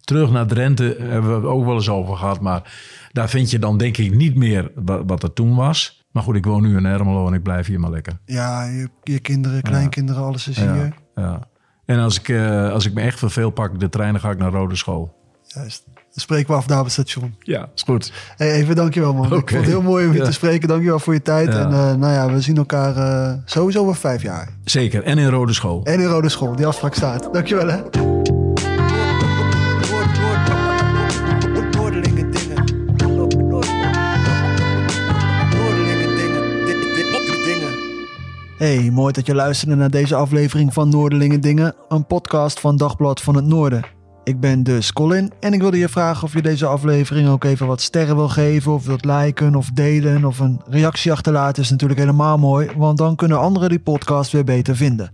Terug 0.00 0.30
naar 0.30 0.46
Drenthe 0.46 0.96
hebben 1.00 1.30
we 1.30 1.36
het 1.36 1.44
ook 1.44 1.64
wel 1.64 1.74
eens 1.74 1.88
over 1.88 2.16
gehad, 2.16 2.40
maar 2.40 2.72
daar 3.12 3.28
vind 3.28 3.50
je 3.50 3.58
dan 3.58 3.78
denk 3.78 3.96
ik 3.96 4.14
niet 4.14 4.34
meer 4.34 4.70
wa- 4.74 5.04
wat 5.04 5.22
er 5.22 5.32
toen 5.32 5.54
was. 5.54 6.04
Maar 6.10 6.22
goed, 6.22 6.36
ik 6.36 6.44
woon 6.44 6.62
nu 6.62 6.76
in 6.76 6.84
Ermelo 6.84 7.26
en 7.26 7.34
ik 7.34 7.42
blijf 7.42 7.66
hier 7.66 7.80
maar 7.80 7.90
lekker. 7.90 8.18
Ja, 8.24 8.64
je, 8.64 8.88
je 9.02 9.18
kinderen, 9.18 9.62
kleinkinderen, 9.62 10.22
alles 10.22 10.48
is 10.48 10.56
Ja, 10.56 10.72
hier. 10.74 10.94
ja. 11.14 11.40
En 11.84 11.98
als 11.98 12.18
ik, 12.18 12.28
eh, 12.28 12.70
als 12.72 12.86
ik 12.86 12.94
me 12.94 13.00
echt 13.00 13.18
verveel, 13.18 13.50
pak 13.50 13.72
ik 13.72 13.80
de 13.80 13.88
trein 13.88 14.14
en 14.14 14.20
ga 14.20 14.30
ik 14.30 14.38
naar 14.38 14.50
Rode 14.52 14.76
School. 14.76 15.22
Juist. 15.54 15.82
Dan 15.94 16.22
spreken 16.22 16.46
we 16.46 16.54
af 16.56 16.66
daar 16.66 16.78
op 16.78 16.84
het 16.84 16.92
station. 16.92 17.34
Ja, 17.38 17.68
is 17.74 17.82
goed. 17.82 18.12
Hey, 18.36 18.52
even 18.52 18.76
dankjewel 18.76 19.14
man. 19.14 19.26
Ik 19.26 19.32
Oké. 19.32 19.52
vond 19.52 19.64
het 19.64 19.74
heel 19.74 19.82
mooi 19.82 20.06
om 20.06 20.12
je 20.12 20.18
Ja. 20.18 20.24
te 20.24 20.32
spreken. 20.32 20.68
Dankjewel 20.68 20.98
voor 20.98 21.14
je 21.14 21.22
tijd. 21.22 21.52
Ja. 21.52 21.58
En 21.58 21.72
eh, 21.72 21.94
nou 21.94 22.12
ja, 22.12 22.32
we 22.32 22.40
zien 22.40 22.56
elkaar 22.56 22.96
eh, 22.96 23.32
sowieso 23.44 23.80
over 23.82 23.96
vijf 23.96 24.22
jaar. 24.22 24.48
Zeker. 24.64 25.02
En 25.02 25.18
in 25.18 25.28
Rode 25.28 25.52
School. 25.52 25.80
En 25.84 26.00
in 26.00 26.06
Rode 26.06 26.28
School. 26.28 26.56
Die 26.56 26.66
afspraak 26.66 26.94
staat. 26.94 27.28
Dankjewel 27.32 27.68
hè. 27.68 27.80
Noordelingen 31.76 32.30
dingen. 32.30 32.64
Noordelingen 35.56 36.14
dingen. 37.44 37.72
Hey, 38.58 38.90
mooi 38.90 39.12
dat 39.12 39.26
je 39.26 39.34
luisterde 39.34 39.74
naar 39.74 39.90
deze 39.90 40.14
aflevering 40.14 40.72
van 40.72 40.88
Noordelingen 40.88 41.40
Dingen, 41.40 41.74
een 41.88 42.06
podcast 42.06 42.60
van 42.60 42.76
Dagblad 42.76 43.20
van 43.20 43.34
het 43.36 43.44
Noorden. 43.44 43.84
Ik 44.24 44.40
ben 44.40 44.62
dus 44.62 44.92
Colin 44.92 45.32
en 45.40 45.52
ik 45.52 45.60
wilde 45.60 45.78
je 45.78 45.88
vragen 45.88 46.24
of 46.24 46.32
je 46.32 46.42
deze 46.42 46.66
aflevering 46.66 47.28
ook 47.28 47.44
even 47.44 47.66
wat 47.66 47.80
sterren 47.80 48.16
wil 48.16 48.28
geven, 48.28 48.72
of 48.72 48.86
wilt 48.86 49.04
liken 49.04 49.54
of 49.54 49.70
delen 49.70 50.24
of 50.24 50.38
een 50.38 50.60
reactie 50.66 51.12
achterlaten 51.12 51.62
is 51.62 51.70
natuurlijk 51.70 52.00
helemaal 52.00 52.38
mooi, 52.38 52.70
want 52.76 52.98
dan 52.98 53.16
kunnen 53.16 53.38
anderen 53.38 53.68
die 53.68 53.78
podcast 53.78 54.32
weer 54.32 54.44
beter 54.44 54.76
vinden. 54.76 55.10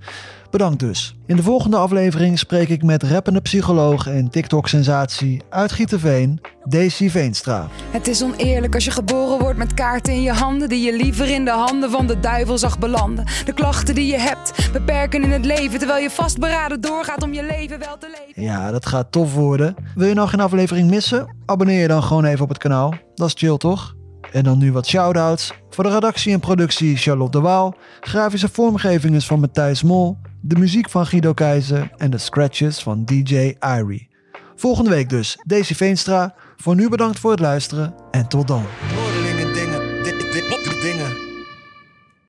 Bedankt 0.51 0.79
dus. 0.79 1.17
In 1.27 1.37
de 1.37 1.43
volgende 1.43 1.77
aflevering 1.77 2.39
spreek 2.39 2.69
ik 2.69 2.83
met 2.83 3.03
rappende 3.03 3.41
psycholoog 3.41 4.07
en 4.07 4.31
TikTok-sensatie 4.31 5.43
uit 5.49 5.73
Gieterveen, 5.73 6.41
Daisy 6.65 7.11
Veenstra. 7.11 7.69
Het 7.91 8.09
is 8.09 8.23
oneerlijk 8.23 8.75
als 8.75 8.85
je 8.85 8.91
geboren 8.91 9.39
wordt 9.39 9.59
met 9.59 9.75
kaarten 9.75 10.13
in 10.13 10.23
je 10.23 10.33
handen 10.33 10.69
die 10.69 10.85
je 10.85 10.97
liever 10.97 11.31
in 11.31 11.45
de 11.45 11.51
handen 11.51 11.91
van 11.91 12.07
de 12.07 12.21
duivel 12.21 12.59
zag 12.59 12.79
belanden. 12.79 13.25
De 13.45 13.53
klachten 13.53 13.95
die 13.95 14.07
je 14.07 14.19
hebt 14.19 14.73
beperken 14.73 15.23
in 15.23 15.31
het 15.31 15.45
leven 15.45 15.79
terwijl 15.79 16.03
je 16.03 16.11
vastberaden 16.11 16.81
doorgaat 16.81 17.23
om 17.23 17.33
je 17.33 17.43
leven 17.43 17.79
wel 17.79 17.99
te 17.99 18.25
leven. 18.27 18.43
Ja, 18.43 18.71
dat 18.71 18.87
gaat 18.87 19.13
tof 19.13 19.35
worden. 19.35 19.75
Wil 19.95 20.09
je 20.09 20.15
nog 20.15 20.31
geen 20.31 20.41
aflevering 20.41 20.91
missen? 20.91 21.37
Abonneer 21.47 21.81
je 21.81 21.89
dan 21.89 22.03
gewoon 22.03 22.25
even 22.25 22.43
op 22.43 22.49
het 22.49 22.59
kanaal. 22.59 22.95
Dat 23.15 23.27
is 23.27 23.35
chill 23.37 23.57
toch? 23.57 23.95
En 24.33 24.45
dan 24.45 24.59
nu 24.59 24.73
wat 24.73 24.87
shout-outs. 24.87 25.53
Voor 25.71 25.85
de 25.85 25.91
redactie 25.91 26.33
en 26.33 26.41
productie 26.41 26.97
Charlotte 26.97 27.39
de 27.39 27.45
Waal. 27.45 27.75
Grafische 28.01 28.49
vormgeving 28.49 29.15
is 29.15 29.27
van 29.27 29.41
Matthijs 29.41 29.83
Mol. 29.83 30.17
De 30.43 30.57
muziek 30.57 30.91
van 30.91 31.07
Guido 31.07 31.33
Keizer. 31.33 31.91
En 31.97 32.11
de 32.11 32.19
scratches 32.19 32.83
van 32.83 33.05
DJ 33.05 33.57
Irie. 33.61 34.09
Volgende 34.57 34.91
week 34.91 35.09
dus 35.09 35.39
Daisy 35.45 35.75
Veenstra. 35.75 36.35
Voor 36.57 36.75
nu 36.75 36.89
bedankt 36.89 37.19
voor 37.19 37.31
het 37.31 37.41
luisteren 37.41 37.95
en 38.11 38.29
tot 38.29 38.49
dan. 38.49 38.65